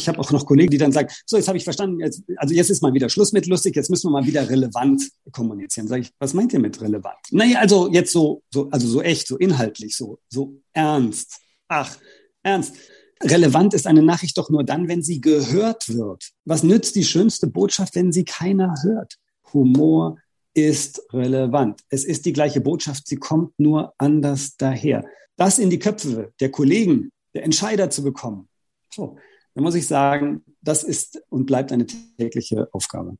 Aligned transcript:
Ich 0.00 0.08
habe 0.08 0.18
auch 0.18 0.30
noch 0.30 0.46
Kollegen, 0.46 0.70
die 0.70 0.78
dann 0.78 0.92
sagen, 0.92 1.08
so, 1.26 1.36
jetzt 1.36 1.48
habe 1.48 1.58
ich 1.58 1.64
verstanden, 1.64 2.00
jetzt, 2.00 2.22
also 2.36 2.54
jetzt 2.54 2.70
ist 2.70 2.82
mal 2.82 2.94
wieder 2.94 3.08
Schluss 3.08 3.32
mit 3.32 3.46
lustig, 3.46 3.76
jetzt 3.76 3.90
müssen 3.90 4.08
wir 4.08 4.12
mal 4.12 4.26
wieder 4.26 4.48
relevant 4.48 5.10
kommunizieren. 5.32 5.88
Sag 5.88 6.00
ich, 6.00 6.10
was 6.18 6.34
meint 6.34 6.52
ihr 6.52 6.60
mit 6.60 6.80
relevant? 6.80 7.18
Naja, 7.30 7.58
also 7.58 7.90
jetzt 7.92 8.12
so, 8.12 8.42
so, 8.52 8.68
also 8.70 8.86
so 8.86 9.02
echt, 9.02 9.26
so 9.26 9.36
inhaltlich, 9.36 9.96
so, 9.96 10.18
so 10.28 10.54
ernst. 10.72 11.40
Ach, 11.68 11.96
ernst. 12.42 12.74
Relevant 13.22 13.74
ist 13.74 13.86
eine 13.86 14.02
Nachricht 14.02 14.38
doch 14.38 14.48
nur 14.48 14.64
dann, 14.64 14.86
wenn 14.88 15.02
sie 15.02 15.20
gehört 15.20 15.88
wird. 15.88 16.30
Was 16.44 16.62
nützt 16.62 16.94
die 16.94 17.04
schönste 17.04 17.48
Botschaft, 17.48 17.96
wenn 17.96 18.12
sie 18.12 18.24
keiner 18.24 18.74
hört? 18.82 19.16
Humor 19.52 20.18
ist 20.54 21.02
relevant. 21.12 21.80
Es 21.88 22.04
ist 22.04 22.26
die 22.26 22.32
gleiche 22.32 22.60
Botschaft, 22.60 23.06
sie 23.06 23.16
kommt 23.16 23.58
nur 23.58 23.94
anders 23.98 24.56
daher. 24.56 25.04
Das 25.36 25.58
in 25.58 25.70
die 25.70 25.78
Köpfe 25.78 26.32
der 26.40 26.50
Kollegen, 26.50 27.10
der 27.34 27.44
Entscheider 27.44 27.90
zu 27.90 28.02
bekommen. 28.02 28.48
So, 28.92 29.16
dann 29.58 29.64
muss 29.64 29.74
ich 29.74 29.88
sagen, 29.88 30.44
das 30.62 30.84
ist 30.84 31.20
und 31.30 31.46
bleibt 31.46 31.72
eine 31.72 31.84
tägliche 31.84 32.68
Aufgabe. 32.70 33.16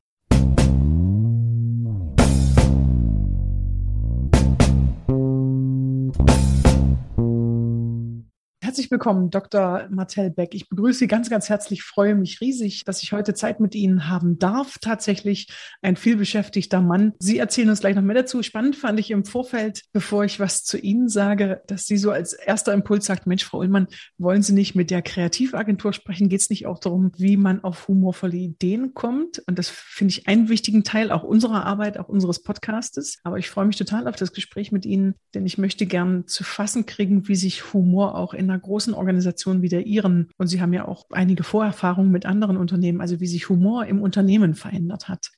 Herzlich 8.78 8.92
willkommen, 8.92 9.30
Dr. 9.30 9.88
Martel 9.90 10.30
Beck. 10.30 10.54
Ich 10.54 10.68
begrüße 10.68 11.00
Sie 11.00 11.08
ganz, 11.08 11.28
ganz 11.28 11.48
herzlich, 11.48 11.82
freue 11.82 12.14
mich 12.14 12.40
riesig, 12.40 12.84
dass 12.84 13.02
ich 13.02 13.10
heute 13.10 13.34
Zeit 13.34 13.58
mit 13.58 13.74
Ihnen 13.74 14.08
haben 14.08 14.38
darf. 14.38 14.78
Tatsächlich 14.78 15.48
ein 15.82 15.96
vielbeschäftigter 15.96 16.80
Mann. 16.80 17.12
Sie 17.18 17.38
erzählen 17.38 17.70
uns 17.70 17.80
gleich 17.80 17.96
noch 17.96 18.02
mehr 18.02 18.14
dazu. 18.14 18.40
Spannend 18.44 18.76
fand 18.76 19.00
ich 19.00 19.10
im 19.10 19.24
Vorfeld, 19.24 19.82
bevor 19.92 20.24
ich 20.24 20.38
was 20.38 20.62
zu 20.62 20.78
Ihnen 20.78 21.08
sage, 21.08 21.60
dass 21.66 21.86
Sie 21.86 21.96
so 21.96 22.12
als 22.12 22.34
erster 22.34 22.72
Impuls 22.72 23.06
sagt, 23.06 23.26
Mensch, 23.26 23.44
Frau 23.44 23.58
Ullmann, 23.58 23.88
wollen 24.16 24.42
Sie 24.42 24.52
nicht 24.52 24.76
mit 24.76 24.92
der 24.92 25.02
Kreativagentur 25.02 25.92
sprechen? 25.92 26.28
Geht 26.28 26.42
es 26.42 26.48
nicht 26.48 26.66
auch 26.66 26.78
darum, 26.78 27.10
wie 27.16 27.36
man 27.36 27.64
auf 27.64 27.88
humorvolle 27.88 28.36
Ideen 28.36 28.94
kommt? 28.94 29.42
Und 29.48 29.58
das 29.58 29.68
finde 29.70 30.12
ich 30.12 30.28
einen 30.28 30.48
wichtigen 30.48 30.84
Teil 30.84 31.10
auch 31.10 31.24
unserer 31.24 31.66
Arbeit, 31.66 31.98
auch 31.98 32.08
unseres 32.08 32.44
Podcastes. 32.44 33.18
Aber 33.24 33.38
ich 33.38 33.50
freue 33.50 33.66
mich 33.66 33.76
total 33.76 34.06
auf 34.06 34.14
das 34.14 34.32
Gespräch 34.32 34.70
mit 34.70 34.86
Ihnen, 34.86 35.16
denn 35.34 35.46
ich 35.46 35.58
möchte 35.58 35.84
gern 35.84 36.28
zu 36.28 36.44
fassen 36.44 36.86
kriegen, 36.86 37.26
wie 37.26 37.34
sich 37.34 37.72
Humor 37.72 38.14
auch 38.14 38.34
in 38.34 38.48
einer 38.48 38.67
großen 38.68 38.94
Organisation 38.94 39.62
wie 39.62 39.68
der 39.68 39.86
Ihren, 39.86 40.30
und 40.36 40.46
Sie 40.46 40.60
haben 40.60 40.72
ja 40.72 40.86
auch 40.86 41.06
einige 41.10 41.42
Vorerfahrungen 41.42 42.12
mit 42.12 42.26
anderen 42.26 42.56
Unternehmen, 42.56 43.00
also 43.00 43.18
wie 43.20 43.26
sich 43.26 43.48
Humor 43.48 43.86
im 43.86 44.00
Unternehmen 44.00 44.54
verändert 44.54 45.08
hat. 45.08 45.30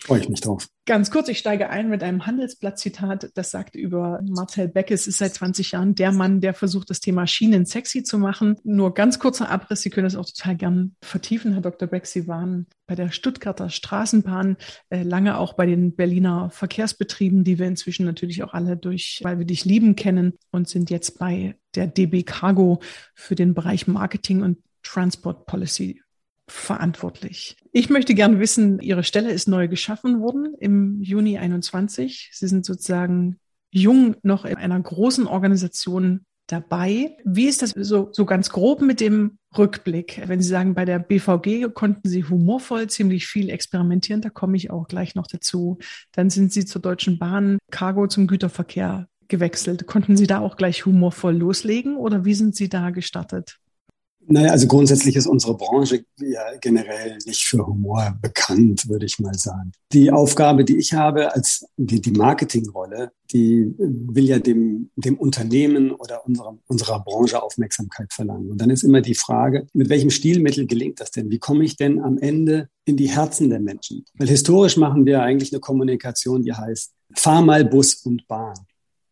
Freue 0.00 0.20
ich 0.20 0.28
mich 0.28 0.40
drauf. 0.40 0.68
Ganz 0.86 1.10
kurz, 1.10 1.28
ich 1.28 1.38
steige 1.38 1.68
ein 1.68 1.90
mit 1.90 2.02
einem 2.02 2.24
Handelsblatt-Zitat, 2.24 3.32
das 3.34 3.50
sagt 3.50 3.74
über 3.74 4.20
Marcel 4.26 4.68
Beckes, 4.68 5.06
ist 5.06 5.18
seit 5.18 5.34
20 5.34 5.72
Jahren 5.72 5.94
der 5.94 6.12
Mann, 6.12 6.40
der 6.40 6.54
versucht, 6.54 6.88
das 6.88 7.00
Thema 7.00 7.26
Schienen 7.26 7.66
sexy 7.66 8.04
zu 8.04 8.18
machen. 8.18 8.56
Nur 8.62 8.94
ganz 8.94 9.18
kurzer 9.18 9.50
Abriss, 9.50 9.82
Sie 9.82 9.90
können 9.90 10.06
das 10.06 10.16
auch 10.16 10.24
total 10.24 10.56
gern 10.56 10.96
vertiefen, 11.02 11.52
Herr 11.52 11.60
Dr. 11.60 11.88
Beck. 11.88 12.06
Sie 12.06 12.26
waren 12.26 12.66
bei 12.86 12.94
der 12.94 13.10
Stuttgarter 13.10 13.68
Straßenbahn, 13.68 14.56
äh, 14.88 15.02
lange 15.02 15.36
auch 15.36 15.54
bei 15.54 15.66
den 15.66 15.94
Berliner 15.94 16.48
Verkehrsbetrieben, 16.50 17.44
die 17.44 17.58
wir 17.58 17.66
inzwischen 17.66 18.06
natürlich 18.06 18.42
auch 18.42 18.54
alle 18.54 18.76
durch, 18.76 19.20
weil 19.22 19.38
wir 19.38 19.46
dich 19.46 19.64
lieben 19.64 19.94
kennen 19.94 20.38
und 20.52 20.68
sind 20.68 20.90
jetzt 20.90 21.18
bei 21.18 21.56
der 21.74 21.86
DB 21.86 22.22
Cargo 22.22 22.80
für 23.14 23.34
den 23.34 23.52
Bereich 23.52 23.88
Marketing 23.88 24.42
und 24.42 24.58
Transport 24.82 25.44
Policy 25.44 26.00
verantwortlich. 26.50 27.56
Ich 27.72 27.90
möchte 27.90 28.14
gerne 28.14 28.40
wissen, 28.40 28.80
Ihre 28.80 29.04
Stelle 29.04 29.30
ist 29.30 29.48
neu 29.48 29.68
geschaffen 29.68 30.20
worden 30.20 30.54
im 30.58 31.00
Juni 31.00 31.38
21. 31.38 32.30
Sie 32.32 32.48
sind 32.48 32.64
sozusagen 32.64 33.38
jung 33.70 34.16
noch 34.22 34.44
in 34.44 34.56
einer 34.56 34.80
großen 34.80 35.26
Organisation 35.26 36.24
dabei. 36.46 37.16
Wie 37.24 37.46
ist 37.46 37.62
das 37.62 37.70
so, 37.70 38.08
so 38.12 38.24
ganz 38.24 38.50
grob 38.50 38.80
mit 38.80 39.00
dem 39.00 39.38
Rückblick? 39.56 40.22
Wenn 40.26 40.40
Sie 40.40 40.48
sagen, 40.48 40.74
bei 40.74 40.84
der 40.84 40.98
BVG 40.98 41.72
konnten 41.72 42.08
Sie 42.08 42.24
humorvoll 42.24 42.88
ziemlich 42.88 43.26
viel 43.26 43.50
experimentieren, 43.50 44.22
da 44.22 44.30
komme 44.30 44.56
ich 44.56 44.70
auch 44.70 44.88
gleich 44.88 45.14
noch 45.14 45.26
dazu. 45.26 45.78
Dann 46.12 46.30
sind 46.30 46.52
Sie 46.52 46.64
zur 46.64 46.82
Deutschen 46.82 47.18
Bahn 47.18 47.58
Cargo 47.70 48.06
zum 48.06 48.26
Güterverkehr 48.26 49.08
gewechselt. 49.28 49.86
Konnten 49.86 50.16
Sie 50.16 50.26
da 50.26 50.40
auch 50.40 50.56
gleich 50.56 50.86
humorvoll 50.86 51.36
loslegen 51.36 51.96
oder 51.96 52.24
wie 52.24 52.34
sind 52.34 52.56
Sie 52.56 52.68
da 52.68 52.90
gestartet? 52.90 53.58
Naja, 54.30 54.50
also 54.50 54.66
grundsätzlich 54.66 55.16
ist 55.16 55.26
unsere 55.26 55.56
Branche 55.56 56.04
ja 56.20 56.42
generell 56.60 57.16
nicht 57.24 57.44
für 57.44 57.66
Humor 57.66 58.18
bekannt, 58.20 58.86
würde 58.86 59.06
ich 59.06 59.18
mal 59.18 59.32
sagen. 59.32 59.72
Die 59.92 60.12
Aufgabe, 60.12 60.66
die 60.66 60.76
ich 60.76 60.92
habe 60.92 61.34
als 61.34 61.66
die, 61.78 62.02
die 62.02 62.10
Marketingrolle, 62.10 63.10
die 63.32 63.74
will 63.78 64.26
ja 64.26 64.38
dem, 64.38 64.90
dem 64.96 65.16
Unternehmen 65.16 65.92
oder 65.92 66.26
unserer, 66.26 66.58
unserer 66.66 67.02
Branche 67.02 67.42
Aufmerksamkeit 67.42 68.12
verlangen. 68.12 68.50
Und 68.50 68.60
dann 68.60 68.68
ist 68.68 68.82
immer 68.82 69.00
die 69.00 69.14
Frage, 69.14 69.66
mit 69.72 69.88
welchem 69.88 70.10
Stilmittel 70.10 70.66
gelingt 70.66 71.00
das 71.00 71.10
denn? 71.10 71.30
Wie 71.30 71.38
komme 71.38 71.64
ich 71.64 71.76
denn 71.76 71.98
am 71.98 72.18
Ende 72.18 72.68
in 72.84 72.98
die 72.98 73.08
Herzen 73.08 73.48
der 73.48 73.60
Menschen? 73.60 74.04
Weil 74.18 74.28
historisch 74.28 74.76
machen 74.76 75.06
wir 75.06 75.22
eigentlich 75.22 75.54
eine 75.54 75.60
Kommunikation, 75.60 76.42
die 76.42 76.52
heißt, 76.52 76.92
fahr 77.14 77.40
mal 77.40 77.64
Bus 77.64 77.94
und 78.04 78.26
Bahn 78.28 78.58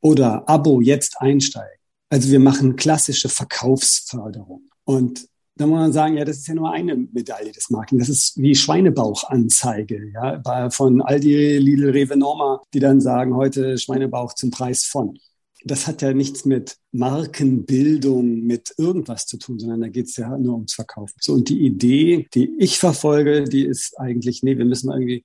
oder 0.03 0.47
Abo 0.47 0.83
jetzt 0.83 1.17
einsteigen. 1.21 1.81
Also 2.11 2.31
wir 2.31 2.39
machen 2.39 2.77
klassische 2.77 3.31
Verkaufsförderung. 3.31 4.69
Und 4.87 5.29
da 5.57 5.67
muss 5.67 5.79
man 5.79 5.93
sagen, 5.93 6.17
ja, 6.17 6.25
das 6.25 6.39
ist 6.39 6.49
ja 6.49 6.55
nur 6.55 6.71
eine 6.71 6.97
Medaille 6.97 7.51
des 7.51 7.71
Marketing. 7.71 7.99
Das 7.99 8.09
ist 8.09 8.41
wie 8.41 8.55
Schweinebauchanzeige, 8.55 10.13
ja, 10.13 10.71
von 10.71 11.03
Aldi, 11.03 11.59
Lidl, 11.59 11.91
Rewe, 11.91 12.17
Norma, 12.17 12.63
die 12.73 12.79
dann 12.79 13.01
sagen, 13.01 13.35
heute 13.35 13.77
Schweinebauch 13.79 14.35
zum 14.35 14.51
Preis 14.51 14.85
von. 14.85 15.19
Das 15.65 15.87
hat 15.87 16.03
ja 16.03 16.13
nichts 16.13 16.45
mit 16.45 16.77
Markenbildung, 16.93 18.43
mit 18.43 18.75
irgendwas 18.77 19.27
zu 19.27 19.39
tun, 19.39 19.59
sondern 19.59 19.81
da 19.81 19.89
geht 19.89 20.07
es 20.07 20.17
ja 20.17 20.37
nur 20.39 20.55
ums 20.55 20.75
Verkaufen. 20.75 21.15
So, 21.21 21.33
und 21.33 21.49
die 21.49 21.61
Idee, 21.61 22.29
die 22.35 22.53
ich 22.59 22.79
verfolge, 22.79 23.45
die 23.45 23.65
ist 23.65 23.99
eigentlich, 23.99 24.43
nee, 24.43 24.59
wir 24.59 24.67
müssen 24.67 24.91
irgendwie 24.91 25.25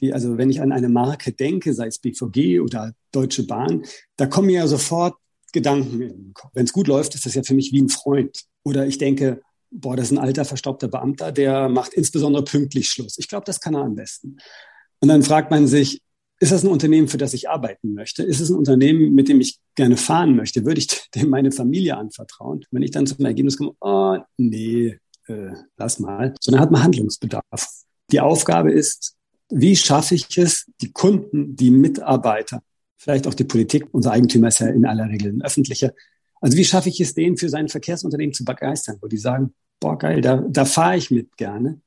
die, 0.00 0.12
also 0.12 0.36
wenn 0.36 0.50
ich 0.50 0.60
an 0.60 0.72
eine 0.72 0.88
Marke 0.88 1.32
denke, 1.32 1.72
sei 1.74 1.86
es 1.86 1.98
BVG 1.98 2.60
oder 2.60 2.92
Deutsche 3.12 3.46
Bahn, 3.46 3.84
da 4.16 4.26
kommen 4.26 4.50
ja 4.50 4.66
sofort 4.66 5.14
Gedanken 5.52 6.32
Kopf. 6.34 6.50
Wenn 6.54 6.64
es 6.64 6.72
gut 6.72 6.88
läuft, 6.88 7.14
ist 7.14 7.26
das 7.26 7.34
ja 7.34 7.42
für 7.42 7.54
mich 7.54 7.72
wie 7.72 7.80
ein 7.80 7.88
Freund. 7.88 8.44
Oder 8.64 8.86
ich 8.86 8.98
denke, 8.98 9.40
boah, 9.70 9.96
das 9.96 10.06
ist 10.06 10.12
ein 10.12 10.24
alter, 10.24 10.44
verstaubter 10.44 10.88
Beamter, 10.88 11.32
der 11.32 11.68
macht 11.68 11.94
insbesondere 11.94 12.44
pünktlich 12.44 12.88
Schluss. 12.88 13.18
Ich 13.18 13.28
glaube, 13.28 13.44
das 13.44 13.60
kann 13.60 13.74
er 13.74 13.82
am 13.82 13.94
besten. 13.94 14.38
Und 15.00 15.08
dann 15.08 15.22
fragt 15.22 15.50
man 15.50 15.66
sich, 15.66 16.00
ist 16.38 16.52
das 16.52 16.64
ein 16.64 16.70
Unternehmen, 16.70 17.08
für 17.08 17.18
das 17.18 17.32
ich 17.32 17.48
arbeiten 17.48 17.94
möchte? 17.94 18.22
Ist 18.22 18.40
es 18.40 18.50
ein 18.50 18.56
Unternehmen, 18.56 19.14
mit 19.14 19.28
dem 19.28 19.40
ich 19.40 19.58
gerne 19.74 19.96
fahren 19.96 20.36
möchte? 20.36 20.64
Würde 20.64 20.80
ich 20.80 20.88
dem 21.14 21.30
meine 21.30 21.52
Familie 21.52 21.96
anvertrauen? 21.96 22.64
Wenn 22.70 22.82
ich 22.82 22.90
dann 22.90 23.06
zum 23.06 23.24
Ergebnis 23.24 23.56
komme, 23.56 23.72
oh, 23.80 24.18
nee, 24.36 24.98
äh, 25.28 25.52
lass 25.76 25.98
mal. 25.98 26.34
So, 26.40 26.50
dann 26.50 26.60
hat 26.60 26.70
man 26.70 26.82
Handlungsbedarf. 26.82 27.42
Die 28.10 28.20
Aufgabe 28.20 28.70
ist, 28.70 29.16
wie 29.48 29.76
schaffe 29.76 30.14
ich 30.14 30.36
es, 30.36 30.66
die 30.80 30.92
Kunden, 30.92 31.56
die 31.56 31.70
Mitarbeiter, 31.70 32.62
vielleicht 32.96 33.26
auch 33.26 33.34
die 33.34 33.44
Politik, 33.44 33.88
unser 33.92 34.12
Eigentümer 34.12 34.48
ist 34.48 34.60
ja 34.60 34.68
in 34.68 34.86
aller 34.86 35.08
Regel 35.08 35.32
ein 35.32 35.42
öffentlicher, 35.42 35.92
also 36.40 36.56
wie 36.56 36.64
schaffe 36.64 36.88
ich 36.88 37.00
es, 37.00 37.14
den 37.14 37.36
für 37.36 37.48
sein 37.48 37.68
Verkehrsunternehmen 37.68 38.34
zu 38.34 38.44
begeistern, 38.44 38.98
wo 39.00 39.08
die 39.08 39.18
sagen, 39.18 39.54
boah, 39.80 39.98
geil, 39.98 40.20
da, 40.20 40.36
da 40.48 40.64
fahre 40.64 40.96
ich 40.96 41.10
mit 41.10 41.36
gerne, 41.36 41.80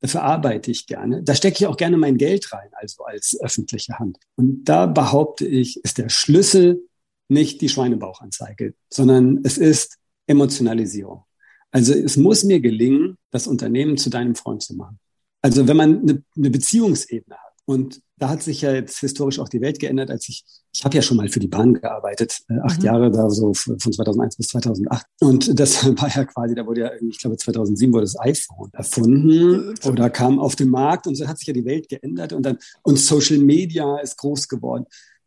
dafür 0.00 0.22
arbeite 0.22 0.70
ich 0.70 0.86
gerne, 0.86 1.22
da 1.22 1.34
stecke 1.34 1.56
ich 1.58 1.66
auch 1.66 1.76
gerne 1.76 1.96
mein 1.96 2.16
Geld 2.16 2.52
rein, 2.52 2.68
also 2.72 3.04
als 3.04 3.38
öffentliche 3.40 3.98
Hand. 3.98 4.18
Und 4.36 4.64
da 4.64 4.86
behaupte 4.86 5.46
ich, 5.46 5.82
ist 5.84 5.98
der 5.98 6.08
Schlüssel 6.08 6.82
nicht 7.28 7.60
die 7.60 7.68
Schweinebauchanzeige, 7.68 8.74
sondern 8.90 9.40
es 9.44 9.58
ist 9.58 9.98
Emotionalisierung. 10.26 11.24
Also 11.70 11.92
es 11.92 12.16
muss 12.16 12.44
mir 12.44 12.60
gelingen, 12.60 13.16
das 13.30 13.46
Unternehmen 13.46 13.96
zu 13.96 14.10
deinem 14.10 14.34
Freund 14.34 14.62
zu 14.62 14.76
machen. 14.76 14.98
Also 15.42 15.66
wenn 15.66 15.76
man 15.76 16.00
eine, 16.00 16.22
eine 16.36 16.50
Beziehungsebene 16.50 17.36
hat 17.36 17.43
und 17.66 18.00
da 18.16 18.28
hat 18.28 18.42
sich 18.42 18.60
ja 18.60 18.72
jetzt 18.72 18.98
historisch 18.98 19.40
auch 19.40 19.48
die 19.48 19.60
Welt 19.60 19.80
geändert, 19.80 20.10
als 20.10 20.28
ich, 20.28 20.44
ich 20.72 20.84
habe 20.84 20.94
ja 20.94 21.02
schon 21.02 21.16
mal 21.16 21.28
für 21.28 21.40
die 21.40 21.48
Bahn 21.48 21.74
gearbeitet, 21.74 22.40
äh, 22.48 22.58
acht 22.62 22.80
mhm. 22.80 22.86
Jahre 22.86 23.10
da 23.10 23.28
so 23.28 23.54
von 23.54 23.78
2001 23.78 24.36
bis 24.36 24.48
2008. 24.48 25.06
Und 25.20 25.58
das 25.58 25.84
war 26.00 26.08
ja 26.14 26.24
quasi, 26.24 26.54
da 26.54 26.66
wurde 26.66 26.82
ja, 26.82 26.90
ich 27.00 27.18
glaube 27.18 27.36
2007 27.36 27.92
wurde 27.92 28.04
das 28.04 28.18
iPhone 28.20 28.70
erfunden 28.72 29.74
oder 29.84 30.10
kam 30.10 30.38
auf 30.38 30.56
den 30.56 30.70
Markt 30.70 31.06
und 31.06 31.16
so 31.16 31.26
hat 31.26 31.38
sich 31.38 31.48
ja 31.48 31.54
die 31.54 31.64
Welt 31.64 31.88
geändert 31.88 32.32
und 32.32 32.44
dann, 32.44 32.58
und 32.82 32.98
Social 32.98 33.38
Media 33.38 33.98
ist 33.98 34.16
groß 34.18 34.48
geworden. 34.48 34.84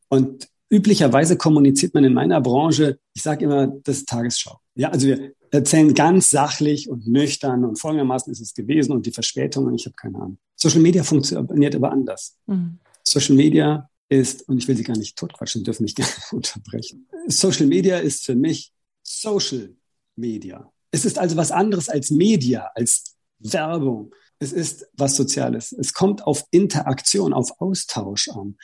Und 0.09 0.47
üblicherweise 0.69 1.37
kommuniziert 1.37 1.93
man 1.93 2.03
in 2.03 2.13
meiner 2.13 2.39
Branche, 2.39 2.99
ich 3.13 3.23
sage 3.23 3.45
immer, 3.45 3.67
das 3.67 3.97
ist 3.97 4.09
Tagesschau. 4.09 4.59
Ja, 4.75 4.89
also 4.89 5.07
wir 5.07 5.33
erzählen 5.51 5.93
ganz 5.93 6.29
sachlich 6.29 6.89
und 6.89 7.07
nüchtern 7.07 7.65
und 7.65 7.79
folgendermaßen 7.79 8.31
ist 8.31 8.41
es 8.41 8.53
gewesen 8.53 8.91
und 8.91 9.05
die 9.05 9.11
Verspätung 9.11 9.65
und 9.65 9.75
ich 9.75 9.85
habe 9.85 9.95
keine 9.95 10.17
Ahnung. 10.17 10.37
Social 10.55 10.81
Media 10.81 11.03
funktioniert 11.03 11.75
aber 11.75 11.91
anders. 11.91 12.37
Mhm. 12.47 12.79
Social 13.03 13.35
Media 13.35 13.89
ist, 14.09 14.47
und 14.47 14.57
ich 14.57 14.67
will 14.67 14.77
Sie 14.77 14.83
gar 14.83 14.97
nicht 14.97 15.17
totquatschen, 15.17 15.63
dürfen 15.63 15.83
mich 15.83 15.95
gerne 15.95 16.11
unterbrechen. 16.31 17.07
Social 17.27 17.67
Media 17.67 17.97
ist 17.97 18.25
für 18.25 18.35
mich 18.35 18.71
Social 19.03 19.75
Media. 20.15 20.71
Es 20.91 21.05
ist 21.05 21.19
also 21.19 21.35
was 21.35 21.51
anderes 21.51 21.89
als 21.89 22.11
Media, 22.11 22.69
als 22.75 23.15
Werbung. 23.39 24.13
Es 24.39 24.51
ist 24.51 24.87
was 24.93 25.15
Soziales. 25.15 25.71
Es 25.71 25.93
kommt 25.93 26.25
auf 26.25 26.43
Interaktion, 26.51 27.33
auf 27.33 27.59
Austausch 27.59 28.29
an. 28.29 28.57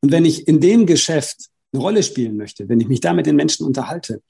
Und 0.00 0.12
wenn 0.12 0.24
ich 0.24 0.46
in 0.46 0.60
dem 0.60 0.86
Geschäft 0.86 1.48
eine 1.72 1.82
Rolle 1.82 2.02
spielen 2.02 2.36
möchte, 2.36 2.68
wenn 2.68 2.80
ich 2.80 2.88
mich 2.88 3.00
da 3.00 3.12
mit 3.12 3.26
den 3.26 3.36
Menschen 3.36 3.66
unterhalte, 3.66 4.22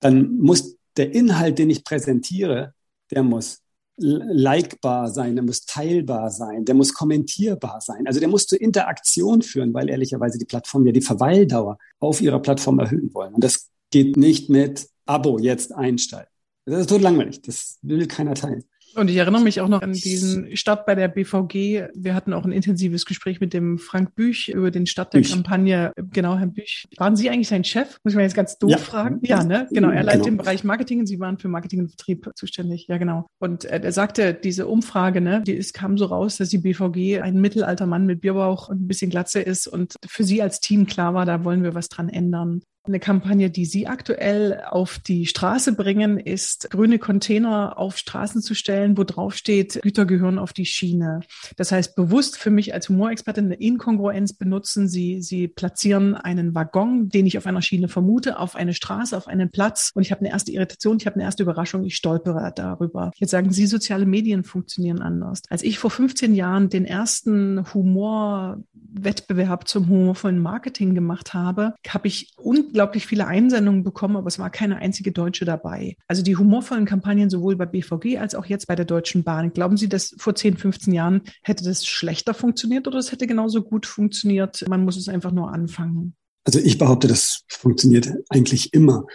dann 0.00 0.38
muss 0.38 0.77
der 0.98 1.14
Inhalt, 1.14 1.58
den 1.58 1.70
ich 1.70 1.84
präsentiere, 1.84 2.74
der 3.10 3.22
muss 3.22 3.62
likebar 4.00 5.08
sein, 5.08 5.34
der 5.34 5.44
muss 5.44 5.64
teilbar 5.64 6.30
sein, 6.30 6.64
der 6.64 6.74
muss 6.74 6.94
kommentierbar 6.94 7.80
sein. 7.80 8.06
Also 8.06 8.20
der 8.20 8.28
muss 8.28 8.46
zur 8.46 8.60
Interaktion 8.60 9.42
führen, 9.42 9.74
weil 9.74 9.88
ehrlicherweise 9.88 10.38
die 10.38 10.44
Plattform 10.44 10.86
ja 10.86 10.92
die 10.92 11.00
Verweildauer 11.00 11.78
auf 11.98 12.20
ihrer 12.20 12.40
Plattform 12.40 12.78
erhöhen 12.78 13.12
wollen. 13.12 13.34
Und 13.34 13.42
das 13.42 13.70
geht 13.90 14.16
nicht 14.16 14.50
mit 14.50 14.88
Abo 15.06 15.38
jetzt 15.38 15.74
einsteigen. 15.74 16.30
Das 16.64 16.82
ist 16.82 16.90
tot 16.90 17.00
langweilig. 17.00 17.42
Das 17.42 17.78
will 17.82 18.06
keiner 18.06 18.34
teilen. 18.34 18.64
Und 18.94 19.08
ich 19.08 19.16
erinnere 19.16 19.42
mich 19.42 19.60
auch 19.60 19.68
noch 19.68 19.82
an 19.82 19.92
diesen 19.92 20.56
Start 20.56 20.86
bei 20.86 20.94
der 20.94 21.08
BVG. 21.08 21.88
Wir 21.94 22.14
hatten 22.14 22.32
auch 22.32 22.44
ein 22.44 22.52
intensives 22.52 23.04
Gespräch 23.04 23.40
mit 23.40 23.52
dem 23.52 23.78
Frank 23.78 24.14
Büch 24.14 24.48
über 24.48 24.70
den 24.70 24.86
Start 24.86 25.14
der 25.14 25.20
Büch. 25.20 25.30
Kampagne. 25.30 25.92
Genau, 26.12 26.36
Herr 26.36 26.46
Büch. 26.46 26.86
Waren 26.96 27.16
Sie 27.16 27.30
eigentlich 27.30 27.48
sein 27.48 27.64
Chef? 27.64 27.98
Muss 28.02 28.12
ich 28.12 28.16
mal 28.16 28.22
jetzt 28.22 28.34
ganz 28.34 28.58
doof 28.58 28.70
ja. 28.70 28.78
fragen. 28.78 29.20
Ja, 29.22 29.44
ne? 29.44 29.68
Genau. 29.70 29.90
Er 29.90 30.02
leitet 30.02 30.24
genau. 30.24 30.24
den 30.24 30.36
Bereich 30.38 30.64
Marketing 30.64 31.00
und 31.00 31.06
Sie 31.06 31.20
waren 31.20 31.38
für 31.38 31.48
Marketing 31.48 31.80
und 31.80 31.88
Vertrieb 31.88 32.30
zuständig. 32.34 32.86
Ja, 32.88 32.98
genau. 32.98 33.26
Und 33.38 33.64
er 33.64 33.92
sagte, 33.92 34.34
diese 34.34 34.66
Umfrage, 34.66 35.20
ne, 35.20 35.42
die 35.46 35.56
es 35.56 35.72
kam 35.72 35.98
so 35.98 36.06
raus, 36.06 36.36
dass 36.36 36.48
die 36.48 36.58
BVG 36.58 37.20
ein 37.20 37.40
mittelalter 37.40 37.86
Mann 37.86 38.06
mit 38.06 38.20
Bierbauch 38.20 38.68
und 38.68 38.82
ein 38.82 38.88
bisschen 38.88 39.10
Glatze 39.10 39.40
ist 39.40 39.66
und 39.66 39.96
für 40.06 40.24
Sie 40.24 40.42
als 40.42 40.60
Team 40.60 40.86
klar 40.86 41.14
war, 41.14 41.26
da 41.26 41.44
wollen 41.44 41.62
wir 41.62 41.74
was 41.74 41.88
dran 41.88 42.08
ändern. 42.08 42.62
Eine 42.88 43.00
Kampagne, 43.00 43.50
die 43.50 43.66
Sie 43.66 43.86
aktuell 43.86 44.62
auf 44.66 44.98
die 44.98 45.26
Straße 45.26 45.74
bringen, 45.74 46.18
ist, 46.18 46.70
grüne 46.70 46.98
Container 46.98 47.76
auf 47.76 47.98
Straßen 47.98 48.40
zu 48.40 48.54
stellen, 48.54 48.96
wo 48.96 49.04
drauf 49.04 49.34
steht, 49.34 49.78
Güter 49.82 50.06
gehören 50.06 50.38
auf 50.38 50.54
die 50.54 50.64
Schiene. 50.64 51.20
Das 51.56 51.70
heißt, 51.70 51.96
bewusst 51.96 52.38
für 52.38 52.48
mich 52.50 52.72
als 52.72 52.88
Humorexpertin 52.88 53.44
eine 53.44 53.56
Inkongruenz 53.56 54.32
benutzen. 54.32 54.88
Sie, 54.88 55.20
Sie 55.20 55.48
platzieren 55.48 56.14
einen 56.14 56.54
Waggon, 56.54 57.10
den 57.10 57.26
ich 57.26 57.36
auf 57.36 57.44
einer 57.44 57.60
Schiene 57.60 57.88
vermute, 57.88 58.38
auf 58.38 58.56
eine 58.56 58.72
Straße, 58.72 59.14
auf 59.14 59.28
einen 59.28 59.50
Platz. 59.50 59.90
Und 59.92 60.00
ich 60.00 60.10
habe 60.10 60.22
eine 60.22 60.30
erste 60.30 60.52
Irritation, 60.52 60.96
ich 60.98 61.04
habe 61.04 61.16
eine 61.16 61.24
erste 61.24 61.42
Überraschung, 61.42 61.84
ich 61.84 61.94
stolpere 61.94 62.54
darüber. 62.56 63.10
Jetzt 63.16 63.32
sagen 63.32 63.52
Sie, 63.52 63.66
soziale 63.66 64.06
Medien 64.06 64.44
funktionieren 64.44 65.02
anders. 65.02 65.42
Als 65.50 65.62
ich 65.62 65.78
vor 65.78 65.90
15 65.90 66.34
Jahren 66.34 66.70
den 66.70 66.86
ersten 66.86 67.66
Humorwettbewerb 67.74 69.68
zum 69.68 69.90
humorvollen 69.90 70.38
Marketing 70.38 70.94
gemacht 70.94 71.34
habe, 71.34 71.74
habe 71.86 72.08
ich 72.08 72.32
unglaublich 72.38 72.77
unglaublich 72.78 73.08
viele 73.08 73.26
Einsendungen 73.26 73.82
bekommen, 73.82 74.14
aber 74.14 74.28
es 74.28 74.38
war 74.38 74.50
keine 74.50 74.76
einzige 74.76 75.10
Deutsche 75.10 75.44
dabei. 75.44 75.96
Also 76.06 76.22
die 76.22 76.36
humorvollen 76.36 76.84
Kampagnen 76.84 77.28
sowohl 77.28 77.56
bei 77.56 77.66
BVG 77.66 78.18
als 78.18 78.36
auch 78.36 78.46
jetzt 78.46 78.68
bei 78.68 78.76
der 78.76 78.84
Deutschen 78.84 79.24
Bahn. 79.24 79.52
Glauben 79.52 79.76
Sie, 79.76 79.88
dass 79.88 80.14
vor 80.16 80.36
10, 80.36 80.56
15 80.58 80.94
Jahren 80.94 81.22
hätte 81.42 81.64
das 81.64 81.84
schlechter 81.84 82.34
funktioniert 82.34 82.86
oder 82.86 82.98
es 82.98 83.10
hätte 83.10 83.26
genauso 83.26 83.62
gut 83.62 83.84
funktioniert? 83.84 84.64
Man 84.68 84.84
muss 84.84 84.96
es 84.96 85.08
einfach 85.08 85.32
nur 85.32 85.52
anfangen. 85.52 86.14
Also 86.44 86.60
ich 86.60 86.78
behaupte, 86.78 87.08
das 87.08 87.42
funktioniert 87.48 88.12
eigentlich 88.28 88.72
immer. 88.72 89.06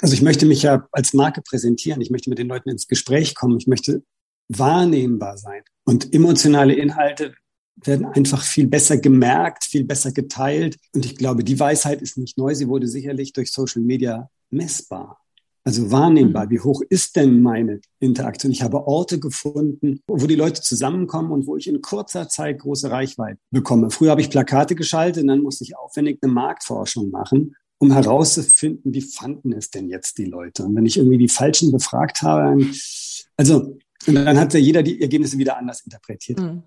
Also 0.00 0.14
ich 0.14 0.22
möchte 0.22 0.46
mich 0.46 0.62
ja 0.62 0.88
als 0.90 1.12
Marke 1.12 1.42
präsentieren. 1.42 2.00
Ich 2.00 2.08
möchte 2.08 2.30
mit 2.30 2.38
den 2.38 2.48
Leuten 2.48 2.70
ins 2.70 2.88
Gespräch 2.88 3.34
kommen. 3.34 3.58
Ich 3.58 3.66
möchte 3.66 4.02
wahrnehmbar 4.48 5.36
sein. 5.36 5.60
Und 5.84 6.14
emotionale 6.14 6.72
Inhalte 6.72 7.34
werden 7.76 8.06
einfach 8.06 8.42
viel 8.42 8.66
besser 8.66 8.96
gemerkt, 8.98 9.64
viel 9.64 9.84
besser 9.84 10.12
geteilt. 10.12 10.76
Und 10.94 11.04
ich 11.04 11.16
glaube, 11.16 11.44
die 11.44 11.58
Weisheit 11.58 12.02
ist 12.02 12.16
nicht 12.16 12.38
neu. 12.38 12.54
Sie 12.54 12.68
wurde 12.68 12.86
sicherlich 12.86 13.32
durch 13.32 13.50
Social 13.50 13.82
Media 13.82 14.30
messbar. 14.50 15.18
Also 15.66 15.90
wahrnehmbar. 15.90 16.46
Mhm. 16.46 16.50
Wie 16.50 16.60
hoch 16.60 16.82
ist 16.88 17.16
denn 17.16 17.40
meine 17.40 17.80
Interaktion? 17.98 18.52
Ich 18.52 18.62
habe 18.62 18.86
Orte 18.86 19.18
gefunden, 19.18 20.00
wo 20.06 20.26
die 20.26 20.34
Leute 20.34 20.60
zusammenkommen 20.60 21.32
und 21.32 21.46
wo 21.46 21.56
ich 21.56 21.66
in 21.66 21.80
kurzer 21.80 22.28
Zeit 22.28 22.60
große 22.60 22.90
Reichweite 22.90 23.38
bekomme. 23.50 23.90
Früher 23.90 24.10
habe 24.10 24.20
ich 24.20 24.28
Plakate 24.28 24.74
geschaltet 24.74 25.22
und 25.22 25.28
dann 25.28 25.42
musste 25.42 25.64
ich 25.64 25.76
aufwendig 25.76 26.18
eine 26.20 26.32
Marktforschung 26.32 27.10
machen, 27.10 27.56
um 27.78 27.92
herauszufinden, 27.92 28.92
wie 28.92 29.00
fanden 29.00 29.52
es 29.52 29.70
denn 29.70 29.88
jetzt 29.88 30.18
die 30.18 30.26
Leute? 30.26 30.64
Und 30.64 30.76
wenn 30.76 30.84
ich 30.84 30.98
irgendwie 30.98 31.18
die 31.18 31.28
Falschen 31.28 31.72
befragt 31.72 32.20
habe, 32.20 32.58
also, 33.38 33.78
und 34.06 34.14
dann 34.14 34.38
hat 34.38 34.52
ja 34.52 34.60
jeder 34.60 34.82
die 34.82 35.00
Ergebnisse 35.00 35.38
wieder 35.38 35.56
anders 35.56 35.80
interpretiert. 35.80 36.40
Mhm. 36.40 36.62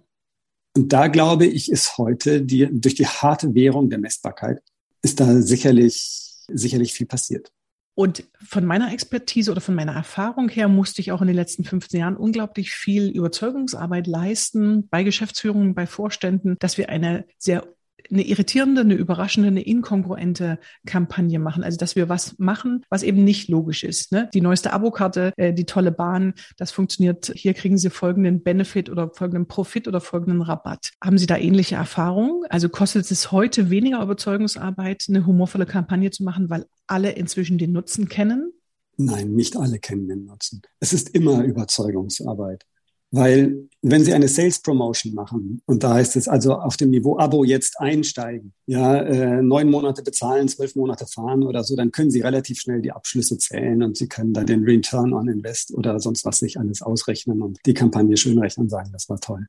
Und 0.77 0.93
da 0.93 1.07
glaube 1.07 1.47
ich, 1.47 1.71
ist 1.71 1.97
heute 1.97 2.43
die, 2.43 2.69
durch 2.71 2.93
die 2.93 3.07
harte 3.07 3.55
Währung 3.55 3.89
der 3.89 3.97
Messbarkeit, 3.97 4.61
ist 5.01 5.19
da 5.19 5.41
sicherlich, 5.41 6.45
sicherlich 6.47 6.93
viel 6.93 7.07
passiert. 7.07 7.51
Und 7.95 8.25
von 8.47 8.63
meiner 8.63 8.93
Expertise 8.93 9.49
oder 9.49 9.59
von 9.59 9.73
meiner 9.73 9.93
Erfahrung 9.93 10.49
her 10.49 10.67
musste 10.67 11.01
ich 11.01 11.11
auch 11.11 11.21
in 11.21 11.27
den 11.27 11.35
letzten 11.35 11.63
15 11.63 11.99
Jahren 11.99 12.15
unglaublich 12.15 12.69
viel 12.69 13.09
Überzeugungsarbeit 13.09 14.05
leisten 14.05 14.87
bei 14.87 15.01
Geschäftsführungen, 15.01 15.73
bei 15.73 15.87
Vorständen, 15.87 16.57
dass 16.59 16.77
wir 16.77 16.89
eine 16.89 17.25
sehr 17.39 17.67
eine 18.09 18.23
irritierende, 18.23 18.81
eine 18.81 18.93
überraschende, 18.93 19.47
eine 19.47 19.61
inkongruente 19.61 20.59
Kampagne 20.85 21.39
machen. 21.39 21.63
Also 21.63 21.77
dass 21.77 21.95
wir 21.95 22.09
was 22.09 22.37
machen, 22.37 22.85
was 22.89 23.03
eben 23.03 23.23
nicht 23.23 23.49
logisch 23.49 23.83
ist. 23.83 24.11
Ne? 24.11 24.29
Die 24.33 24.41
neueste 24.41 24.73
Abokarte, 24.73 25.33
äh, 25.37 25.53
die 25.53 25.65
tolle 25.65 25.91
Bahn, 25.91 26.33
das 26.57 26.71
funktioniert. 26.71 27.31
Hier 27.35 27.53
kriegen 27.53 27.77
Sie 27.77 27.89
folgenden 27.89 28.43
Benefit 28.43 28.89
oder 28.89 29.11
folgenden 29.13 29.47
Profit 29.47 29.87
oder 29.87 30.01
folgenden 30.01 30.41
Rabatt. 30.41 30.91
Haben 31.03 31.17
Sie 31.17 31.27
da 31.27 31.37
ähnliche 31.37 31.75
Erfahrungen? 31.75 32.43
Also 32.49 32.69
kostet 32.69 33.09
es 33.09 33.31
heute 33.31 33.69
weniger 33.69 34.01
Überzeugungsarbeit, 34.01 35.05
eine 35.09 35.25
humorvolle 35.25 35.65
Kampagne 35.65 36.11
zu 36.11 36.23
machen, 36.23 36.49
weil 36.49 36.65
alle 36.87 37.11
inzwischen 37.11 37.57
den 37.57 37.71
Nutzen 37.71 38.07
kennen? 38.07 38.51
Nein, 38.97 39.33
nicht 39.33 39.55
alle 39.55 39.79
kennen 39.79 40.07
den 40.07 40.25
Nutzen. 40.25 40.61
Es 40.79 40.91
ist 40.91 41.09
immer 41.09 41.43
Überzeugungsarbeit. 41.43 42.65
Weil 43.11 43.67
wenn 43.81 44.03
Sie 44.03 44.13
eine 44.13 44.27
Sales 44.27 44.59
Promotion 44.59 45.13
machen 45.13 45.61
und 45.65 45.83
da 45.83 45.93
heißt 45.93 46.17
es 46.17 46.27
also 46.27 46.55
auf 46.55 46.75
dem 46.75 46.89
Niveau 46.89 47.17
Abo 47.17 47.45
jetzt 47.45 47.79
einsteigen, 47.79 48.53
ja, 48.65 48.97
äh, 49.01 49.41
neun 49.41 49.69
Monate 49.69 50.03
bezahlen, 50.03 50.49
zwölf 50.49 50.75
Monate 50.75 51.05
fahren 51.05 51.43
oder 51.43 51.63
so, 51.63 51.75
dann 51.75 51.91
können 51.91 52.11
Sie 52.11 52.19
relativ 52.19 52.59
schnell 52.59 52.81
die 52.81 52.91
Abschlüsse 52.91 53.37
zählen 53.37 53.81
und 53.81 53.95
Sie 53.95 54.07
können 54.07 54.33
da 54.33 54.43
den 54.43 54.63
Return 54.63 55.13
on 55.13 55.29
Invest 55.29 55.73
oder 55.73 55.99
sonst 55.99 56.25
was 56.25 56.39
sich 56.39 56.59
alles 56.59 56.81
ausrechnen 56.81 57.41
und 57.41 57.59
die 57.65 57.73
Kampagne 57.73 58.17
schön 58.17 58.39
rechnen 58.39 58.65
und 58.65 58.69
sagen, 58.69 58.89
das 58.91 59.07
war 59.07 59.19
toll. 59.21 59.47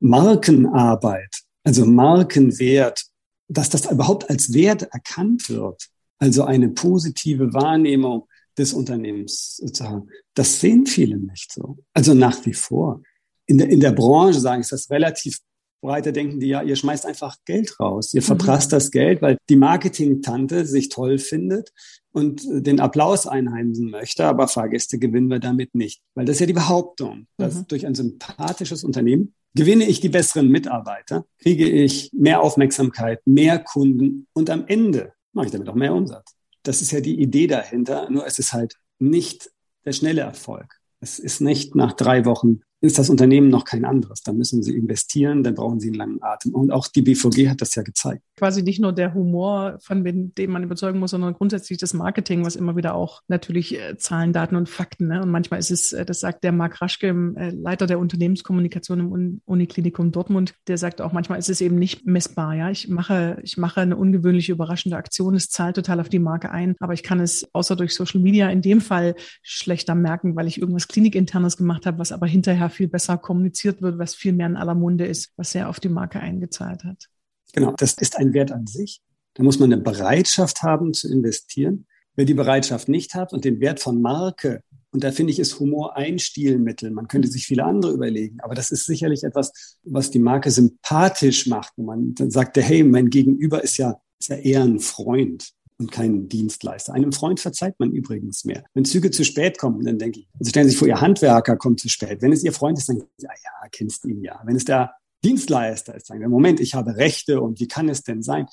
Markenarbeit, 0.00 1.42
also 1.64 1.86
Markenwert, 1.86 3.04
dass 3.48 3.70
das 3.70 3.90
überhaupt 3.90 4.28
als 4.28 4.52
Wert 4.52 4.82
erkannt 4.92 5.48
wird, 5.48 5.88
also 6.18 6.44
eine 6.44 6.68
positive 6.68 7.54
Wahrnehmung 7.54 8.26
des 8.60 8.72
Unternehmens 8.72 9.56
sozusagen. 9.56 10.08
Das 10.34 10.60
sehen 10.60 10.86
viele 10.86 11.18
nicht 11.18 11.52
so. 11.52 11.78
Also 11.92 12.14
nach 12.14 12.44
wie 12.46 12.54
vor. 12.54 13.02
In 13.46 13.58
der, 13.58 13.68
in 13.68 13.80
der 13.80 13.92
Branche 13.92 14.40
sagen 14.40 14.60
ist 14.60 14.72
das 14.72 14.90
relativ 14.90 15.40
breite 15.80 16.12
denken 16.12 16.40
die 16.40 16.48
ja, 16.48 16.62
ihr 16.62 16.76
schmeißt 16.76 17.06
einfach 17.06 17.36
Geld 17.44 17.78
raus. 17.80 18.14
Ihr 18.14 18.20
mhm. 18.20 18.26
verprasst 18.26 18.70
mhm. 18.70 18.76
das 18.76 18.90
Geld, 18.90 19.22
weil 19.22 19.38
die 19.48 19.56
Marketing-Tante 19.56 20.66
sich 20.66 20.88
toll 20.88 21.18
findet 21.18 21.72
und 22.12 22.42
den 22.46 22.80
Applaus 22.80 23.26
einheimsen 23.26 23.90
möchte, 23.90 24.24
aber 24.24 24.48
Fahrgäste 24.48 24.98
gewinnen 24.98 25.28
wir 25.28 25.38
damit 25.38 25.74
nicht. 25.74 26.02
Weil 26.14 26.26
das 26.26 26.36
ist 26.36 26.40
ja 26.40 26.46
die 26.46 26.52
Behauptung, 26.52 27.26
dass 27.36 27.54
mhm. 27.54 27.66
durch 27.68 27.86
ein 27.86 27.94
sympathisches 27.94 28.84
Unternehmen 28.84 29.34
gewinne 29.54 29.84
ich 29.84 30.00
die 30.00 30.08
besseren 30.08 30.48
Mitarbeiter, 30.48 31.24
kriege 31.38 31.68
ich 31.68 32.10
mehr 32.12 32.40
Aufmerksamkeit, 32.40 33.20
mehr 33.26 33.58
Kunden 33.58 34.26
und 34.32 34.48
am 34.48 34.64
Ende 34.66 35.12
mache 35.32 35.46
ich 35.46 35.52
damit 35.52 35.68
auch 35.68 35.74
mehr 35.74 35.94
Umsatz. 35.94 36.34
Das 36.62 36.82
ist 36.82 36.90
ja 36.92 37.00
die 37.00 37.20
Idee 37.20 37.46
dahinter, 37.46 38.10
nur 38.10 38.26
es 38.26 38.38
ist 38.38 38.52
halt 38.52 38.76
nicht 38.98 39.50
der 39.84 39.92
schnelle 39.92 40.22
Erfolg. 40.22 40.80
Es 41.00 41.18
ist 41.18 41.40
nicht 41.40 41.74
nach 41.74 41.94
drei 41.94 42.24
Wochen 42.26 42.60
ist 42.80 42.98
das 42.98 43.10
Unternehmen 43.10 43.48
noch 43.48 43.64
kein 43.64 43.84
anderes. 43.84 44.22
Da 44.22 44.32
müssen 44.32 44.62
sie 44.62 44.74
investieren, 44.74 45.42
dann 45.42 45.54
brauchen 45.54 45.80
sie 45.80 45.88
einen 45.88 45.96
langen 45.96 46.22
Atem. 46.22 46.54
Und 46.54 46.72
auch 46.72 46.88
die 46.88 47.02
BVG 47.02 47.48
hat 47.48 47.60
das 47.60 47.74
ja 47.74 47.82
gezeigt. 47.82 48.22
Quasi 48.36 48.62
nicht 48.62 48.80
nur 48.80 48.92
der 48.92 49.12
Humor, 49.12 49.78
von 49.82 50.02
dem 50.04 50.50
man 50.50 50.62
überzeugen 50.62 50.98
muss, 50.98 51.10
sondern 51.10 51.34
grundsätzlich 51.34 51.78
das 51.78 51.92
Marketing, 51.92 52.44
was 52.44 52.56
immer 52.56 52.76
wieder 52.76 52.94
auch 52.94 53.20
natürlich 53.28 53.78
äh, 53.78 53.98
Zahlen, 53.98 54.32
Daten 54.32 54.56
und 54.56 54.68
Fakten. 54.68 55.08
Ne? 55.08 55.20
Und 55.22 55.30
manchmal 55.30 55.60
ist 55.60 55.70
es, 55.70 55.92
äh, 55.92 56.06
das 56.06 56.20
sagt 56.20 56.42
der 56.42 56.52
Marc 56.52 56.80
Raschke, 56.80 57.08
äh, 57.36 57.50
Leiter 57.50 57.86
der 57.86 57.98
Unternehmenskommunikation 57.98 59.00
im 59.00 59.40
Uniklinikum 59.44 60.10
Dortmund, 60.10 60.54
der 60.66 60.78
sagt 60.78 61.02
auch, 61.02 61.12
manchmal 61.12 61.38
ist 61.38 61.50
es 61.50 61.60
eben 61.60 61.76
nicht 61.76 62.06
messbar. 62.06 62.54
Ja, 62.54 62.70
ich 62.70 62.88
mache, 62.88 63.38
ich 63.42 63.58
mache 63.58 63.82
eine 63.82 63.96
ungewöhnliche, 63.96 64.52
überraschende 64.52 64.96
Aktion, 64.96 65.34
es 65.34 65.50
zahlt 65.50 65.76
total 65.76 66.00
auf 66.00 66.08
die 66.08 66.18
Marke 66.18 66.50
ein, 66.50 66.76
aber 66.80 66.94
ich 66.94 67.02
kann 67.02 67.20
es 67.20 67.46
außer 67.52 67.76
durch 67.76 67.94
Social 67.94 68.20
Media 68.20 68.48
in 68.48 68.62
dem 68.62 68.80
Fall 68.80 69.14
schlechter 69.42 69.94
merken, 69.94 70.34
weil 70.34 70.46
ich 70.46 70.60
irgendwas 70.60 70.88
klinikinternes 70.88 71.58
gemacht 71.58 71.84
habe, 71.84 71.98
was 71.98 72.12
aber 72.12 72.26
hinterher 72.26 72.69
viel 72.70 72.88
besser 72.88 73.18
kommuniziert 73.18 73.82
wird, 73.82 73.98
was 73.98 74.14
viel 74.14 74.32
mehr 74.32 74.46
in 74.46 74.56
aller 74.56 74.74
Munde 74.74 75.06
ist, 75.06 75.32
was 75.36 75.52
sehr 75.52 75.68
auf 75.68 75.80
die 75.80 75.88
Marke 75.88 76.20
eingezahlt 76.20 76.84
hat. 76.84 77.08
Genau, 77.52 77.72
das 77.76 77.94
ist 77.94 78.16
ein 78.16 78.32
Wert 78.32 78.52
an 78.52 78.66
sich. 78.66 79.00
Da 79.34 79.42
muss 79.42 79.58
man 79.58 79.72
eine 79.72 79.82
Bereitschaft 79.82 80.62
haben 80.62 80.92
zu 80.92 81.10
investieren. 81.10 81.86
Wer 82.16 82.24
die 82.24 82.34
Bereitschaft 82.34 82.88
nicht 82.88 83.14
hat 83.14 83.32
und 83.32 83.44
den 83.44 83.60
Wert 83.60 83.80
von 83.80 84.00
Marke 84.00 84.62
Und 84.92 85.04
da 85.04 85.12
finde 85.12 85.32
ich, 85.32 85.38
ist 85.38 85.58
Humor 85.60 85.96
ein 85.96 86.18
Stilmittel. 86.18 86.90
Man 86.90 87.08
könnte 87.08 87.28
sich 87.28 87.46
viele 87.46 87.64
andere 87.64 87.92
überlegen. 87.92 88.40
Aber 88.40 88.54
das 88.54 88.72
ist 88.72 88.86
sicherlich 88.86 89.22
etwas, 89.22 89.78
was 89.84 90.10
die 90.10 90.18
Marke 90.18 90.50
sympathisch 90.50 91.46
macht. 91.46 91.72
Wo 91.76 91.84
man 91.84 92.14
dann 92.14 92.30
sagt, 92.30 92.56
hey, 92.56 92.82
mein 92.82 93.10
Gegenüber 93.10 93.62
ist 93.62 93.76
ja, 93.76 94.00
ist 94.18 94.30
ja 94.30 94.36
eher 94.36 94.62
ein 94.62 94.80
Freund 94.80 95.52
und 95.80 95.90
kein 95.90 96.28
Dienstleister. 96.28 96.92
Einem 96.92 97.10
Freund 97.10 97.40
verzeiht 97.40 97.80
man 97.80 97.90
übrigens 97.90 98.44
mehr. 98.44 98.64
Wenn 98.74 98.84
Züge 98.84 99.10
zu 99.10 99.24
spät 99.24 99.58
kommen, 99.58 99.84
dann 99.84 99.98
denke 99.98 100.20
ich, 100.20 100.28
also 100.38 100.50
stellen 100.50 100.66
Sie 100.66 100.70
sich 100.70 100.78
vor, 100.78 100.86
Ihr 100.86 101.00
Handwerker 101.00 101.56
kommt 101.56 101.80
zu 101.80 101.88
spät. 101.88 102.22
Wenn 102.22 102.32
es 102.32 102.44
Ihr 102.44 102.52
Freund 102.52 102.78
ist, 102.78 102.88
dann, 102.88 102.98
ja, 103.18 103.30
ja, 103.30 103.68
kennst 103.72 104.04
ihn 104.04 104.22
ja. 104.22 104.40
Wenn 104.44 104.56
es 104.56 104.66
der 104.66 104.92
Dienstleister 105.24 105.94
ist, 105.94 106.06
sagen 106.06 106.20
wir, 106.20 106.28
Moment, 106.28 106.60
ich 106.60 106.74
habe 106.74 106.96
Rechte 106.96 107.40
und 107.40 107.60
wie 107.60 107.66
kann 107.66 107.88
es 107.88 108.02
denn 108.02 108.22
sein? 108.22 108.46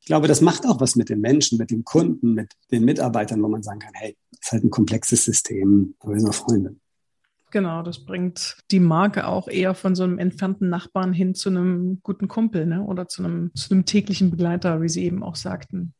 Ich 0.00 0.06
glaube, 0.06 0.26
das 0.26 0.40
macht 0.40 0.66
auch 0.66 0.80
was 0.80 0.96
mit 0.96 1.08
den 1.08 1.20
Menschen, 1.20 1.58
mit 1.58 1.70
den 1.70 1.84
Kunden, 1.84 2.34
mit 2.34 2.52
den 2.72 2.84
Mitarbeitern, 2.84 3.40
wo 3.40 3.48
man 3.48 3.62
sagen 3.62 3.78
kann, 3.78 3.92
hey, 3.94 4.16
ist 4.40 4.50
halt 4.50 4.64
ein 4.64 4.70
komplexes 4.70 5.24
System, 5.24 5.94
aber 6.00 6.14
wir 6.14 6.20
sind 6.20 6.34
Freunde. 6.34 6.74
Genau, 7.52 7.82
das 7.82 8.04
bringt 8.04 8.56
die 8.70 8.80
Marke 8.80 9.26
auch 9.28 9.46
eher 9.46 9.74
von 9.74 9.94
so 9.94 10.02
einem 10.02 10.18
entfernten 10.18 10.70
Nachbarn 10.70 11.12
hin 11.12 11.34
zu 11.34 11.50
einem 11.50 12.00
guten 12.02 12.26
Kumpel 12.26 12.66
ne? 12.66 12.82
oder 12.82 13.06
zu 13.08 13.22
einem, 13.22 13.54
zu 13.54 13.72
einem 13.72 13.84
täglichen 13.84 14.30
Begleiter, 14.30 14.80
wie 14.80 14.88
Sie 14.88 15.04
eben 15.04 15.22
auch 15.22 15.36
sagten. 15.36 15.94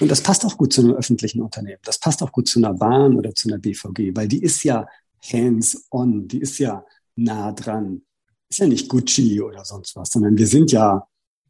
Und 0.00 0.10
das 0.10 0.22
passt 0.22 0.44
auch 0.44 0.56
gut 0.56 0.72
zu 0.72 0.82
einem 0.82 0.94
öffentlichen 0.94 1.42
Unternehmen. 1.42 1.80
Das 1.84 1.98
passt 1.98 2.22
auch 2.22 2.32
gut 2.32 2.48
zu 2.48 2.58
einer 2.58 2.74
Bahn 2.74 3.16
oder 3.16 3.34
zu 3.34 3.48
einer 3.48 3.58
BVG, 3.58 4.14
weil 4.14 4.28
die 4.28 4.42
ist 4.42 4.64
ja 4.64 4.86
hands-on, 5.22 6.28
die 6.28 6.40
ist 6.40 6.58
ja 6.58 6.84
nah 7.16 7.52
dran. 7.52 8.02
Ist 8.48 8.60
ja 8.60 8.66
nicht 8.66 8.88
Gucci 8.88 9.40
oder 9.40 9.64
sonst 9.64 9.94
was, 9.96 10.10
sondern 10.10 10.36
wir 10.36 10.46
sind 10.46 10.72
ja 10.72 11.06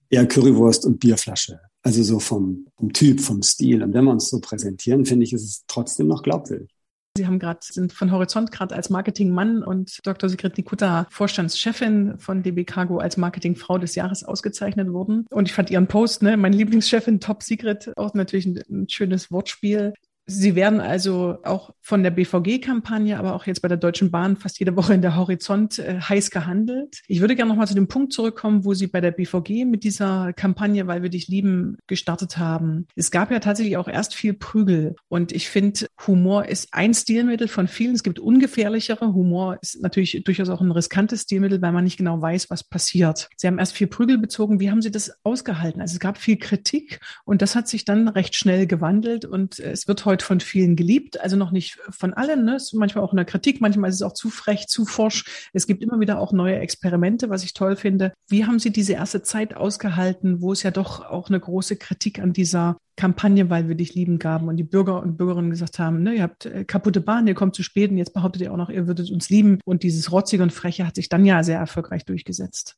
eher 0.08 0.26
Currywurst 0.26 0.84
und 0.84 0.98
Bierflasche. 0.98 1.60
Also 1.82 2.02
so 2.02 2.18
vom, 2.18 2.66
vom 2.76 2.92
Typ, 2.92 3.20
vom 3.20 3.42
Stil. 3.42 3.82
Und 3.82 3.94
wenn 3.94 4.04
wir 4.04 4.10
uns 4.10 4.28
so 4.28 4.40
präsentieren, 4.40 5.06
finde 5.06 5.24
ich, 5.24 5.32
ist 5.32 5.44
es 5.44 5.64
trotzdem 5.66 6.08
noch 6.08 6.22
glaubwürdig. 6.22 6.70
Sie 7.16 7.26
haben 7.26 7.40
gerade, 7.40 7.58
sind 7.62 7.92
von 7.92 8.12
Horizont 8.12 8.52
gerade 8.52 8.74
als 8.74 8.88
Marketingmann 8.88 9.64
und 9.64 9.98
Dr. 10.04 10.28
Sigrid 10.28 10.56
Nikutta, 10.56 11.06
Vorstandschefin 11.10 12.18
von 12.18 12.42
DB 12.42 12.64
Cargo, 12.64 12.98
als 12.98 13.16
Marketingfrau 13.16 13.78
des 13.78 13.96
Jahres 13.96 14.22
ausgezeichnet 14.22 14.92
worden. 14.92 15.26
Und 15.30 15.48
ich 15.48 15.54
fand 15.54 15.70
Ihren 15.70 15.88
Post, 15.88 16.22
ne, 16.22 16.36
meine 16.36 16.56
Lieblingschefin, 16.56 17.18
Top 17.18 17.42
Sigrid, 17.42 17.92
auch 17.96 18.14
natürlich 18.14 18.46
ein, 18.46 18.62
ein 18.70 18.88
schönes 18.88 19.32
Wortspiel. 19.32 19.92
Sie 20.30 20.54
werden 20.54 20.80
also 20.80 21.38
auch 21.42 21.70
von 21.80 22.04
der 22.04 22.10
BVG-Kampagne, 22.10 23.18
aber 23.18 23.34
auch 23.34 23.46
jetzt 23.46 23.62
bei 23.62 23.68
der 23.68 23.76
Deutschen 23.76 24.12
Bahn 24.12 24.36
fast 24.36 24.60
jede 24.60 24.76
Woche 24.76 24.94
in 24.94 25.02
der 25.02 25.16
Horizont 25.16 25.80
äh, 25.80 26.00
heiß 26.00 26.30
gehandelt. 26.30 27.02
Ich 27.08 27.20
würde 27.20 27.34
gerne 27.34 27.48
nochmal 27.48 27.66
zu 27.66 27.74
dem 27.74 27.88
Punkt 27.88 28.12
zurückkommen, 28.12 28.64
wo 28.64 28.72
Sie 28.72 28.86
bei 28.86 29.00
der 29.00 29.10
BVG 29.10 29.64
mit 29.64 29.82
dieser 29.82 30.32
Kampagne, 30.32 30.86
weil 30.86 31.02
wir 31.02 31.10
dich 31.10 31.26
lieben, 31.26 31.78
gestartet 31.88 32.38
haben. 32.38 32.86
Es 32.94 33.10
gab 33.10 33.32
ja 33.32 33.40
tatsächlich 33.40 33.76
auch 33.76 33.88
erst 33.88 34.14
viel 34.14 34.32
Prügel. 34.32 34.94
Und 35.08 35.32
ich 35.32 35.48
finde, 35.48 35.88
Humor 36.06 36.46
ist 36.46 36.68
ein 36.70 36.94
Stilmittel 36.94 37.48
von 37.48 37.66
vielen. 37.66 37.96
Es 37.96 38.04
gibt 38.04 38.20
ungefährlichere. 38.20 39.12
Humor 39.12 39.58
ist 39.60 39.82
natürlich 39.82 40.22
durchaus 40.24 40.48
auch 40.48 40.60
ein 40.60 40.70
riskantes 40.70 41.22
Stilmittel, 41.22 41.60
weil 41.60 41.72
man 41.72 41.82
nicht 41.82 41.96
genau 41.96 42.22
weiß, 42.22 42.50
was 42.50 42.62
passiert. 42.62 43.28
Sie 43.36 43.48
haben 43.48 43.58
erst 43.58 43.72
viel 43.72 43.88
Prügel 43.88 44.18
bezogen. 44.18 44.60
Wie 44.60 44.70
haben 44.70 44.80
Sie 44.80 44.92
das 44.92 45.12
ausgehalten? 45.24 45.80
Also 45.80 45.94
es 45.94 46.00
gab 46.00 46.18
viel 46.18 46.36
Kritik 46.36 47.00
und 47.24 47.42
das 47.42 47.56
hat 47.56 47.66
sich 47.66 47.84
dann 47.84 48.06
recht 48.06 48.36
schnell 48.36 48.68
gewandelt 48.68 49.24
und 49.24 49.58
es 49.58 49.88
wird 49.88 50.04
heute 50.04 50.19
von 50.22 50.40
vielen 50.40 50.76
geliebt. 50.76 51.20
Also 51.20 51.36
noch 51.36 51.50
nicht 51.50 51.78
von 51.90 52.14
allen. 52.14 52.44
Ne? 52.44 52.56
Ist 52.56 52.74
manchmal 52.74 53.04
auch 53.04 53.12
in 53.12 53.16
der 53.16 53.24
Kritik. 53.24 53.60
Manchmal 53.60 53.90
ist 53.90 53.96
es 53.96 54.02
auch 54.02 54.14
zu 54.14 54.30
frech, 54.30 54.66
zu 54.68 54.84
forsch. 54.84 55.48
Es 55.52 55.66
gibt 55.66 55.82
immer 55.82 56.00
wieder 56.00 56.18
auch 56.18 56.32
neue 56.32 56.58
Experimente, 56.58 57.30
was 57.30 57.44
ich 57.44 57.52
toll 57.52 57.76
finde. 57.76 58.12
Wie 58.28 58.44
haben 58.44 58.58
Sie 58.58 58.70
diese 58.70 58.94
erste 58.94 59.22
Zeit 59.22 59.54
ausgehalten, 59.54 60.40
wo 60.40 60.52
es 60.52 60.62
ja 60.62 60.70
doch 60.70 61.04
auch 61.04 61.28
eine 61.28 61.40
große 61.40 61.76
Kritik 61.76 62.18
an 62.20 62.32
dieser 62.32 62.76
Kampagne, 62.96 63.48
weil 63.48 63.66
wir 63.66 63.74
dich 63.76 63.94
lieben 63.94 64.18
gaben 64.18 64.48
und 64.48 64.58
die 64.58 64.62
Bürger 64.62 65.02
und 65.02 65.16
Bürgerinnen 65.16 65.50
gesagt 65.50 65.78
haben, 65.78 66.02
ne, 66.02 66.16
ihr 66.16 66.22
habt 66.22 66.44
äh, 66.44 66.64
kaputte 66.64 67.00
Bahn, 67.00 67.26
ihr 67.26 67.34
kommt 67.34 67.54
zu 67.54 67.62
spät 67.62 67.90
und 67.90 67.96
jetzt 67.96 68.12
behauptet 68.12 68.42
ihr 68.42 68.52
auch 68.52 68.58
noch, 68.58 68.68
ihr 68.68 68.86
würdet 68.86 69.10
uns 69.10 69.30
lieben. 69.30 69.58
Und 69.64 69.82
dieses 69.82 70.12
Rotzige 70.12 70.42
und 70.42 70.52
Freche 70.52 70.86
hat 70.86 70.96
sich 70.96 71.08
dann 71.08 71.24
ja 71.24 71.42
sehr 71.42 71.58
erfolgreich 71.58 72.04
durchgesetzt. 72.04 72.76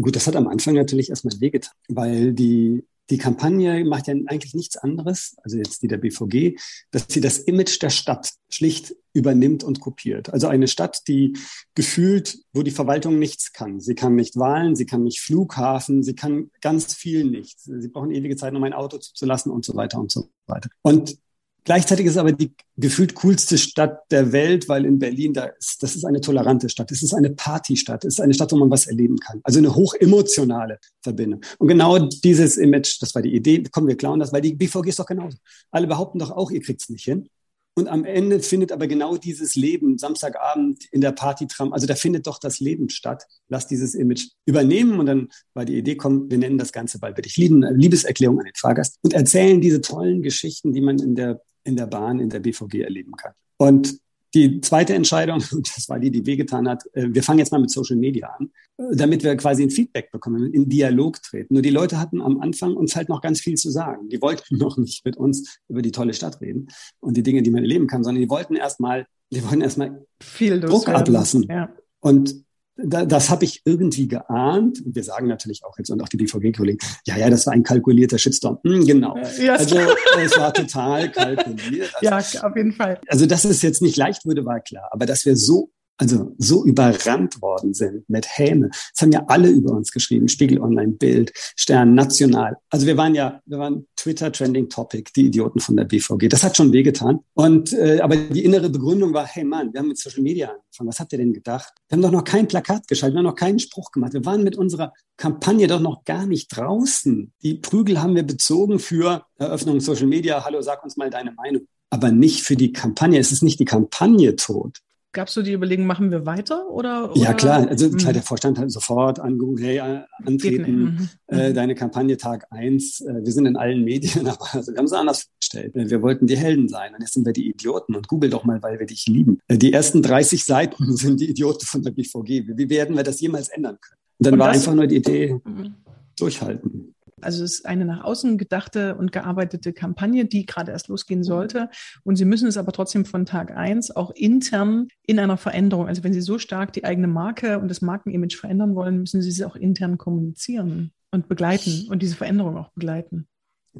Gut, 0.00 0.14
das 0.14 0.26
hat 0.26 0.36
am 0.36 0.46
Anfang 0.46 0.74
natürlich 0.74 1.10
erstmal 1.10 1.38
wehgetan, 1.40 1.72
weil 1.88 2.32
die 2.32 2.84
die 3.12 3.18
Kampagne 3.18 3.84
macht 3.84 4.06
ja 4.06 4.14
eigentlich 4.14 4.54
nichts 4.54 4.78
anderes, 4.78 5.36
also 5.42 5.58
jetzt 5.58 5.82
die 5.82 5.86
der 5.86 5.98
BVG, 5.98 6.58
dass 6.92 7.04
sie 7.08 7.20
das 7.20 7.36
Image 7.36 7.82
der 7.82 7.90
Stadt 7.90 8.32
schlicht 8.48 8.96
übernimmt 9.12 9.64
und 9.64 9.80
kopiert. 9.80 10.32
Also 10.32 10.46
eine 10.46 10.66
Stadt, 10.66 11.02
die 11.08 11.34
gefühlt, 11.74 12.38
wo 12.54 12.62
die 12.62 12.70
Verwaltung 12.70 13.18
nichts 13.18 13.52
kann. 13.52 13.80
Sie 13.80 13.94
kann 13.94 14.14
nicht 14.14 14.36
Wahlen, 14.36 14.76
sie 14.76 14.86
kann 14.86 15.02
nicht 15.02 15.20
Flughafen, 15.20 16.02
sie 16.02 16.14
kann 16.14 16.50
ganz 16.62 16.94
viel 16.94 17.24
nicht. 17.24 17.60
Sie 17.60 17.88
brauchen 17.88 18.12
ewige 18.12 18.36
Zeit, 18.36 18.54
um 18.54 18.64
ein 18.64 18.72
Auto 18.72 18.96
zuzulassen 18.96 19.52
und 19.52 19.66
so 19.66 19.74
weiter 19.74 19.98
und 19.98 20.10
so 20.10 20.30
weiter. 20.46 20.70
Und 20.80 21.18
Gleichzeitig 21.64 22.06
ist 22.06 22.16
aber 22.16 22.32
die 22.32 22.52
gefühlt 22.76 23.14
coolste 23.14 23.56
Stadt 23.56 24.00
der 24.10 24.32
Welt, 24.32 24.68
weil 24.68 24.84
in 24.84 24.98
Berlin, 24.98 25.32
da 25.32 25.44
ist, 25.44 25.82
das 25.82 25.94
ist 25.94 26.04
eine 26.04 26.20
tolerante 26.20 26.68
Stadt, 26.68 26.90
es 26.90 27.02
ist 27.02 27.14
eine 27.14 27.30
Partystadt, 27.30 28.04
es 28.04 28.14
ist 28.14 28.20
eine 28.20 28.34
Stadt, 28.34 28.50
wo 28.50 28.56
man 28.56 28.70
was 28.70 28.86
erleben 28.86 29.18
kann. 29.18 29.40
Also 29.44 29.58
eine 29.58 29.74
hochemotionale 29.74 30.78
Verbindung. 31.02 31.40
Und 31.58 31.68
genau 31.68 31.98
dieses 31.98 32.56
Image, 32.56 33.00
das 33.00 33.14
war 33.14 33.22
die 33.22 33.34
Idee, 33.34 33.62
kommen 33.70 33.86
wir 33.86 33.96
klauen 33.96 34.18
das, 34.18 34.32
weil 34.32 34.40
die 34.40 34.54
BVG 34.54 34.88
ist 34.88 34.98
doch 34.98 35.06
genauso. 35.06 35.36
Alle 35.70 35.86
behaupten 35.86 36.18
doch 36.18 36.32
auch, 36.32 36.50
ihr 36.50 36.60
kriegt's 36.60 36.88
nicht 36.88 37.04
hin. 37.04 37.28
Und 37.74 37.88
am 37.88 38.04
Ende 38.04 38.40
findet 38.40 38.70
aber 38.70 38.86
genau 38.86 39.16
dieses 39.16 39.54
Leben 39.54 39.96
Samstagabend 39.96 40.84
in 40.90 41.00
der 41.00 41.12
Partytram, 41.12 41.72
also 41.72 41.86
da 41.86 41.94
findet 41.94 42.26
doch 42.26 42.38
das 42.38 42.60
Leben 42.60 42.90
statt. 42.90 43.24
Lass 43.48 43.66
dieses 43.66 43.94
Image 43.94 44.28
übernehmen 44.44 45.00
und 45.00 45.06
dann 45.06 45.28
war 45.54 45.64
die 45.64 45.78
Idee, 45.78 45.96
komm, 45.96 46.30
wir 46.30 46.36
nennen 46.36 46.58
das 46.58 46.72
Ganze 46.72 46.98
bald 46.98 47.16
wirklich 47.16 47.38
Lieben, 47.38 47.62
Liebeserklärung 47.62 48.40
an 48.40 48.44
den 48.44 48.54
Fahrgast 48.56 48.98
und 49.02 49.14
erzählen 49.14 49.62
diese 49.62 49.80
tollen 49.80 50.20
Geschichten, 50.20 50.74
die 50.74 50.82
man 50.82 50.98
in 50.98 51.14
der 51.14 51.40
in 51.64 51.76
der 51.76 51.86
Bahn, 51.86 52.20
in 52.20 52.28
der 52.28 52.40
BVG 52.40 52.80
erleben 52.82 53.12
kann. 53.16 53.32
Und 53.56 54.00
die 54.34 54.60
zweite 54.60 54.94
Entscheidung, 54.94 55.42
und 55.52 55.76
das 55.76 55.88
war 55.88 55.98
die, 55.98 56.10
die 56.10 56.24
wehgetan 56.26 56.68
hat, 56.68 56.84
äh, 56.94 57.08
wir 57.10 57.22
fangen 57.22 57.38
jetzt 57.38 57.52
mal 57.52 57.60
mit 57.60 57.70
Social 57.70 57.96
Media 57.96 58.28
an, 58.38 58.50
äh, 58.78 58.96
damit 58.96 59.24
wir 59.24 59.36
quasi 59.36 59.62
ein 59.62 59.70
Feedback 59.70 60.10
bekommen, 60.10 60.52
in 60.52 60.68
Dialog 60.68 61.22
treten. 61.22 61.54
Nur 61.54 61.62
die 61.62 61.70
Leute 61.70 61.98
hatten 61.98 62.20
am 62.22 62.40
Anfang 62.40 62.74
uns 62.74 62.96
halt 62.96 63.08
noch 63.08 63.20
ganz 63.20 63.40
viel 63.40 63.56
zu 63.56 63.70
sagen. 63.70 64.08
Die 64.08 64.22
wollten 64.22 64.56
noch 64.58 64.76
nicht 64.76 65.04
mit 65.04 65.16
uns 65.16 65.58
über 65.68 65.82
die 65.82 65.92
tolle 65.92 66.14
Stadt 66.14 66.40
reden 66.40 66.68
und 67.00 67.16
die 67.16 67.22
Dinge, 67.22 67.42
die 67.42 67.50
man 67.50 67.62
erleben 67.62 67.86
kann, 67.86 68.04
sondern 68.04 68.22
die 68.22 68.30
wollten 68.30 68.56
erstmal, 68.56 69.06
die 69.30 69.42
wollten 69.44 69.60
erstmal 69.60 70.06
viel 70.22 70.60
Druck 70.60 70.88
ablassen. 70.88 71.46
Ja. 71.48 71.70
Und 72.00 72.44
da, 72.84 73.04
das 73.04 73.30
habe 73.30 73.44
ich 73.44 73.62
irgendwie 73.64 74.08
geahnt. 74.08 74.84
Und 74.84 74.94
wir 74.94 75.04
sagen 75.04 75.28
natürlich 75.28 75.64
auch 75.64 75.76
jetzt 75.78 75.90
und 75.90 76.02
auch 76.02 76.08
die 76.08 76.16
BVG-Kollegen, 76.16 76.78
ja, 77.06 77.16
ja, 77.16 77.30
das 77.30 77.46
war 77.46 77.52
ein 77.52 77.62
kalkulierter 77.62 78.18
Shitstorm. 78.18 78.58
Hm, 78.64 78.86
genau. 78.86 79.16
Ja, 79.40 79.54
also 79.54 79.78
es 80.20 80.36
war 80.38 80.52
total 80.52 81.10
kalkuliert. 81.10 81.92
Also, 82.00 82.36
ja, 82.38 82.48
auf 82.48 82.56
jeden 82.56 82.72
Fall. 82.72 83.00
Also, 83.08 83.26
dass 83.26 83.44
es 83.44 83.62
jetzt 83.62 83.82
nicht 83.82 83.96
leicht 83.96 84.24
würde, 84.24 84.44
war 84.44 84.60
klar. 84.60 84.88
Aber 84.90 85.06
dass 85.06 85.24
wir 85.24 85.36
so 85.36 85.70
also 86.02 86.34
so 86.36 86.64
überrannt 86.64 87.40
worden 87.40 87.74
sind 87.74 88.08
mit 88.08 88.26
Häme. 88.26 88.70
Das 88.70 89.02
haben 89.02 89.12
ja 89.12 89.24
alle 89.28 89.48
über 89.48 89.70
uns 89.70 89.92
geschrieben. 89.92 90.26
Spiegel 90.28 90.60
Online, 90.60 90.92
Bild, 90.92 91.32
Stern, 91.54 91.94
National. 91.94 92.56
Also 92.70 92.86
wir 92.86 92.96
waren 92.96 93.14
ja, 93.14 93.40
wir 93.46 93.58
waren 93.58 93.86
Twitter 93.94 94.32
Trending 94.32 94.68
Topic, 94.68 95.12
die 95.14 95.26
Idioten 95.26 95.60
von 95.60 95.76
der 95.76 95.84
BVG. 95.84 96.28
Das 96.28 96.42
hat 96.42 96.56
schon 96.56 96.72
wehgetan. 96.72 97.20
Und 97.34 97.72
äh, 97.72 98.00
aber 98.00 98.16
die 98.16 98.44
innere 98.44 98.68
Begründung 98.68 99.14
war, 99.14 99.26
hey 99.26 99.44
Mann, 99.44 99.72
wir 99.72 99.78
haben 99.78 99.88
mit 99.88 99.98
Social 99.98 100.22
Media 100.22 100.48
angefangen. 100.48 100.88
Was 100.88 100.98
habt 100.98 101.12
ihr 101.12 101.18
denn 101.18 101.32
gedacht? 101.32 101.72
Wir 101.88 101.96
haben 101.96 102.02
doch 102.02 102.10
noch 102.10 102.24
kein 102.24 102.48
Plakat 102.48 102.88
geschaltet, 102.88 103.14
wir 103.14 103.18
haben 103.18 103.26
noch 103.26 103.36
keinen 103.36 103.60
Spruch 103.60 103.92
gemacht. 103.92 104.12
Wir 104.12 104.24
waren 104.24 104.42
mit 104.42 104.58
unserer 104.58 104.92
Kampagne 105.16 105.68
doch 105.68 105.80
noch 105.80 106.04
gar 106.04 106.26
nicht 106.26 106.48
draußen. 106.48 107.32
Die 107.44 107.54
Prügel 107.54 108.02
haben 108.02 108.16
wir 108.16 108.24
bezogen 108.24 108.80
für 108.80 109.24
Eröffnung 109.36 109.78
Social 109.78 110.08
Media. 110.08 110.44
Hallo, 110.44 110.62
sag 110.62 110.82
uns 110.82 110.96
mal 110.96 111.10
deine 111.10 111.30
Meinung 111.30 111.62
aber 111.90 112.10
nicht 112.10 112.42
für 112.42 112.56
die 112.56 112.72
Kampagne. 112.72 113.18
Es 113.18 113.32
ist 113.32 113.42
nicht 113.42 113.60
die 113.60 113.66
Kampagne 113.66 114.34
tot. 114.34 114.78
Gab 115.14 115.28
es 115.28 115.34
so 115.34 115.42
die 115.42 115.52
Überlegung, 115.52 115.84
machen 115.84 116.10
wir 116.10 116.24
weiter? 116.24 116.70
Oder, 116.70 117.10
oder? 117.10 117.20
Ja, 117.20 117.34
klar. 117.34 117.68
Also 117.68 117.90
klar, 117.90 118.08
hm. 118.08 118.12
der 118.14 118.22
Vorstand 118.22 118.58
hat 118.58 118.70
sofort 118.70 119.20
angerufen, 119.20 119.62
hey, 119.62 119.76
äh, 119.76 120.00
antreten, 120.24 120.82
mhm. 120.82 121.08
äh, 121.26 121.50
mhm. 121.50 121.54
deine 121.54 121.74
Kampagne 121.74 122.16
Tag 122.16 122.46
eins. 122.50 123.02
Äh, 123.02 123.22
wir 123.22 123.30
sind 123.30 123.44
in 123.44 123.56
allen 123.56 123.84
Medien, 123.84 124.26
aber 124.26 124.46
also, 124.54 124.72
wir 124.72 124.78
haben 124.78 124.86
es 124.86 124.92
anders 124.92 125.24
vorgestellt. 125.24 125.76
Äh, 125.76 125.90
wir 125.90 126.00
wollten 126.00 126.26
die 126.26 126.38
Helden 126.38 126.66
sein 126.68 126.94
und 126.94 127.02
jetzt 127.02 127.12
sind 127.12 127.26
wir 127.26 127.34
die 127.34 127.50
Idioten. 127.50 127.94
Und 127.94 128.08
google 128.08 128.30
doch 128.30 128.44
mal, 128.44 128.62
weil 128.62 128.78
wir 128.78 128.86
dich 128.86 129.06
lieben. 129.06 129.38
Äh, 129.48 129.58
die 129.58 129.74
ersten 129.74 130.00
30 130.00 130.44
Seiten 130.44 130.96
sind 130.96 131.20
die 131.20 131.28
Idioten 131.28 131.66
von 131.66 131.82
der 131.82 131.90
BVG. 131.90 132.48
Wie 132.56 132.70
werden 132.70 132.96
wir 132.96 133.04
das 133.04 133.20
jemals 133.20 133.48
ändern 133.48 133.76
können? 133.82 134.00
Und 134.18 134.26
dann 134.26 134.34
und 134.34 134.40
war 134.40 134.48
einfach 134.48 134.74
nur 134.74 134.86
die 134.86 134.96
Idee, 134.96 135.38
mhm. 135.44 135.74
durchhalten. 136.18 136.94
Also 137.24 137.44
es 137.44 137.54
ist 137.54 137.66
eine 137.66 137.84
nach 137.84 138.04
außen 138.04 138.38
gedachte 138.38 138.94
und 138.96 139.12
gearbeitete 139.12 139.72
Kampagne, 139.72 140.24
die 140.24 140.46
gerade 140.46 140.72
erst 140.72 140.88
losgehen 140.88 141.24
sollte. 141.24 141.68
Und 142.04 142.16
Sie 142.16 142.24
müssen 142.24 142.48
es 142.48 142.56
aber 142.56 142.72
trotzdem 142.72 143.04
von 143.04 143.26
Tag 143.26 143.56
eins 143.56 143.94
auch 143.94 144.10
intern 144.10 144.88
in 145.06 145.18
einer 145.18 145.36
Veränderung. 145.36 145.86
Also 145.86 146.04
wenn 146.04 146.12
Sie 146.12 146.20
so 146.20 146.38
stark 146.38 146.72
die 146.72 146.84
eigene 146.84 147.08
Marke 147.08 147.58
und 147.58 147.68
das 147.68 147.82
Markenimage 147.82 148.36
verändern 148.36 148.74
wollen, 148.74 148.98
müssen 148.98 149.22
Sie 149.22 149.30
sie 149.30 149.44
auch 149.44 149.56
intern 149.56 149.98
kommunizieren 149.98 150.92
und 151.10 151.28
begleiten 151.28 151.86
und 151.90 152.02
diese 152.02 152.16
Veränderung 152.16 152.56
auch 152.56 152.70
begleiten. 152.70 153.26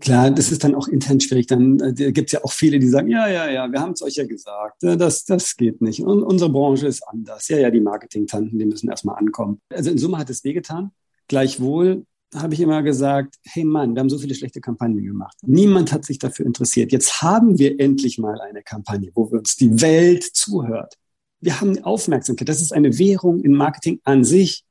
Klar, 0.00 0.30
das 0.30 0.50
ist 0.50 0.64
dann 0.64 0.74
auch 0.74 0.88
intern 0.88 1.20
schwierig. 1.20 1.46
Dann 1.48 1.78
äh, 1.80 2.12
gibt 2.12 2.28
es 2.28 2.32
ja 2.32 2.42
auch 2.42 2.52
viele, 2.52 2.78
die 2.78 2.88
sagen, 2.88 3.08
ja, 3.08 3.28
ja, 3.28 3.50
ja, 3.50 3.70
wir 3.70 3.78
haben 3.78 3.92
es 3.92 4.00
euch 4.00 4.14
ja 4.14 4.26
gesagt, 4.26 4.82
äh, 4.84 4.96
das, 4.96 5.24
das 5.26 5.54
geht 5.54 5.82
nicht. 5.82 6.00
Und 6.00 6.22
unsere 6.22 6.50
Branche 6.50 6.86
ist 6.86 7.06
anders. 7.06 7.48
Ja, 7.48 7.58
ja, 7.58 7.70
die 7.70 7.80
Marketing-Tanten, 7.80 8.58
die 8.58 8.64
müssen 8.64 8.88
erstmal 8.88 9.16
ankommen. 9.16 9.60
Also 9.68 9.90
in 9.90 9.98
Summe 9.98 10.16
hat 10.16 10.30
es 10.30 10.44
wehgetan. 10.44 10.92
Gleichwohl 11.28 12.06
habe 12.34 12.54
ich 12.54 12.60
immer 12.60 12.82
gesagt, 12.82 13.36
hey 13.44 13.64
Mann, 13.64 13.94
wir 13.94 14.00
haben 14.00 14.10
so 14.10 14.18
viele 14.18 14.34
schlechte 14.34 14.60
Kampagnen 14.60 15.04
gemacht. 15.04 15.36
Niemand 15.42 15.92
hat 15.92 16.04
sich 16.04 16.18
dafür 16.18 16.46
interessiert. 16.46 16.92
Jetzt 16.92 17.22
haben 17.22 17.58
wir 17.58 17.78
endlich 17.78 18.18
mal 18.18 18.40
eine 18.40 18.62
Kampagne, 18.62 19.10
wo 19.14 19.30
wir 19.30 19.38
uns 19.38 19.56
die 19.56 19.80
Welt 19.80 20.24
zuhört. 20.24 20.94
Wir 21.40 21.60
haben 21.60 21.82
Aufmerksamkeit. 21.82 22.48
Das 22.48 22.62
ist 22.62 22.72
eine 22.72 22.98
Währung 22.98 23.40
im 23.40 23.52
Marketing 23.52 24.00
an 24.04 24.24
sich. 24.24 24.64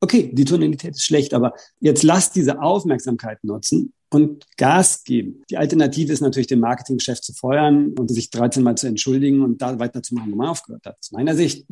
Okay, 0.00 0.30
die 0.32 0.44
Tonalität 0.44 0.92
ist 0.92 1.04
schlecht, 1.04 1.34
aber 1.34 1.54
jetzt 1.80 2.02
lasst 2.02 2.34
diese 2.34 2.60
Aufmerksamkeit 2.60 3.42
nutzen 3.44 3.92
und 4.10 4.44
Gas 4.56 5.04
geben. 5.04 5.42
Die 5.50 5.56
Alternative 5.56 6.12
ist 6.12 6.20
natürlich, 6.20 6.46
den 6.46 6.60
Marketingchef 6.60 7.20
zu 7.20 7.32
feuern 7.32 7.94
und 7.98 8.08
sich 8.08 8.30
13 8.30 8.62
Mal 8.62 8.76
zu 8.76 8.86
entschuldigen 8.86 9.42
und 9.42 9.62
da 9.62 9.78
weiterzumachen, 9.78 10.32
wo 10.32 10.36
man 10.36 10.48
aufgehört 10.48 10.84
hat. 10.86 10.98
Aus 10.98 11.12
meiner 11.12 11.34
Sicht. 11.34 11.66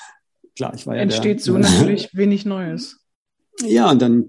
Klar, 0.56 0.74
ich 0.74 0.86
war 0.86 0.96
ja 0.96 1.02
Entsteht 1.02 1.38
der, 1.38 1.44
so 1.44 1.58
natürlich 1.58 2.14
wenig 2.14 2.44
Neues. 2.44 3.00
Ja, 3.60 3.90
und 3.90 4.00
dann 4.00 4.28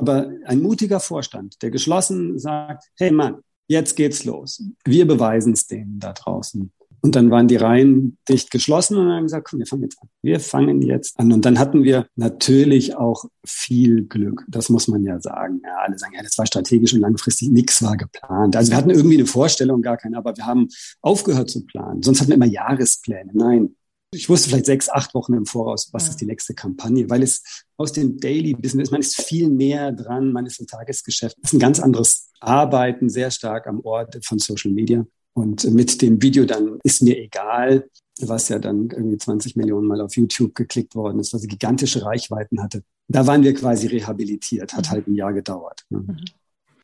aber 0.00 0.30
ein 0.46 0.60
mutiger 0.60 1.00
Vorstand, 1.00 1.62
der 1.62 1.70
geschlossen 1.70 2.38
sagt, 2.38 2.84
hey 2.98 3.10
Mann, 3.10 3.36
jetzt 3.68 3.96
geht's 3.96 4.24
los. 4.24 4.62
Wir 4.84 5.06
beweisen 5.06 5.52
es 5.52 5.66
denen 5.66 5.98
da 6.00 6.12
draußen. 6.12 6.72
Und 7.02 7.16
dann 7.16 7.30
waren 7.30 7.48
die 7.48 7.56
Reihen 7.56 8.18
dicht 8.28 8.50
geschlossen 8.50 8.98
und 8.98 9.10
haben 9.10 9.22
gesagt, 9.22 9.48
komm, 9.48 9.60
wir 9.60 9.66
fangen 9.66 9.82
jetzt 9.84 10.02
an. 10.02 10.08
Wir 10.22 10.40
fangen 10.40 10.82
jetzt 10.82 11.18
an. 11.18 11.32
Und 11.32 11.44
dann 11.46 11.58
hatten 11.58 11.82
wir 11.82 12.06
natürlich 12.14 12.94
auch 12.96 13.24
viel 13.44 14.04
Glück. 14.04 14.44
Das 14.48 14.68
muss 14.68 14.86
man 14.86 15.02
ja 15.02 15.18
sagen. 15.18 15.62
Ja, 15.64 15.78
alle 15.86 15.98
sagen, 15.98 16.12
ja, 16.14 16.22
das 16.22 16.36
war 16.36 16.46
strategisch 16.46 16.92
und 16.92 17.00
langfristig. 17.00 17.50
Nichts 17.50 17.82
war 17.82 17.96
geplant. 17.96 18.54
Also 18.54 18.72
wir 18.72 18.76
hatten 18.76 18.90
irgendwie 18.90 19.16
eine 19.16 19.26
Vorstellung, 19.26 19.80
gar 19.80 19.96
keine, 19.96 20.18
aber 20.18 20.36
wir 20.36 20.44
haben 20.44 20.68
aufgehört 21.00 21.48
zu 21.48 21.64
planen. 21.64 22.02
Sonst 22.02 22.20
hatten 22.20 22.30
wir 22.30 22.36
immer 22.36 22.44
Jahrespläne. 22.44 23.30
Nein, 23.32 23.76
ich 24.12 24.28
wusste 24.28 24.48
vielleicht 24.48 24.66
sechs, 24.66 24.88
acht 24.88 25.14
Wochen 25.14 25.34
im 25.34 25.46
Voraus, 25.46 25.90
was 25.92 26.04
ja. 26.04 26.10
ist 26.10 26.20
die 26.20 26.26
nächste 26.26 26.54
Kampagne, 26.54 27.08
weil 27.08 27.22
es 27.22 27.64
aus 27.76 27.92
dem 27.92 28.18
Daily 28.18 28.54
Business, 28.54 28.90
man 28.90 29.00
ist 29.00 29.20
viel 29.22 29.48
näher 29.48 29.92
dran, 29.92 30.32
man 30.32 30.46
ist 30.46 30.58
im 30.60 30.66
Tagesgeschäft. 30.66 31.36
Es 31.42 31.50
ist 31.50 31.54
ein 31.54 31.60
ganz 31.60 31.78
anderes 31.78 32.30
Arbeiten, 32.40 33.08
sehr 33.08 33.30
stark 33.30 33.66
am 33.66 33.80
Ort 33.80 34.18
von 34.24 34.38
Social 34.38 34.72
Media. 34.72 35.06
Und 35.32 35.64
mit 35.72 36.02
dem 36.02 36.20
Video 36.20 36.44
dann 36.44 36.78
ist 36.82 37.02
mir 37.02 37.16
egal, 37.16 37.88
was 38.20 38.48
ja 38.48 38.58
dann 38.58 38.90
irgendwie 38.90 39.16
20 39.16 39.56
Millionen 39.56 39.86
Mal 39.86 40.00
auf 40.00 40.16
YouTube 40.16 40.54
geklickt 40.54 40.94
worden 40.96 41.20
ist, 41.20 41.32
was 41.32 41.46
gigantische 41.46 42.04
Reichweiten 42.04 42.60
hatte. 42.62 42.82
Da 43.08 43.26
waren 43.26 43.42
wir 43.42 43.54
quasi 43.54 43.86
rehabilitiert, 43.86 44.74
hat 44.74 44.86
mhm. 44.86 44.90
halt 44.90 45.06
ein 45.06 45.14
Jahr 45.14 45.32
gedauert. 45.32 45.84
Ne? 45.88 46.00
Mhm. 46.00 46.16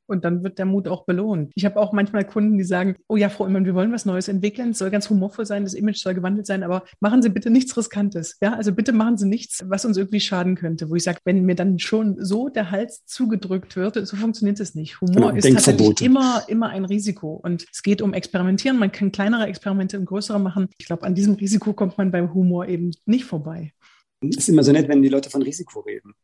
Und 0.07 0.25
dann 0.25 0.43
wird 0.43 0.59
der 0.59 0.67
Mut 0.67 0.89
auch 0.89 1.05
belohnt. 1.05 1.53
Ich 1.55 1.65
habe 1.65 1.79
auch 1.81 1.93
manchmal 1.93 2.25
Kunden, 2.25 2.59
die 2.59 2.65
sagen, 2.65 2.97
oh 3.09 3.17
ja, 3.17 3.29
Frau 3.29 3.45
Ullmann, 3.45 3.65
wir 3.65 3.75
wollen 3.75 3.93
was 3.93 4.05
Neues 4.05 4.29
entwickeln. 4.29 4.71
Es 4.71 4.79
soll 4.79 4.91
ganz 4.91 5.11
humorvoll 5.11 5.47
sein, 5.47 5.65
das 5.65 5.75
Image 5.75 5.99
soll 5.99 6.15
gewandelt 6.15 6.47
sein, 6.47 6.63
aber 6.63 6.85
machen 7.01 7.23
Sie 7.23 7.29
bitte 7.29 7.51
nichts 7.51 7.77
Riskantes. 7.77 8.37
Ja, 8.41 8.55
also 8.55 8.73
bitte 8.73 8.93
machen 8.93 9.17
Sie 9.17 9.27
nichts, 9.27 9.65
was 9.69 9.85
uns 9.85 9.97
irgendwie 9.97 10.21
schaden 10.21 10.55
könnte. 10.55 10.91
Wo 10.91 10.95
ich 10.95 11.03
sage, 11.03 11.19
wenn 11.25 11.45
mir 11.45 11.55
dann 11.55 11.79
schon 11.79 12.17
so 12.19 12.49
der 12.49 12.71
Hals 12.71 13.05
zugedrückt 13.07 13.77
wird, 13.77 13.95
so 14.07 14.17
funktioniert 14.17 14.61
es 14.61 14.75
nicht. 14.75 15.01
Humor 15.01 15.33
genau, 15.33 15.37
ist 15.37 15.53
tatsächlich 15.53 16.03
immer, 16.03 16.45
immer 16.49 16.69
ein 16.69 16.85
Risiko. 16.85 17.41
Und 17.43 17.67
es 17.73 17.83
geht 17.83 18.03
um 18.03 18.15
Experimentieren. 18.15 18.79
Man 18.79 18.93
kann 18.93 19.13
kleinere 19.13 19.47
Experimente 19.47 19.99
und 19.99 20.07
größere 20.07 20.39
machen. 20.39 20.69
Ich 20.79 20.87
glaube, 20.87 21.05
an 21.05 21.15
diesem 21.15 21.35
Risiko 21.35 21.73
kommt 21.73 21.99
man 21.99 22.11
beim 22.11 22.33
Humor 22.33 22.67
eben 22.67 22.93
nicht 23.05 23.25
vorbei. 23.25 23.73
Es 24.21 24.37
ist 24.39 24.49
immer 24.49 24.63
so 24.63 24.73
nett, 24.73 24.89
wenn 24.89 25.03
die 25.03 25.09
Leute 25.09 25.31
von 25.31 25.43
Risiko 25.43 25.81
reden. 25.81 26.15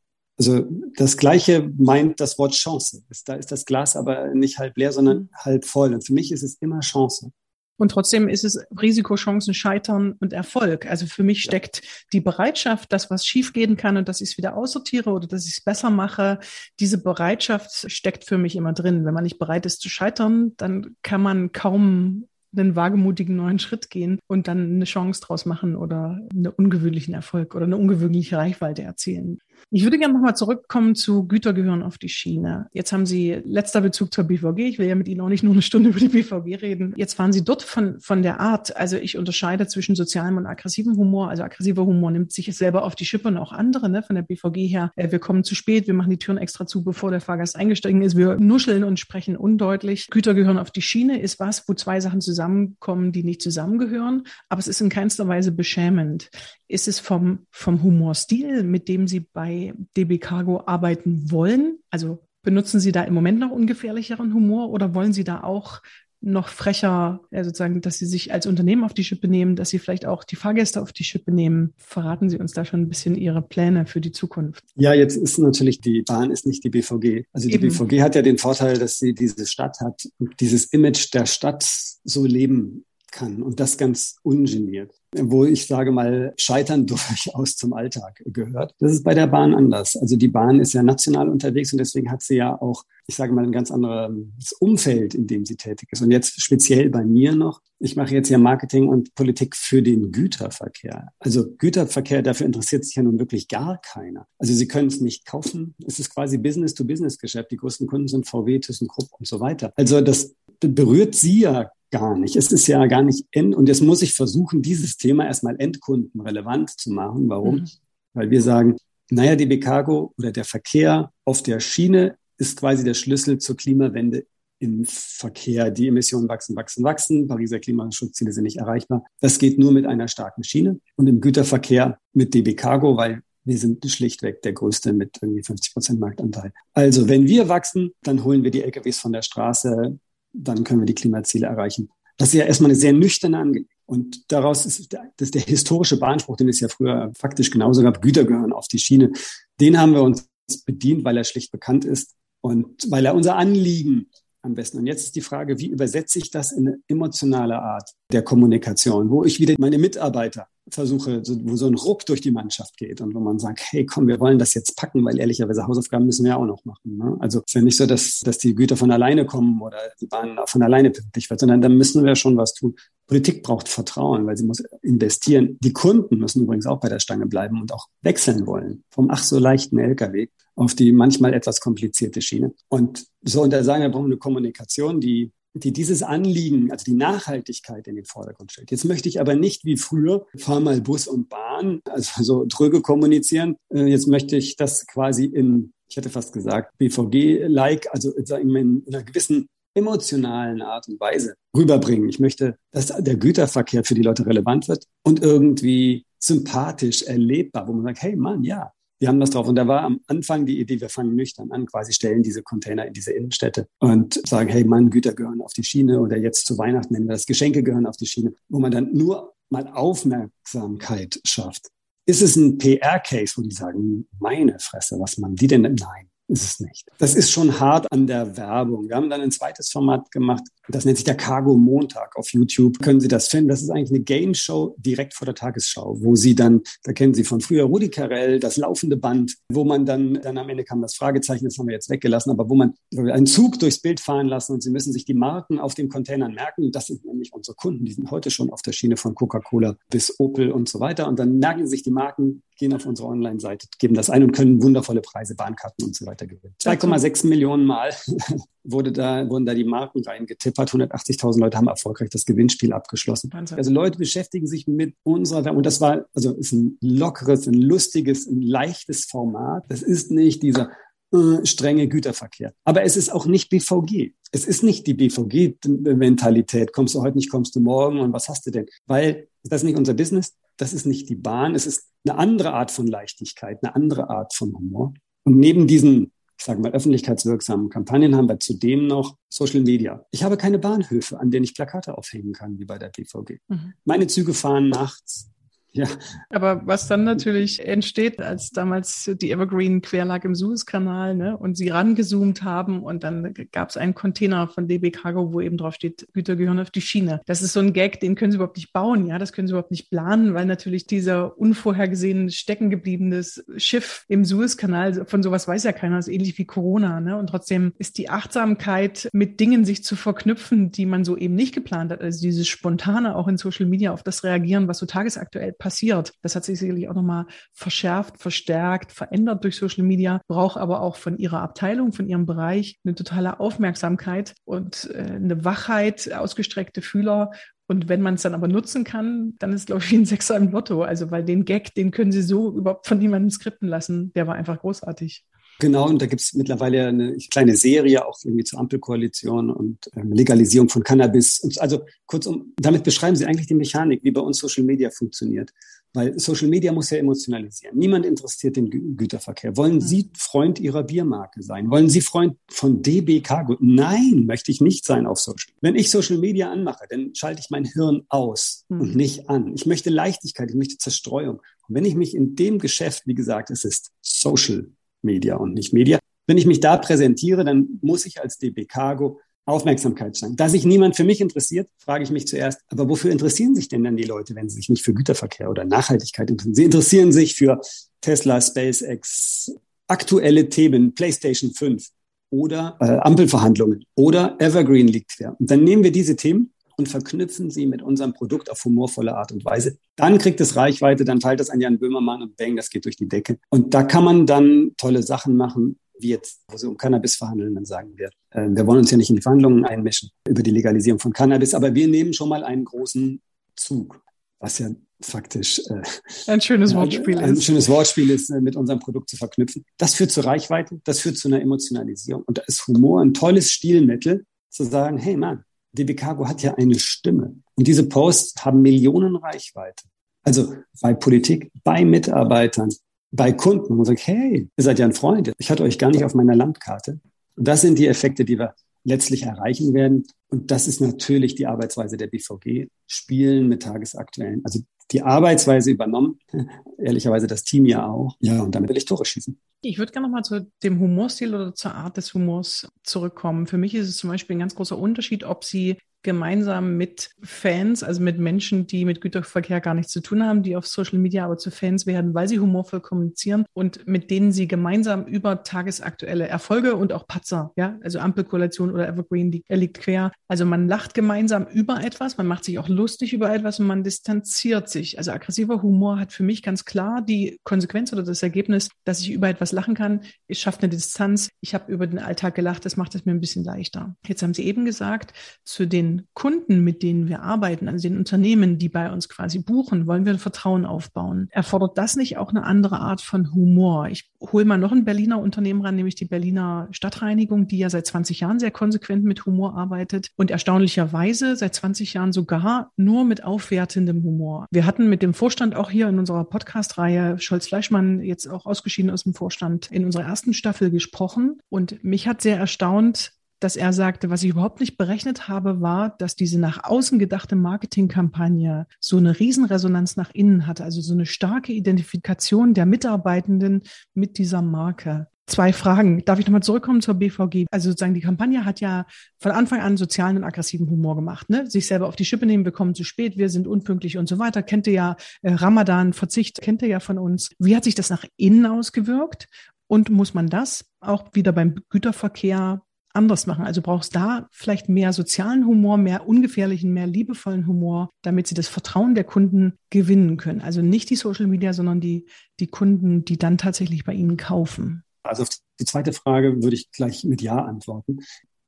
Also 0.43 0.67
das 0.97 1.17
Gleiche 1.17 1.71
meint 1.79 2.19
das 2.19 2.37
Wort 2.37 2.53
Chance. 2.53 3.05
Da 3.27 3.35
ist 3.35 3.53
das 3.53 3.65
Glas 3.65 3.95
aber 3.95 4.35
nicht 4.35 4.59
halb 4.59 4.77
leer, 4.77 4.91
sondern 4.91 5.19
mhm. 5.19 5.29
halb 5.37 5.65
voll. 5.65 5.95
Und 5.95 6.05
für 6.05 6.13
mich 6.13 6.33
ist 6.33 6.43
es 6.43 6.57
immer 6.57 6.81
Chance. 6.81 7.31
Und 7.77 7.91
trotzdem 7.93 8.29
ist 8.29 8.45
es 8.45 8.59
Risiko, 8.81 9.15
Chancen, 9.15 9.55
Scheitern 9.55 10.15
und 10.21 10.33
Erfolg. 10.33 10.87
Also 10.87 11.07
für 11.07 11.23
mich 11.23 11.43
steckt 11.43 11.83
die 12.13 12.21
Bereitschaft, 12.21 12.93
dass 12.93 13.09
was 13.09 13.25
schiefgehen 13.25 13.77
kann 13.77 13.97
und 13.97 14.09
dass 14.09 14.21
ich 14.21 14.31
es 14.31 14.37
wieder 14.37 14.57
aussortiere 14.57 15.11
oder 15.11 15.29
dass 15.29 15.47
ich 15.47 15.59
es 15.59 15.65
besser 15.65 15.91
mache. 15.91 16.41
Diese 16.81 17.01
Bereitschaft 17.01 17.91
steckt 17.91 18.25
für 18.25 18.39
mich 18.39 18.57
immer 18.57 18.73
drin. 18.73 19.05
Wenn 19.05 19.15
man 19.15 19.25
nicht 19.25 19.39
bereit 19.39 19.65
ist 19.65 19.81
zu 19.81 19.89
scheitern, 19.89 20.53
dann 20.57 20.97
kann 21.03 21.23
man 21.23 21.53
kaum 21.53 22.27
einen 22.55 22.77
wagemutigen 22.77 23.37
neuen 23.37 23.59
Schritt 23.59 23.91
gehen 23.91 24.19
und 24.27 24.49
dann 24.49 24.75
eine 24.75 24.85
Chance 24.85 25.21
draus 25.23 25.47
machen 25.47 25.77
oder 25.77 26.21
einen 26.33 26.49
ungewöhnlichen 26.49 27.15
Erfolg 27.15 27.55
oder 27.55 27.65
eine 27.65 27.77
ungewöhnliche 27.77 28.37
Reichweite 28.37 28.83
erzielen. 28.83 29.39
Ich 29.71 29.85
würde 29.85 29.99
gerne 29.99 30.15
nochmal 30.15 30.37
zurückkommen 30.37 30.95
zu 30.95 31.27
Gütergehören 31.27 31.83
auf 31.83 31.99
die 31.99 32.09
Schiene. 32.09 32.69
Jetzt 32.73 32.93
haben 32.93 33.07
Sie 33.07 33.41
letzter 33.45 33.81
Bezug 33.81 34.13
zur 34.13 34.25
BVG. 34.25 34.59
Ich 34.61 34.79
will 34.79 34.87
ja 34.87 34.95
mit 34.95 35.09
Ihnen 35.09 35.21
auch 35.21 35.29
nicht 35.29 35.43
nur 35.43 35.53
eine 35.53 35.63
Stunde 35.63 35.89
über 35.91 35.99
die 35.99 36.09
BVG 36.09 36.63
reden. 36.63 36.95
Jetzt 36.97 37.19
waren 37.19 37.33
Sie 37.33 37.45
dort 37.45 37.63
von, 37.63 38.01
von 38.01 38.23
der 38.23 38.41
Art. 38.41 38.77
Also 38.77 38.97
ich 38.97 39.17
unterscheide 39.17 39.67
zwischen 39.67 39.95
sozialem 39.95 40.37
und 40.37 40.47
aggressivem 40.47 40.97
Humor. 40.97 41.31
Also 41.31 41.43
aggressiver 41.43 41.87
Humor 41.87 42.11
nimmt 42.11 42.33
sich 42.33 42.55
selber 42.57 42.85
auf 42.85 42.95
die 42.95 43.05
Schippe 43.05 43.29
und 43.29 43.37
auch 43.37 43.53
andere, 43.53 43.89
ne, 43.89 44.03
von 44.03 44.17
der 44.17 44.23
BVG 44.23 44.67
her. 44.69 44.93
Äh, 44.97 45.11
wir 45.11 45.19
kommen 45.19 45.45
zu 45.45 45.55
spät. 45.55 45.87
Wir 45.87 45.95
machen 45.95 46.11
die 46.11 46.19
Türen 46.19 46.39
extra 46.39 46.67
zu, 46.67 46.85
bevor 46.85 47.11
der 47.11 47.21
Fahrgast 47.21 47.57
eingestiegen 47.57 48.03
ist. 48.03 48.17
Wir 48.17 48.37
nuscheln 48.37 48.85
und 48.85 48.99
sprechen 48.99 49.37
undeutlich. 49.37 50.09
Gütergehören 50.11 50.59
auf 50.59 50.71
die 50.71 50.83
Schiene 50.83 51.21
ist 51.21 51.41
was, 51.41 51.69
wo 51.69 51.75
zwei 51.75 52.01
Sachen 52.01 52.21
zusammenkommen, 52.21 53.13
die 53.13 53.25
nicht 53.25 53.43
zusammengehören. 53.43 54.25
Aber 54.49 54.59
es 54.59 54.69
ist 54.69 54.81
in 54.81 54.89
keinster 54.89 55.29
Weise 55.29 55.53
beschämend. 55.53 56.31
Ist 56.73 56.89
es 56.89 57.01
vom, 57.01 57.41
vom 57.51 57.83
Humorstil, 57.83 58.63
mit 58.63 58.89
dem 58.89 59.07
Sie 59.07 59.21
bei 59.21 59.75
DB 59.95 60.17
Cargo 60.17 60.63
arbeiten 60.65 61.31
wollen? 61.31 61.81
Also 61.91 62.27
benutzen 62.43 62.81
Sie 62.81 62.93
da 62.93 63.03
im 63.03 63.13
Moment 63.13 63.39
noch 63.39 63.51
ungefährlicheren 63.51 64.33
Humor 64.33 64.71
oder 64.71 64.95
wollen 64.95 65.13
Sie 65.13 65.23
da 65.23 65.43
auch 65.43 65.83
noch 66.23 66.49
frecher, 66.49 67.21
ja, 67.31 67.45
sozusagen, 67.45 67.83
dass 67.83 67.99
Sie 67.99 68.07
sich 68.07 68.33
als 68.33 68.47
Unternehmen 68.47 68.85
auf 68.85 68.95
die 68.95 69.05
Schippe 69.05 69.29
nehmen, 69.29 69.55
dass 69.55 69.69
Sie 69.69 69.79
vielleicht 69.79 70.07
auch 70.07 70.25
die 70.25 70.37
Fahrgäste 70.37 70.81
auf 70.81 70.95
die 70.95 71.05
Schippe 71.05 71.31
nehmen? 71.31 71.75
Verraten 71.77 72.31
Sie 72.31 72.39
uns 72.39 72.55
da 72.55 72.65
schon 72.65 72.81
ein 72.81 72.89
bisschen 72.89 73.17
Ihre 73.17 73.43
Pläne 73.43 73.85
für 73.85 74.01
die 74.01 74.13
Zukunft? 74.13 74.65
Ja, 74.75 74.95
jetzt 74.95 75.17
ist 75.17 75.37
natürlich 75.37 75.83
die 75.83 76.01
Bahn 76.01 76.31
ist 76.31 76.47
nicht 76.47 76.65
die 76.65 76.71
BVG. 76.71 77.25
Also 77.35 77.49
die 77.49 77.55
Eben. 77.55 77.69
BVG 77.69 78.01
hat 78.01 78.15
ja 78.15 78.23
den 78.23 78.39
Vorteil, 78.39 78.79
dass 78.79 78.99
sie 78.99 79.13
diese 79.13 79.47
Stadt 79.47 79.81
hat 79.81 80.09
und 80.19 80.41
dieses 80.41 80.65
Image 80.73 81.13
der 81.13 81.27
Stadt 81.27 81.65
so 82.03 82.25
leben 82.25 82.87
kann 83.13 83.43
und 83.43 83.61
das 83.61 83.79
ganz 83.79 84.17
ungeniert 84.23 85.03
wo 85.19 85.45
ich 85.45 85.67
sage 85.67 85.93
mal, 85.93 86.33
Scheitern 86.37 86.87
durchaus 86.87 87.57
zum 87.57 87.73
Alltag 87.73 88.23
gehört. 88.27 88.75
Das 88.79 88.93
ist 88.93 89.05
bei 89.05 89.15
der 89.15 89.27
Bahn 89.27 89.55
anders. 89.55 89.97
Also 89.97 90.17
die 90.17 90.29
Bahn 90.29 90.61
ist 90.61 90.73
ja 90.73 90.83
national 90.83 91.29
unterwegs 91.29 91.73
und 91.73 91.79
deswegen 91.79 92.11
hat 92.11 92.23
sie 92.23 92.37
ja 92.37 92.61
auch, 92.61 92.85
ich 93.07 93.17
sage 93.17 93.33
mal, 93.33 93.45
ein 93.45 93.53
ganz 93.53 93.71
anderes 93.71 94.53
Umfeld, 94.61 95.15
in 95.15 95.27
dem 95.27 95.45
sie 95.45 95.57
tätig 95.57 95.89
ist. 95.93 96.03
Und 96.03 96.11
jetzt 96.11 96.41
speziell 96.41 96.89
bei 96.91 97.05
mir 97.05 97.35
noch, 97.35 97.61
ich 97.79 97.97
mache 97.97 98.15
jetzt 98.15 98.29
ja 98.29 98.39
Marketing 98.39 98.89
und 98.89 99.15
Politik 99.15 99.57
für 99.57 99.83
den 99.83 100.13
Güterverkehr. 100.13 101.09
Also 101.19 101.51
Güterverkehr, 101.59 102.23
dafür 102.23 102.47
interessiert 102.47 102.85
sich 102.85 102.95
ja 102.95 103.03
nun 103.03 103.19
wirklich 103.19 103.49
gar 103.49 103.81
keiner. 103.81 104.27
Also 104.39 104.55
Sie 104.55 104.69
können 104.69 104.87
es 104.87 105.01
nicht 105.01 105.27
kaufen. 105.27 105.75
Es 105.85 105.99
ist 105.99 106.15
quasi 106.15 106.39
Business-to-Business-Geschäft. 106.39 107.51
Die 107.51 107.57
größten 107.57 107.89
Kunden 107.89 108.07
sind 108.07 108.29
VW, 108.29 108.61
ThyssenKrupp 108.61 109.09
und 109.19 109.27
so 109.27 109.41
weiter. 109.41 109.73
Also 109.75 110.01
das 110.01 110.33
berührt 110.61 111.17
Sie 111.17 111.41
ja 111.41 111.73
gar 111.93 112.19
nicht. 112.19 112.35
Es 112.35 112.51
ist 112.51 112.67
ja 112.67 112.85
gar 112.87 113.03
nicht 113.03 113.27
end 113.31 113.55
und 113.55 113.69
jetzt 113.69 113.83
muss 113.83 114.03
ich 114.03 114.15
versuchen, 114.15 114.63
dieses 114.63 114.97
Thema 114.97 115.27
erstmal 115.27 115.55
endkundenrelevant 115.61 116.71
zu 116.71 116.91
machen. 116.91 117.29
Warum? 117.29 117.57
Mhm. 117.57 117.69
Weil 118.15 118.31
wir 118.31 118.43
sagen, 118.43 118.77
naja, 119.11 119.37
die 119.37 119.61
Cargo 119.61 120.13
oder 120.19 120.33
der 120.33 120.45
Verkehr 120.45 121.13
auf 121.25 121.43
der 121.43 121.61
Schiene 121.61 122.17
ist 122.39 122.59
quasi 122.59 122.83
der 122.83 122.95
Schlüssel 122.95 123.39
zur 123.39 123.57
Klimawende 123.57 124.25
im 124.59 124.85
Verkehr. 124.85 125.71
Die 125.71 125.89
Emissionen 125.89 126.29
wachsen, 126.29 126.57
wachsen, 126.57 126.83
wachsen. 126.85 127.29
Pariser 127.29 127.59
Klimaschutzziele 127.59 128.33
sind 128.33 128.45
nicht 128.45 128.59
erreichbar. 128.59 129.05
Das 129.21 129.39
geht 129.39 129.59
nur 129.59 129.73
mit 129.73 129.87
einer 129.87 130.09
starken 130.09 130.45
Schiene 130.45 130.81
und 130.97 131.09
im 131.09 131.21
Güterverkehr 131.21 131.99
mit 132.13 132.33
DB 132.33 132.55
Cargo, 132.55 132.97
weil 132.97 133.23
wir 133.45 133.59
sind 133.59 133.85
schlichtweg 133.91 134.41
der 134.43 134.53
größte 134.53 134.93
mit 134.93 135.19
irgendwie 135.21 135.43
50 135.43 135.73
Prozent 135.73 136.01
Marktanteil. 136.01 136.53
Also 136.75 137.09
wenn 137.09 137.27
wir 137.27 137.49
wachsen, 137.49 137.93
dann 138.03 138.25
holen 138.25 138.45
wir 138.45 138.51
die 138.51 138.63
LKWs 138.63 139.01
von 139.01 139.13
der 139.13 139.23
Straße, 139.23 139.99
dann 140.33 140.65
können 140.65 140.81
wir 140.81 140.87
die 140.87 140.95
Klimaziele 140.95 141.47
erreichen. 141.47 141.91
Das 142.17 142.29
ist 142.29 142.35
ja 142.35 142.45
erstmal 142.45 142.71
eine 142.71 142.79
sehr 142.79 142.93
nüchterne 142.93 143.39
Angelegenheit. 143.39 143.73
Und 143.87 144.31
daraus 144.33 144.65
ist 144.65 144.93
der, 144.93 145.13
das 145.17 145.27
ist 145.27 145.35
der 145.35 145.43
historische 145.43 145.99
Bahnspruch, 145.99 146.37
den 146.37 146.49
es 146.49 146.61
ja 146.61 146.69
früher 146.69 147.13
faktisch 147.15 147.51
genauso 147.51 147.83
gab, 147.83 148.01
Güter 148.01 148.25
gehören 148.25 148.53
auf 148.53 148.69
die 148.69 148.79
Schiene. 148.79 149.13
Den 149.61 149.79
haben 149.79 149.93
wir 149.93 150.03
uns 150.03 150.29
bedient, 150.65 151.05
weil 151.05 151.17
er 151.17 151.25
schlicht 151.25 151.53
bekannt 151.53 151.85
ist 151.85 152.15
und 152.41 152.91
weil 152.91 153.05
er 153.05 153.15
unser 153.15 153.37
Anliegen 153.37 154.09
am 154.43 154.55
besten. 154.55 154.79
Und 154.79 154.87
jetzt 154.87 155.05
ist 155.05 155.17
die 155.17 155.21
Frage, 155.21 155.59
wie 155.59 155.67
übersetze 155.67 156.19
ich 156.19 156.31
das 156.31 156.53
in 156.53 156.69
eine 156.69 156.79
emotionale 156.89 157.59
Art 157.59 157.91
der 158.13 158.23
Kommunikation, 158.23 159.11
wo 159.11 159.25
ich 159.25 159.39
wieder 159.41 159.55
meine 159.59 159.79
Mitarbeiter 159.79 160.49
versuche, 160.71 161.23
wo 161.45 161.57
so 161.57 161.67
ein 161.67 161.75
Ruck 161.75 162.07
durch 162.07 162.21
die 162.21 162.31
Mannschaft 162.31 162.77
geht 162.77 163.01
und 163.01 163.15
wo 163.15 163.21
man 163.21 163.39
sagt, 163.39 163.61
hey, 163.71 163.85
komm, 163.85 164.07
wir 164.07 164.21
wollen 164.21 164.39
das 164.39 164.55
jetzt 164.55 164.77
packen, 164.77 165.05
weil 165.05 165.19
ehrlicherweise 165.19 165.67
Hausaufgaben 165.67 166.07
müssen 166.07 166.25
wir 166.25 166.37
auch 166.37 166.47
noch 166.47 166.65
machen. 166.65 166.97
Ne? 166.97 167.17
Also 167.21 167.41
es 167.41 167.45
ist 167.47 167.55
ja 167.55 167.63
nicht 167.63 167.77
so, 167.77 167.87
dass, 167.87 168.21
dass 168.21 168.39
die 168.39 168.55
Güter 168.55 168.77
von 168.77 168.91
alleine 168.91 169.27
kommen 169.27 169.61
oder 169.61 169.79
die 170.01 170.07
Bahn 170.07 170.39
von 170.47 170.63
alleine 170.63 170.91
pünktlich 170.91 171.29
wird, 171.31 171.41
sondern 171.41 171.61
da 171.61 171.69
müssen 171.69 172.05
wir 172.05 172.15
schon 172.15 172.37
was 172.37 172.55
tun. 172.55 172.77
Politik 173.07 173.43
braucht 173.43 173.69
Vertrauen, 173.69 174.27
weil 174.27 174.37
sie 174.37 174.45
muss 174.45 174.63
investieren. 174.83 175.59
Die 175.61 175.73
Kunden 175.73 176.19
müssen 176.19 176.45
übrigens 176.45 176.67
auch 176.67 176.81
bei 176.81 176.89
der 176.89 177.01
Stange 177.01 177.27
bleiben 177.27 177.61
und 177.61 177.73
auch 177.73 177.89
wechseln 178.01 178.47
wollen 178.47 178.85
vom 178.91 179.11
ach 179.11 179.23
so 179.23 179.39
leichten 179.39 179.79
LKW 179.79 180.29
auf 180.55 180.75
die 180.75 180.93
manchmal 180.93 181.35
etwas 181.35 181.61
komplizierte 181.61 182.21
Schiene. 182.21 182.53
Und 182.69 183.07
so, 183.23 183.43
und 183.43 183.53
da 183.53 183.65
sagen 183.65 183.83
wir 183.83 183.91
brauchen 183.91 184.07
eine 184.07 184.17
Kommunikation, 184.19 185.01
die 185.01 185.33
die 185.55 185.73
dieses 185.73 186.03
Anliegen, 186.03 186.71
also 186.71 186.85
die 186.85 186.95
Nachhaltigkeit 186.95 187.87
in 187.87 187.97
den 187.97 188.05
Vordergrund 188.05 188.53
stellt. 188.53 188.71
Jetzt 188.71 188.85
möchte 188.85 189.09
ich 189.09 189.21
aber 189.21 189.35
nicht 189.35 189.65
wie 189.65 189.77
früher, 189.77 190.27
fahr 190.37 190.61
mal 190.61 190.81
Bus 190.81 191.07
und 191.07 191.29
Bahn, 191.29 191.81
also 191.89 192.23
so 192.23 192.45
dröge 192.49 192.81
kommunizieren. 192.81 193.57
Äh, 193.69 193.87
jetzt 193.87 194.07
möchte 194.07 194.37
ich 194.37 194.57
das 194.57 194.87
quasi 194.87 195.27
in 195.27 195.73
ich 195.93 195.97
hätte 195.99 196.09
fast 196.09 196.33
gesagt, 196.33 196.79
BVG-like, 196.79 197.93
also 197.93 198.17
in 198.17 198.83
einer 198.89 199.03
gewissen 199.03 199.47
emotionalen 199.75 200.63
Art 200.63 200.89
und 200.89 200.99
Weise 200.99 201.35
rüberbringen. 201.55 202.09
Ich 202.09 202.19
möchte, 202.19 202.57
dass 202.71 202.87
der 202.87 203.17
Güterverkehr 203.17 203.85
für 203.85 203.95
die 203.95 204.03
Leute 204.03 204.25
relevant 204.25 204.69
wird 204.69 204.87
und 205.03 205.23
irgendwie 205.23 206.07
sympathisch 206.19 207.03
erlebbar, 207.03 207.69
wo 207.69 207.73
man 207.73 207.85
sagt, 207.85 208.03
hey 208.03 208.17
Mann, 208.17 208.43
ja, 208.43 208.73
wir 209.03 209.09
haben 209.09 209.19
das 209.19 209.31
drauf. 209.31 209.49
Und 209.49 209.57
da 209.57 209.67
war 209.67 209.83
am 209.83 210.01
Anfang 210.07 210.47
die 210.47 210.61
Idee, 210.61 210.81
wir 210.81 210.89
fangen 210.89 211.17
nüchtern 211.17 211.51
an, 211.51 211.67
quasi 211.67 211.93
stellen 211.93 212.23
diese 212.23 212.45
Container 212.45 212.87
in 212.87 212.93
diese 212.93 213.13
Innenstädte 213.13 213.67
und 213.81 214.21
sagen, 214.27 214.49
hey 214.49 214.63
Mann, 214.63 214.91
Güter 214.91 215.13
gehören 215.13 215.43
auf 215.43 215.53
die 215.53 215.65
Schiene 215.65 216.01
oder 216.01 216.17
jetzt 216.17 216.47
zu 216.47 216.57
Weihnachten 216.57 216.95
nennen 216.95 217.09
wir 217.09 217.15
das, 217.15 217.27
Geschenke 217.27 217.65
gehören 217.65 217.87
auf 217.87 217.97
die 217.97 218.07
Schiene, 218.07 218.33
wo 218.49 218.61
man 218.61 218.71
dann 218.71 218.93
nur 218.93 219.35
mal 219.51 219.67
Aufmerksamkeit 219.67 221.21
schafft. 221.25 221.67
Ist 222.07 222.23
es 222.23 222.37
ein 222.37 222.59
PR-Case, 222.59 223.35
wo 223.37 223.43
die 223.43 223.55
sagen, 223.55 224.07
meine 224.21 224.59
Fresse, 224.61 224.99
was 225.01 225.19
man 225.19 225.35
die 225.35 225.49
denn? 225.49 225.63
Nein 225.63 226.12
ist 226.29 226.45
es 226.45 226.61
nicht. 226.61 226.87
Das 226.99 227.15
ist 227.15 227.31
schon 227.31 227.61
hart 227.61 227.91
an 227.93 228.07
der 228.07 228.37
Werbung. 228.37 228.89
Wir 228.89 228.97
haben 228.97 229.11
dann 229.11 229.21
ein 229.21 229.31
zweites 229.31 229.71
Format 229.71 230.11
gemacht, 230.11 230.43
das 230.69 230.85
nennt 230.85 230.97
sich 230.97 231.05
der 231.05 231.17
Cargo 231.17 231.57
Montag 231.57 232.17
auf 232.17 232.33
YouTube. 232.33 232.79
Können 232.81 233.01
Sie 233.01 233.09
das 233.09 233.29
finden? 233.29 233.49
Das 233.49 233.63
ist 233.63 233.71
eigentlich 233.71 233.91
eine 233.91 234.01
Game 234.01 234.33
Show 234.33 234.77
direkt 234.79 235.15
vor 235.15 235.27
der 235.27 235.35
Tagesschau, 235.35 235.97
wo 236.01 236.15
Sie 236.15 236.35
dann, 236.35 236.63
da 236.85 236.93
kennen 236.93 237.15
Sie 237.15 237.25
von 237.25 237.41
früher 237.41 237.65
Rudi 237.65 237.91
Carell, 237.91 238.39
das 238.39 238.57
laufende 238.57 238.97
Band, 238.97 239.37
wo 239.49 239.65
man 239.65 239.85
dann, 239.85 240.15
dann 240.23 240.39
am 240.39 240.49
Ende 240.49 240.65
kam 240.65 240.81
das 240.81 240.95
Fragezeichen, 240.95 241.45
das 241.45 241.59
haben 241.59 241.67
wir 241.67 241.75
jetzt 241.75 241.91
weggelassen, 241.91 242.31
aber 242.31 242.49
wo 242.49 242.55
man 242.55 242.75
einen 242.97 243.27
Zug 243.27 243.59
durchs 243.59 243.81
Bild 243.81 243.99
fahren 243.99 244.29
lassen 244.29 244.53
und 244.53 244.63
Sie 244.63 244.71
müssen 244.71 244.93
sich 244.93 245.05
die 245.05 245.15
Marken 245.15 245.59
auf 245.59 245.75
den 245.75 245.89
Containern 245.89 246.35
merken. 246.35 246.71
Das 246.71 246.87
sind 246.87 247.05
nämlich 247.05 247.33
unsere 247.33 247.57
Kunden, 247.57 247.85
die 247.85 247.93
sind 247.93 248.11
heute 248.11 248.31
schon 248.31 248.51
auf 248.51 248.63
der 248.63 248.73
Schiene 248.73 248.97
von 248.97 249.15
Coca-Cola 249.15 249.77
bis 249.91 250.19
Opel 250.21 250.53
und 250.53 250.69
so 250.69 250.79
weiter. 250.79 251.09
Und 251.09 251.19
dann 251.19 251.39
merken 251.39 251.67
Sie 251.67 251.71
sich 251.71 251.83
die 251.83 251.91
Marken, 251.91 252.43
gehen 252.57 252.73
auf 252.75 252.87
unsere 252.87 253.09
Online-Seite, 253.09 253.69
geben 253.79 253.95
das 253.95 254.11
ein 254.11 254.23
und 254.23 254.33
können 254.33 254.63
wundervolle 254.63 255.01
Preise, 255.01 255.35
Bahnkarten 255.35 255.87
und 255.87 255.97
so 255.97 256.07
weiter 256.07 256.27
gewinnen. 256.27 256.55
2,6 256.61 257.27
Millionen 257.27 257.65
Mal 257.65 257.91
wurde 258.65 258.93
da, 258.93 259.29
wurden 259.29 259.47
da 259.47 259.55
die 259.55 259.65
Marken 259.65 260.03
reingetippert. 260.05 260.71
180.000 260.71 261.41
Leute 261.41 261.57
haben 261.57 261.69
erfolgreich 261.69 262.11
das 262.11 262.25
Gewinnspiel 262.25 262.73
abgeschlossen. 262.73 263.33
Wahnsinn. 263.33 263.59
Also 263.59 263.73
Leute 263.73 263.99
beschäftigen 263.99 264.47
sich 264.47 264.67
mit 264.67 264.95
unserer 265.03 265.45
Werbung. 265.45 265.59
Und 265.59 265.67
das 265.67 265.81
war, 265.81 266.07
also 266.15 266.35
ist 266.35 266.53
ein 266.53 266.79
lockeres, 266.81 267.47
ein 267.47 267.55
lustiges, 267.55 268.27
ein 268.27 268.41
leichtes 268.43 269.05
Format. 269.05 269.65
Das 269.69 269.83
ist 269.83 270.11
nicht 270.11 270.43
dieser 270.43 270.71
äh, 271.13 271.45
strenge 271.45 271.89
Güterverkehr. 271.89 272.55
Aber 272.65 272.83
es 272.83 272.97
ist 272.97 273.13
auch 273.13 273.27
nicht 273.27 273.51
BVG. 273.51 274.13
Es 274.31 274.47
ist 274.47 274.63
nicht 274.63 274.87
die 274.87 274.95
BVG-Mentalität. 274.95 276.73
Kommst 276.73 276.95
du 276.95 277.03
heute 277.03 277.17
nicht, 277.17 277.31
kommst 277.31 277.55
du 277.55 277.61
morgen 277.61 278.01
und 278.01 278.13
was 278.13 278.29
hast 278.29 278.47
du 278.47 278.51
denn? 278.51 278.67
Weil 278.87 279.29
das 279.45 279.63
ist 279.63 279.67
nicht 279.67 279.77
unser 279.77 279.95
Business. 279.95 280.35
Das 280.57 280.73
ist 280.73 280.87
nicht 280.87 281.09
die 281.09 281.15
Bahn. 281.15 281.55
Es 281.55 281.67
ist 281.67 281.89
eine 282.07 282.19
andere 282.19 282.53
Art 282.53 282.71
von 282.71 282.87
Leichtigkeit, 282.87 283.59
eine 283.63 283.75
andere 283.75 284.11
Art 284.11 284.35
von 284.35 284.55
Humor. 284.55 284.95
Und 285.25 285.39
neben 285.39 285.67
diesen 285.67 286.13
ich 286.39 286.47
sage 286.47 286.61
mal, 286.61 286.73
öffentlichkeitswirksamen 286.73 287.69
Kampagnen 287.69 288.17
haben 288.17 288.29
wir 288.29 288.41
zudem 288.41 288.89
noch 288.89 289.17
Social 289.29 289.61
Media. 289.61 290.05
Ich 290.11 290.25
habe 290.25 290.37
keine 290.37 290.59
Bahnhöfe, 290.59 291.21
an 291.21 291.31
denen 291.31 291.45
ich 291.45 291.55
Plakate 291.55 291.97
aufhängen 291.97 292.33
kann, 292.33 292.59
wie 292.59 292.65
bei 292.65 292.79
der 292.79 292.89
BVG. 292.89 293.39
Mhm. 293.47 293.75
Meine 293.85 294.09
Züge 294.09 294.35
fahren 294.35 294.69
nachts 294.69 295.31
ja. 295.73 295.87
Aber 296.31 296.67
was 296.67 296.89
dann 296.89 297.05
natürlich 297.05 297.67
entsteht, 297.67 298.21
als 298.21 298.51
damals 298.51 299.11
die 299.21 299.31
Evergreen 299.31 299.81
quer 299.81 300.05
lag 300.05 300.25
im 300.25 300.35
Suezkanal 300.35 301.15
ne, 301.15 301.37
und 301.37 301.57
sie 301.57 301.69
rangezoomt 301.69 302.43
haben 302.43 302.83
und 302.83 303.05
dann 303.05 303.35
gab 303.53 303.71
es 303.71 303.77
einen 303.77 303.95
Container 303.95 304.49
von 304.49 304.69
DB 304.69 304.91
Cargo, 304.91 305.33
wo 305.33 305.41
eben 305.41 305.57
drauf 305.57 305.75
steht, 305.75 306.07
Güter 306.13 306.37
gehören 306.37 306.59
auf 306.59 306.71
die 306.71 306.81
Schiene. 306.81 307.21
Das 307.27 307.43
ist 307.43 307.53
so 307.53 307.61
ein 307.61 307.73
Gag, 307.73 308.01
den 308.01 308.15
können 308.15 308.33
sie 308.33 308.37
überhaupt 308.37 308.57
nicht 308.57 308.73
bauen, 308.73 309.07
ja, 309.07 309.19
das 309.19 309.33
können 309.33 309.49
sie 309.49 309.53
überhaupt 309.53 309.71
nicht 309.71 309.91
planen, 309.91 310.35
weil 310.35 310.47
natürlich 310.47 310.87
dieser 310.87 311.39
unvorhergesehen 311.39 312.31
stecken 312.31 312.71
gebliebenes 312.71 313.45
Schiff 313.57 314.05
im 314.09 314.25
Suezkanal, 314.25 315.07
von 315.07 315.23
sowas 315.23 315.49
weiß 315.49 315.65
ja 315.65 315.73
keiner, 315.73 315.99
ist 315.99 316.09
ähnlich 316.09 316.37
wie 316.39 316.45
Corona, 316.45 317.01
ne? 317.01 317.17
Und 317.17 317.29
trotzdem 317.29 317.73
ist 317.79 317.99
die 317.99 318.11
Achtsamkeit, 318.11 319.09
mit 319.13 319.41
Dingen 319.41 319.65
sich 319.65 319.85
zu 319.85 319.97
verknüpfen, 319.97 320.71
die 320.71 320.87
man 320.87 321.05
so 321.05 321.17
eben 321.17 321.35
nicht 321.35 321.55
geplant 321.55 321.93
hat, 321.93 322.01
also 322.01 322.21
dieses 322.21 322.49
Spontane 322.49 323.17
auch 323.17 323.29
in 323.29 323.37
Social 323.37 323.67
Media 323.67 323.93
auf 323.93 324.03
das 324.03 324.25
reagieren, 324.25 324.69
was 324.69 324.79
so 324.79 324.87
tagesaktuell 324.87 325.53
passiert. 325.63 326.13
Das 326.23 326.35
hat 326.35 326.45
sich 326.45 326.59
sicherlich 326.59 326.89
auch 326.89 326.95
nochmal 326.95 327.27
verschärft, 327.53 328.19
verstärkt, 328.19 328.91
verändert 328.91 329.45
durch 329.45 329.57
Social 329.57 329.85
Media, 329.85 330.21
braucht 330.27 330.57
aber 330.57 330.81
auch 330.81 330.97
von 330.97 331.19
ihrer 331.19 331.41
Abteilung, 331.41 331.93
von 331.93 332.09
ihrem 332.09 332.27
Bereich 332.27 332.81
eine 332.85 332.97
totale 332.97 333.39
Aufmerksamkeit 333.39 334.35
und 334.45 334.91
äh, 334.93 335.13
eine 335.15 335.45
Wachheit, 335.45 336.13
ausgestreckte 336.13 336.83
Fühler 336.83 337.31
und 337.69 337.89
wenn 337.89 338.03
man 338.03 338.15
es 338.15 338.23
dann 338.23 338.35
aber 338.35 338.49
nutzen 338.49 338.83
kann, 338.83 339.35
dann 339.39 339.53
ist, 339.53 339.69
glaube 339.69 339.83
ich, 339.85 339.93
ein 339.93 340.05
Sechser 340.05 340.37
im 340.37 340.51
Lotto. 340.51 340.83
Also, 340.83 341.11
weil 341.11 341.25
den 341.25 341.45
Gag, 341.45 341.75
den 341.75 341.93
können 341.93 342.13
Sie 342.13 342.23
so 342.23 342.55
überhaupt 342.55 342.87
von 342.87 342.99
niemandem 342.99 343.31
skripten 343.31 343.69
lassen. 343.69 344.13
Der 344.15 344.27
war 344.27 344.35
einfach 344.35 344.59
großartig. 344.59 345.25
Genau, 345.59 345.89
und 345.89 346.03
da 346.03 346.07
gibt 346.07 346.21
es 346.21 346.35
mittlerweile 346.35 346.89
eine 346.89 347.17
kleine 347.31 347.57
Serie 347.57 348.07
auch 348.07 348.19
irgendwie 348.25 348.45
zur 348.45 348.59
Ampelkoalition 348.59 349.51
und 349.51 349.91
ähm, 349.95 350.13
Legalisierung 350.13 350.69
von 350.69 350.83
Cannabis. 350.83 351.41
Und 351.41 351.61
also 351.61 351.83
kurzum, 352.07 352.53
damit 352.57 352.85
beschreiben 352.85 353.17
Sie 353.17 353.27
eigentlich 353.27 353.47
die 353.47 353.55
Mechanik, 353.55 354.03
wie 354.03 354.11
bei 354.11 354.21
uns 354.21 354.39
Social 354.39 354.65
Media 354.65 354.91
funktioniert. 354.91 355.53
Weil 355.95 356.19
Social 356.19 356.49
Media 356.49 356.73
muss 356.73 356.89
ja 356.91 356.99
emotionalisieren. 356.99 357.77
Niemand 357.77 358.07
interessiert 358.07 358.57
den 358.57 358.71
Gü 358.71 358.95
Güterverkehr. 358.97 359.57
Wollen 359.59 359.75
mhm. 359.75 359.81
Sie 359.83 360.11
Freund 360.17 360.59
Ihrer 360.59 360.83
Biermarke 360.83 361.43
sein? 361.43 361.71
Wollen 361.71 361.91
Sie 361.91 362.01
Freund 362.01 362.39
von 362.49 362.83
DB 362.83 363.21
Cargo? 363.21 363.57
Nein, 363.61 364.25
möchte 364.27 364.51
ich 364.51 364.63
nicht 364.63 364.87
sein 364.87 365.07
auf 365.07 365.19
Social. 365.19 365.53
Wenn 365.61 365.77
ich 365.77 365.91
Social 365.91 366.17
Media 366.17 366.51
anmache, 366.51 366.87
dann 366.89 367.15
schalte 367.15 367.41
ich 367.41 367.51
mein 367.51 367.67
Hirn 367.67 368.03
aus 368.09 368.65
mhm. 368.69 368.81
und 368.81 368.97
nicht 368.97 369.29
an. 369.29 369.53
Ich 369.55 369.67
möchte 369.67 369.91
Leichtigkeit, 369.91 370.49
ich 370.49 370.57
möchte 370.57 370.79
Zerstreuung. 370.79 371.43
Und 371.69 371.75
wenn 371.75 371.85
ich 371.85 371.95
mich 371.95 372.15
in 372.17 372.37
dem 372.37 372.59
Geschäft, 372.59 373.07
wie 373.07 373.15
gesagt, 373.15 373.51
es 373.51 373.65
ist 373.65 373.93
Social 374.01 374.73
Media 375.03 375.37
und 375.37 375.55
nicht 375.55 375.73
Media. 375.73 375.99
Wenn 376.27 376.39
ich 376.39 376.47
mich 376.47 376.61
da 376.61 376.77
präsentiere, 376.77 377.45
dann 377.45 377.79
muss 377.83 378.07
ich 378.07 378.21
als 378.21 378.39
DB 378.39 378.65
Cargo 378.65 379.21
Aufmerksamkeit 379.45 380.17
schenken. 380.17 380.37
Da 380.37 380.49
sich 380.49 380.65
niemand 380.65 380.95
für 380.95 381.05
mich 381.05 381.21
interessiert, 381.21 381.69
frage 381.79 382.05
ich 382.05 382.11
mich 382.11 382.29
zuerst, 382.29 382.61
aber 382.69 382.89
wofür 382.89 383.11
interessieren 383.11 383.55
sich 383.57 383.69
denn 383.69 383.83
dann 383.83 383.97
die 383.97 384.05
Leute, 384.05 384.37
wenn 384.37 384.49
sie 384.49 384.57
sich 384.57 384.69
nicht 384.69 384.85
für 384.85 384.95
Güterverkehr 384.95 385.51
oder 385.51 385.65
Nachhaltigkeit 385.65 386.31
interessieren? 386.31 386.55
Sie 386.55 386.65
interessieren 386.65 387.13
sich 387.13 387.35
für 387.35 387.61
Tesla, 388.01 388.41
SpaceX, 388.41 389.53
aktuelle 389.89 390.49
Themen, 390.49 390.95
PlayStation 390.95 391.53
5 391.53 391.89
oder 392.31 392.77
äh, 392.81 392.85
Ampelverhandlungen 392.85 393.85
oder 393.97 394.37
Evergreen 394.39 394.89
liegt 394.89 395.17
quer. 395.17 395.37
Und 395.39 395.51
dann 395.51 395.65
nehmen 395.65 395.83
wir 395.83 395.93
diese 395.93 396.15
Themen 396.15 396.53
und 396.77 396.89
verknüpfen 396.89 397.51
sie 397.51 397.67
mit 397.67 397.83
unserem 397.83 398.13
Produkt 398.13 398.51
auf 398.51 398.65
humorvolle 398.65 399.15
Art 399.15 399.33
und 399.33 399.45
Weise. 399.45 399.79
Dann 399.97 400.19
kriegt 400.19 400.41
es 400.41 400.57
Reichweite, 400.57 401.05
dann 401.05 401.21
teilt 401.21 401.41
es 401.41 401.51
an 401.51 401.61
Jan 401.61 401.79
Böhmermann 401.79 402.23
und 402.23 402.37
bang, 402.37 402.57
das 402.57 402.71
geht 402.71 402.85
durch 402.85 402.97
die 402.97 403.09
Decke. 403.09 403.39
Und 403.51 403.75
da 403.75 403.83
kann 403.83 404.05
man 404.05 404.27
dann 404.27 404.73
tolle 404.77 405.03
Sachen 405.03 405.37
machen, 405.37 405.79
wie 405.99 406.09
jetzt, 406.09 406.43
wo 406.49 406.57
sie 406.57 406.67
um 406.67 406.77
Cannabis 406.77 407.17
verhandeln, 407.17 407.55
dann 407.55 407.65
sagen 407.65 407.93
wir, 407.97 408.11
äh, 408.31 408.49
wir 408.49 408.67
wollen 408.67 408.81
uns 408.81 408.91
ja 408.91 408.97
nicht 408.97 409.11
in 409.11 409.17
die 409.17 409.23
Verhandlungen 409.23 409.65
einmischen 409.65 410.11
über 410.27 410.43
die 410.43 410.51
Legalisierung 410.51 410.99
von 410.99 411.13
Cannabis, 411.13 411.55
aber 411.55 411.75
wir 411.75 411.89
nehmen 411.89 412.13
schon 412.13 412.29
mal 412.29 412.45
einen 412.45 412.65
großen 412.65 413.21
Zug, 413.57 414.03
was 414.41 414.59
ja 414.59 414.71
faktisch 415.01 415.61
äh, 415.69 415.83
ein 416.31 416.41
schönes 416.41 416.75
Wortspiel 416.75 417.19
ein 417.19 417.35
ist. 417.35 417.45
schönes 417.45 417.69
Wortspiel 417.69 418.11
ist, 418.11 418.31
äh, 418.31 418.41
mit 418.41 418.57
unserem 418.57 418.81
Produkt 418.81 419.11
zu 419.11 419.17
verknüpfen. 419.17 419.65
Das 419.79 419.95
führt 419.95 420.11
zu 420.11 420.21
Reichweite, 420.23 420.81
das 420.85 421.01
führt 421.01 421.17
zu 421.17 421.29
einer 421.29 421.41
Emotionalisierung. 421.41 422.23
Und 422.25 422.39
da 422.39 422.43
ist 422.47 422.67
Humor 422.67 423.03
ein 423.03 423.15
tolles 423.15 423.51
Stilmittel, 423.51 424.25
zu 424.53 424.65
sagen, 424.65 424.99
hey 424.99 425.17
Mann, 425.17 425.45
DB 425.73 425.95
Cargo 425.95 426.29
hat 426.29 426.43
ja 426.43 426.55
eine 426.55 426.79
Stimme. 426.79 427.37
Und 427.55 427.67
diese 427.67 427.89
Posts 427.89 428.45
haben 428.45 428.63
Millionen 428.63 429.17
Reichweite. 429.17 429.85
Also 430.23 430.55
bei 430.81 430.95
Politik, 430.95 431.51
bei 431.65 431.85
Mitarbeitern, 431.85 432.71
bei 433.11 433.33
Kunden. 433.33 433.79
Und 433.79 433.85
sagt, 433.85 434.07
hey, 434.07 434.49
ihr 434.57 434.65
seid 434.65 434.79
ja 434.79 434.87
ein 434.87 434.93
Freund. 434.93 435.33
Ich 435.39 435.51
hatte 435.51 435.63
euch 435.63 435.79
gar 435.79 435.91
nicht 435.91 436.05
auf 436.05 436.15
meiner 436.15 436.35
Landkarte. 436.35 437.01
Und 437.37 437.49
das 437.49 437.63
sind 437.63 437.79
die 437.79 437.87
Effekte, 437.87 438.25
die 438.25 438.39
wir 438.39 438.55
letztlich 438.85 439.23
erreichen 439.23 439.75
werden. 439.75 440.05
Und 440.29 440.51
das 440.51 440.69
ist 440.69 440.81
natürlich 440.81 441.35
die 441.35 441.47
Arbeitsweise 441.47 441.97
der 441.97 442.09
BVG. 442.09 442.69
Spielen 442.87 443.49
mit 443.49 443.63
tagesaktuellen, 443.63 444.43
also 444.45 444.61
die 444.93 445.03
Arbeitsweise 445.03 445.71
übernommen. 445.71 446.19
Ehrlicherweise 446.79 447.27
das 447.27 447.45
Team 447.45 447.67
ja 447.67 447.87
auch. 447.87 448.17
Ja, 448.21 448.43
und 448.43 448.55
damit 448.55 448.71
will 448.71 448.77
ich 448.77 448.85
Tore 448.85 449.05
schießen. 449.05 449.39
Ich 449.63 449.79
würde 449.79 449.93
gerne 449.93 450.09
nochmal 450.09 450.25
zu 450.25 450.51
dem 450.63 450.81
Humorstil 450.81 451.35
oder 451.35 451.55
zur 451.55 451.75
Art 451.75 451.97
des 451.97 452.15
Humors 452.15 452.69
zurückkommen. 452.83 453.47
Für 453.47 453.59
mich 453.59 453.75
ist 453.75 453.89
es 453.89 453.97
zum 453.97 454.11
Beispiel 454.11 454.37
ein 454.37 454.41
ganz 454.41 454.55
großer 454.55 454.77
Unterschied, 454.77 455.25
ob 455.25 455.45
Sie 455.45 455.77
gemeinsam 456.03 456.77
mit 456.77 457.11
Fans, 457.23 457.83
also 457.83 458.03
mit 458.03 458.19
Menschen, 458.19 458.67
die 458.67 458.85
mit 458.85 459.01
Güterverkehr 459.01 459.61
gar 459.61 459.75
nichts 459.75 459.93
zu 459.93 460.01
tun 460.01 460.23
haben, 460.23 460.43
die 460.43 460.57
auf 460.57 460.67
Social 460.67 460.99
Media 460.99 461.25
aber 461.25 461.39
zu 461.39 461.51
Fans 461.51 461.87
werden, 461.87 462.15
weil 462.15 462.29
sie 462.29 462.41
humorvoll 462.41 462.81
kommunizieren 462.81 463.45
und 463.53 463.87
mit 463.87 464.11
denen 464.11 464.33
sie 464.33 464.49
gemeinsam 464.49 465.07
über 465.07 465.43
tagesaktuelle 465.43 466.27
Erfolge 466.27 466.77
und 466.77 466.93
auch 466.93 467.07
Patzer, 467.07 467.53
ja, 467.57 467.79
also 467.83 467.99
Ampelkoalition 467.99 468.71
oder 468.71 468.89
Evergreen, 468.89 469.31
die 469.31 469.45
liegt 469.49 469.79
quer. 469.79 470.13
Also 470.29 470.45
man 470.45 470.69
lacht 470.69 470.95
gemeinsam 470.95 471.47
über 471.47 471.83
etwas, 471.83 472.19
man 472.19 472.27
macht 472.27 472.45
sich 472.45 472.59
auch 472.59 472.69
lustig 472.69 473.13
über 473.13 473.33
etwas 473.33 473.61
und 473.61 473.67
man 473.67 473.85
distanziert 473.85 474.69
sich. 474.69 474.99
Also 474.99 475.13
aggressiver 475.13 475.63
Humor 475.63 475.99
hat 475.99 476.13
für 476.13 476.23
mich 476.23 476.43
ganz 476.43 476.65
klar 476.65 477.03
die 477.03 477.39
Konsequenz 477.45 477.93
oder 477.93 478.03
das 478.03 478.23
Ergebnis, 478.23 478.71
dass 478.85 479.01
ich 479.01 479.13
über 479.13 479.29
etwas 479.29 479.53
lachen 479.53 479.75
kann. 479.75 480.01
Es 480.29 480.39
schafft 480.39 480.63
eine 480.63 480.71
Distanz. 480.71 481.29
Ich 481.41 481.55
habe 481.55 481.71
über 481.71 481.87
den 481.87 481.99
Alltag 481.99 482.35
gelacht, 482.35 482.65
das 482.65 482.77
macht 482.77 482.95
es 482.95 483.05
mir 483.05 483.13
ein 483.13 483.21
bisschen 483.21 483.45
leichter. 483.45 483.95
Jetzt 484.07 484.23
haben 484.23 484.35
Sie 484.35 484.45
eben 484.45 484.65
gesagt, 484.65 485.13
zu 485.45 485.67
den 485.67 485.92
den 485.93 486.09
Kunden, 486.15 486.61
mit 486.61 486.83
denen 486.83 487.09
wir 487.09 487.23
arbeiten, 487.23 487.69
also 487.69 487.89
den 487.89 487.99
Unternehmen, 487.99 488.59
die 488.59 488.69
bei 488.69 488.91
uns 488.91 489.09
quasi 489.09 489.39
buchen, 489.39 489.87
wollen 489.87 490.07
wir 490.07 490.19
Vertrauen 490.19 490.67
aufbauen. 490.67 491.29
Erfordert 491.31 491.79
das 491.79 491.97
nicht 491.97 492.19
auch 492.19 492.31
eine 492.31 492.45
andere 492.45 492.81
Art 492.81 493.01
von 493.01 493.33
Humor? 493.35 493.89
Ich 493.89 494.11
hole 494.21 494.45
mal 494.45 494.59
noch 494.59 494.73
ein 494.73 494.85
Berliner 494.85 495.21
Unternehmen 495.21 495.63
ran, 495.63 495.77
nämlich 495.77 495.95
die 495.95 496.05
Berliner 496.05 496.69
Stadtreinigung, 496.71 497.47
die 497.47 497.59
ja 497.59 497.71
seit 497.71 497.87
20 497.87 498.21
Jahren 498.21 498.39
sehr 498.39 498.51
konsequent 498.51 499.05
mit 499.05 499.25
Humor 499.27 499.57
arbeitet 499.57 500.11
und 500.17 500.31
erstaunlicherweise 500.31 501.37
seit 501.37 501.55
20 501.55 501.95
Jahren 501.95 502.13
sogar 502.13 502.71
nur 502.77 503.05
mit 503.05 503.25
aufwertendem 503.25 504.03
Humor. 504.03 504.47
Wir 504.51 504.67
hatten 504.67 504.89
mit 504.89 505.03
dem 505.03 505.15
Vorstand 505.15 505.57
auch 505.57 505.71
hier 505.71 505.89
in 505.89 505.99
unserer 505.99 506.25
Podcast-Reihe 506.25 507.19
Scholz-Fleischmann 507.19 508.01
jetzt 508.03 508.27
auch 508.29 508.47
ausgeschieden 508.47 508.91
aus 508.91 509.05
dem 509.05 509.15
Vorstand 509.15 509.71
in 509.71 509.85
unserer 509.85 510.05
ersten 510.05 510.35
Staffel 510.35 510.71
gesprochen 510.71 511.41
und 511.49 511.83
mich 511.83 512.07
hat 512.07 512.21
sehr 512.23 512.39
erstaunt, 512.39 513.13
dass 513.43 513.57
er 513.57 513.73
sagte, 513.73 514.11
was 514.11 514.23
ich 514.23 514.31
überhaupt 514.31 514.61
nicht 514.61 514.77
berechnet 514.77 515.29
habe, 515.29 515.61
war, 515.61 515.97
dass 515.99 516.17
diese 516.17 516.39
nach 516.39 516.65
außen 516.65 516.99
gedachte 516.99 517.37
Marketingkampagne 517.37 518.67
so 518.79 518.97
eine 518.97 519.19
Riesenresonanz 519.19 519.97
nach 519.97 520.11
innen 520.13 520.47
hatte, 520.47 520.65
also 520.65 520.81
so 520.81 520.95
eine 520.95 521.07
starke 521.07 521.53
Identifikation 521.53 522.55
der 522.55 522.67
Mitarbeitenden 522.67 523.63
mit 523.95 524.19
dieser 524.19 524.43
Marke. 524.43 525.09
Zwei 525.27 525.53
Fragen. 525.53 526.05
Darf 526.05 526.19
ich 526.19 526.27
nochmal 526.27 526.43
zurückkommen 526.43 526.83
zur 526.83 526.95
BVG? 526.95 527.47
Also 527.51 527.71
sozusagen 527.71 527.95
die 527.95 528.01
Kampagne 528.01 528.45
hat 528.45 528.61
ja 528.61 528.87
von 529.19 529.31
Anfang 529.31 529.61
an 529.61 529.77
sozialen 529.77 530.17
und 530.17 530.25
aggressiven 530.25 530.69
Humor 530.69 530.97
gemacht. 530.97 531.31
Ne? 531.31 531.49
Sich 531.49 531.67
selber 531.67 531.87
auf 531.87 531.97
die 531.97 532.05
Schippe 532.05 532.27
nehmen, 532.27 532.45
wir 532.45 532.53
kommen 532.53 532.75
zu 532.75 532.85
spät, 532.85 533.17
wir 533.17 533.29
sind 533.29 533.47
unpünktlich 533.47 533.99
und 533.99 534.09
so 534.09 534.19
weiter. 534.19 534.43
Kennt 534.43 534.67
ihr 534.67 534.73
ja 534.73 534.97
äh, 535.23 535.33
Ramadan, 535.33 535.93
Verzicht, 535.93 536.43
kennt 536.43 536.61
ihr 536.63 536.69
ja 536.69 536.81
von 536.81 536.99
uns. 536.99 537.31
Wie 537.39 537.57
hat 537.57 537.65
sich 537.65 537.75
das 537.75 537.89
nach 537.89 538.05
innen 538.17 538.47
ausgewirkt? 538.47 539.29
Und 539.69 539.89
muss 539.89 540.13
man 540.13 540.29
das 540.29 540.67
auch 540.81 541.09
wieder 541.15 541.33
beim 541.33 541.55
Güterverkehr 541.71 542.63
anders 542.95 543.27
machen. 543.27 543.45
Also 543.45 543.63
brauchst 543.63 543.95
da 543.97 544.29
vielleicht 544.31 544.69
mehr 544.69 544.93
sozialen 544.93 545.47
Humor, 545.47 545.77
mehr 545.77 546.07
ungefährlichen, 546.07 546.73
mehr 546.73 546.87
liebevollen 546.87 547.47
Humor, 547.47 547.91
damit 548.03 548.27
sie 548.27 548.35
das 548.35 548.49
Vertrauen 548.49 548.95
der 548.95 549.05
Kunden 549.05 549.55
gewinnen 549.71 550.17
können. 550.17 550.41
Also 550.41 550.63
nicht 550.63 550.91
die 550.91 550.97
Social 550.97 551.27
Media, 551.27 551.53
sondern 551.53 551.81
die, 551.81 552.07
die 552.41 552.47
Kunden, 552.47 553.05
die 553.05 553.19
dann 553.19 553.39
tatsächlich 553.39 553.85
bei 553.85 553.95
ihnen 553.95 554.17
kaufen. 554.17 554.85
Also 555.03 555.23
auf 555.23 555.31
die 555.59 555.65
zweite 555.65 555.93
Frage 555.93 556.43
würde 556.43 556.57
ich 556.57 556.71
gleich 556.71 557.05
mit 557.05 557.23
Ja 557.23 557.45
antworten. 557.45 558.01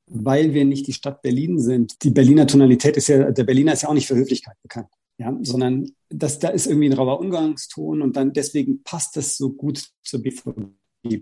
Weil 0.07 0.53
wir 0.53 0.65
nicht 0.65 0.85
die 0.85 0.93
Stadt 0.93 1.23
Berlin 1.23 1.59
sind. 1.59 2.03
Die 2.03 2.11
Berliner 2.11 2.45
Tonalität 2.45 2.95
ist 2.95 3.07
ja, 3.07 3.31
der 3.31 3.43
Berliner 3.43 3.73
ist 3.73 3.81
ja 3.81 3.89
auch 3.89 3.93
nicht 3.93 4.07
für 4.07 4.15
Höflichkeit 4.15 4.55
bekannt. 4.61 4.89
Ja, 5.17 5.35
sondern 5.41 5.91
das, 6.09 6.39
da 6.39 6.49
ist 6.49 6.67
irgendwie 6.67 6.89
ein 6.89 6.93
rauer 6.93 7.19
Umgangston 7.21 8.01
und 8.01 8.17
dann 8.17 8.33
deswegen 8.33 8.83
passt 8.83 9.15
das 9.15 9.37
so 9.37 9.53
gut 9.53 9.89
zur 10.03 10.21
BVG. 10.21 10.67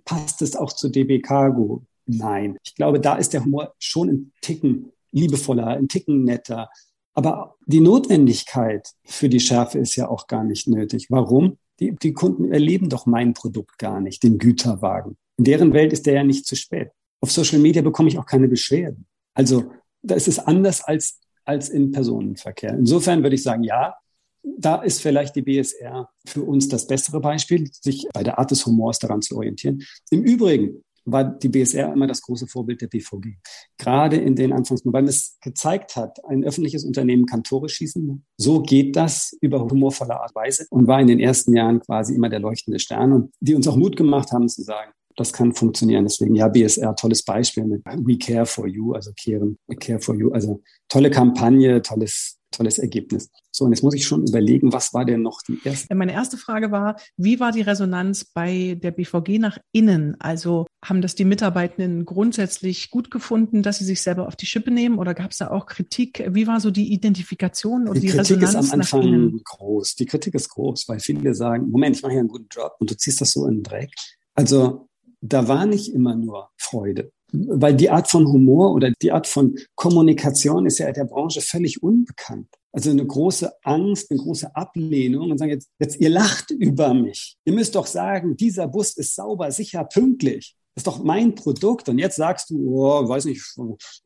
Passt 0.03 0.41
es 0.41 0.55
auch 0.55 0.73
zur 0.73 0.91
DB 0.91 1.21
Cargo? 1.21 1.85
Nein. 2.05 2.57
Ich 2.63 2.75
glaube, 2.75 2.99
da 2.99 3.15
ist 3.15 3.33
der 3.33 3.43
Humor 3.43 3.73
schon 3.79 4.09
ein 4.09 4.31
Ticken 4.41 4.91
liebevoller, 5.11 5.67
ein 5.67 5.87
Ticken 5.87 6.23
netter. 6.23 6.69
Aber 7.13 7.55
die 7.65 7.79
Notwendigkeit 7.79 8.89
für 9.05 9.29
die 9.29 9.39
Schärfe 9.39 9.79
ist 9.79 9.95
ja 9.95 10.09
auch 10.09 10.27
gar 10.27 10.43
nicht 10.43 10.67
nötig. 10.67 11.07
Warum? 11.09 11.57
Die, 11.79 11.95
die 11.95 12.13
Kunden 12.13 12.51
erleben 12.51 12.89
doch 12.89 13.05
mein 13.05 13.33
Produkt 13.33 13.77
gar 13.77 14.01
nicht, 14.01 14.23
den 14.23 14.37
Güterwagen. 14.37 15.17
In 15.37 15.45
deren 15.45 15.73
Welt 15.73 15.93
ist 15.93 16.05
der 16.05 16.15
ja 16.15 16.23
nicht 16.23 16.45
zu 16.45 16.55
spät. 16.55 16.89
Auf 17.21 17.31
Social 17.31 17.59
Media 17.59 17.81
bekomme 17.81 18.09
ich 18.09 18.17
auch 18.17 18.25
keine 18.25 18.47
Beschwerden. 18.47 19.05
Also 19.33 19.71
da 20.01 20.15
ist 20.15 20.27
es 20.27 20.39
anders 20.39 20.83
als, 20.83 21.19
als 21.45 21.69
in 21.69 21.91
Personenverkehr. 21.91 22.75
Insofern 22.77 23.23
würde 23.23 23.35
ich 23.35 23.43
sagen, 23.43 23.63
ja, 23.63 23.95
da 24.43 24.81
ist 24.81 25.01
vielleicht 25.01 25.35
die 25.35 25.41
BSR 25.41 26.09
für 26.27 26.43
uns 26.43 26.67
das 26.67 26.85
bessere 26.85 27.21
Beispiel, 27.21 27.69
sich 27.71 28.07
bei 28.13 28.23
der 28.23 28.39
Art 28.39 28.51
des 28.51 28.65
Humors 28.65 28.99
daran 28.99 29.21
zu 29.21 29.37
orientieren. 29.37 29.83
Im 30.09 30.23
Übrigen, 30.23 30.83
war 31.05 31.23
die 31.23 31.49
BSR 31.49 31.91
immer 31.93 32.07
das 32.07 32.21
große 32.21 32.47
Vorbild 32.47 32.81
der 32.81 32.87
BVG. 32.87 33.35
Gerade 33.77 34.17
in 34.17 34.35
den 34.35 34.53
Anfangsmonaten, 34.53 35.05
weil 35.05 35.09
es 35.09 35.37
gezeigt 35.41 35.95
hat, 35.95 36.23
ein 36.25 36.43
öffentliches 36.43 36.85
Unternehmen 36.85 37.25
kann 37.25 37.43
Tore 37.43 37.69
schießen. 37.69 38.25
So 38.37 38.61
geht 38.61 38.95
das 38.95 39.35
über 39.41 39.61
humorvolle 39.61 40.19
Art 40.19 40.33
und 40.33 40.41
Weise 40.41 40.65
und 40.69 40.87
war 40.87 41.01
in 41.01 41.07
den 41.07 41.19
ersten 41.19 41.55
Jahren 41.55 41.79
quasi 41.79 42.15
immer 42.15 42.29
der 42.29 42.39
leuchtende 42.39 42.79
Stern 42.79 43.11
und 43.13 43.33
die 43.39 43.55
uns 43.55 43.67
auch 43.67 43.75
Mut 43.75 43.97
gemacht 43.97 44.31
haben 44.31 44.47
zu 44.47 44.61
sagen, 44.61 44.91
das 45.15 45.31
kann 45.31 45.53
funktionieren. 45.53 46.05
Deswegen 46.05 46.35
ja, 46.35 46.47
BSR, 46.47 46.95
tolles 46.95 47.23
Beispiel 47.23 47.65
mit 47.65 47.83
We 47.85 48.17
Care 48.17 48.45
for 48.45 48.67
You, 48.67 48.93
also 48.93 49.11
We 49.11 49.75
Care 49.75 49.99
for 49.99 50.15
You, 50.15 50.31
also 50.31 50.61
tolle 50.87 51.11
Kampagne, 51.11 51.81
tolles 51.81 52.39
tolles 52.53 52.77
Ergebnis. 52.77 53.29
So, 53.51 53.65
und 53.65 53.71
jetzt 53.71 53.83
muss 53.83 53.93
ich 53.93 54.05
schon 54.05 54.25
überlegen, 54.25 54.71
was 54.71 54.93
war 54.93 55.05
denn 55.05 55.21
noch 55.21 55.41
die 55.41 55.59
erste? 55.63 55.93
Meine 55.93 56.13
erste 56.13 56.37
Frage 56.37 56.71
war, 56.71 56.95
wie 57.17 57.39
war 57.39 57.51
die 57.51 57.61
Resonanz 57.61 58.25
bei 58.25 58.79
der 58.81 58.91
BVG 58.91 59.39
nach 59.39 59.57
innen? 59.71 60.15
Also 60.19 60.65
haben 60.83 61.01
das 61.01 61.15
die 61.15 61.25
Mitarbeitenden 61.25 62.05
grundsätzlich 62.05 62.89
gut 62.89 63.11
gefunden, 63.11 63.61
dass 63.61 63.79
sie 63.79 63.85
sich 63.85 64.01
selber 64.01 64.27
auf 64.27 64.35
die 64.35 64.45
Schippe 64.45 64.71
nehmen 64.71 64.97
oder 64.97 65.13
gab 65.13 65.31
es 65.31 65.37
da 65.37 65.51
auch 65.51 65.65
Kritik? 65.65 66.23
Wie 66.31 66.47
war 66.47 66.59
so 66.59 66.71
die 66.71 66.93
Identifikation 66.93 67.87
und 67.87 67.95
die, 67.95 68.01
die 68.01 68.07
Kritik 68.07 68.41
Resonanz 68.41 68.67
ist 68.67 68.73
am 68.73 68.79
Anfang 68.79 69.41
groß. 69.43 69.95
Die 69.95 70.05
Kritik 70.05 70.33
ist 70.35 70.49
groß, 70.49 70.87
weil 70.87 70.99
viele 70.99 71.35
sagen, 71.35 71.69
Moment, 71.69 71.95
ich 71.95 72.01
mache 72.01 72.13
hier 72.13 72.19
einen 72.19 72.29
guten 72.29 72.47
Job 72.49 72.75
und 72.79 72.89
du 72.89 72.97
ziehst 72.97 73.21
das 73.21 73.31
so 73.31 73.45
in 73.47 73.57
den 73.57 73.63
Dreck. 73.63 73.91
Also 74.35 74.87
da 75.21 75.47
war 75.47 75.65
nicht 75.65 75.93
immer 75.93 76.15
nur 76.15 76.49
Freude 76.57 77.11
weil 77.33 77.75
die 77.75 77.89
Art 77.89 78.09
von 78.09 78.27
Humor 78.27 78.73
oder 78.73 78.91
die 79.01 79.11
Art 79.11 79.27
von 79.27 79.57
Kommunikation 79.75 80.65
ist 80.65 80.77
ja 80.77 80.91
der 80.91 81.05
Branche 81.05 81.41
völlig 81.41 81.81
unbekannt. 81.81 82.47
Also 82.71 82.89
eine 82.89 83.05
große 83.05 83.51
Angst, 83.63 84.09
eine 84.09 84.19
große 84.19 84.55
Ablehnung 84.55 85.31
und 85.31 85.37
sagen 85.37 85.51
jetzt, 85.51 85.69
jetzt 85.79 85.99
ihr 85.99 86.09
lacht 86.09 86.51
über 86.51 86.93
mich. 86.93 87.37
Ihr 87.45 87.53
müsst 87.53 87.75
doch 87.75 87.85
sagen, 87.85 88.35
dieser 88.37 88.67
Bus 88.67 88.97
ist 88.97 89.15
sauber, 89.15 89.51
sicher, 89.51 89.83
pünktlich. 89.83 90.55
Das 90.75 90.81
ist 90.81 90.87
doch 90.87 91.03
mein 91.03 91.35
Produkt. 91.35 91.89
Und 91.89 91.99
jetzt 91.99 92.15
sagst 92.15 92.49
du, 92.49 92.79
oh, 92.79 93.07
weiß 93.07 93.25
nicht, 93.25 93.43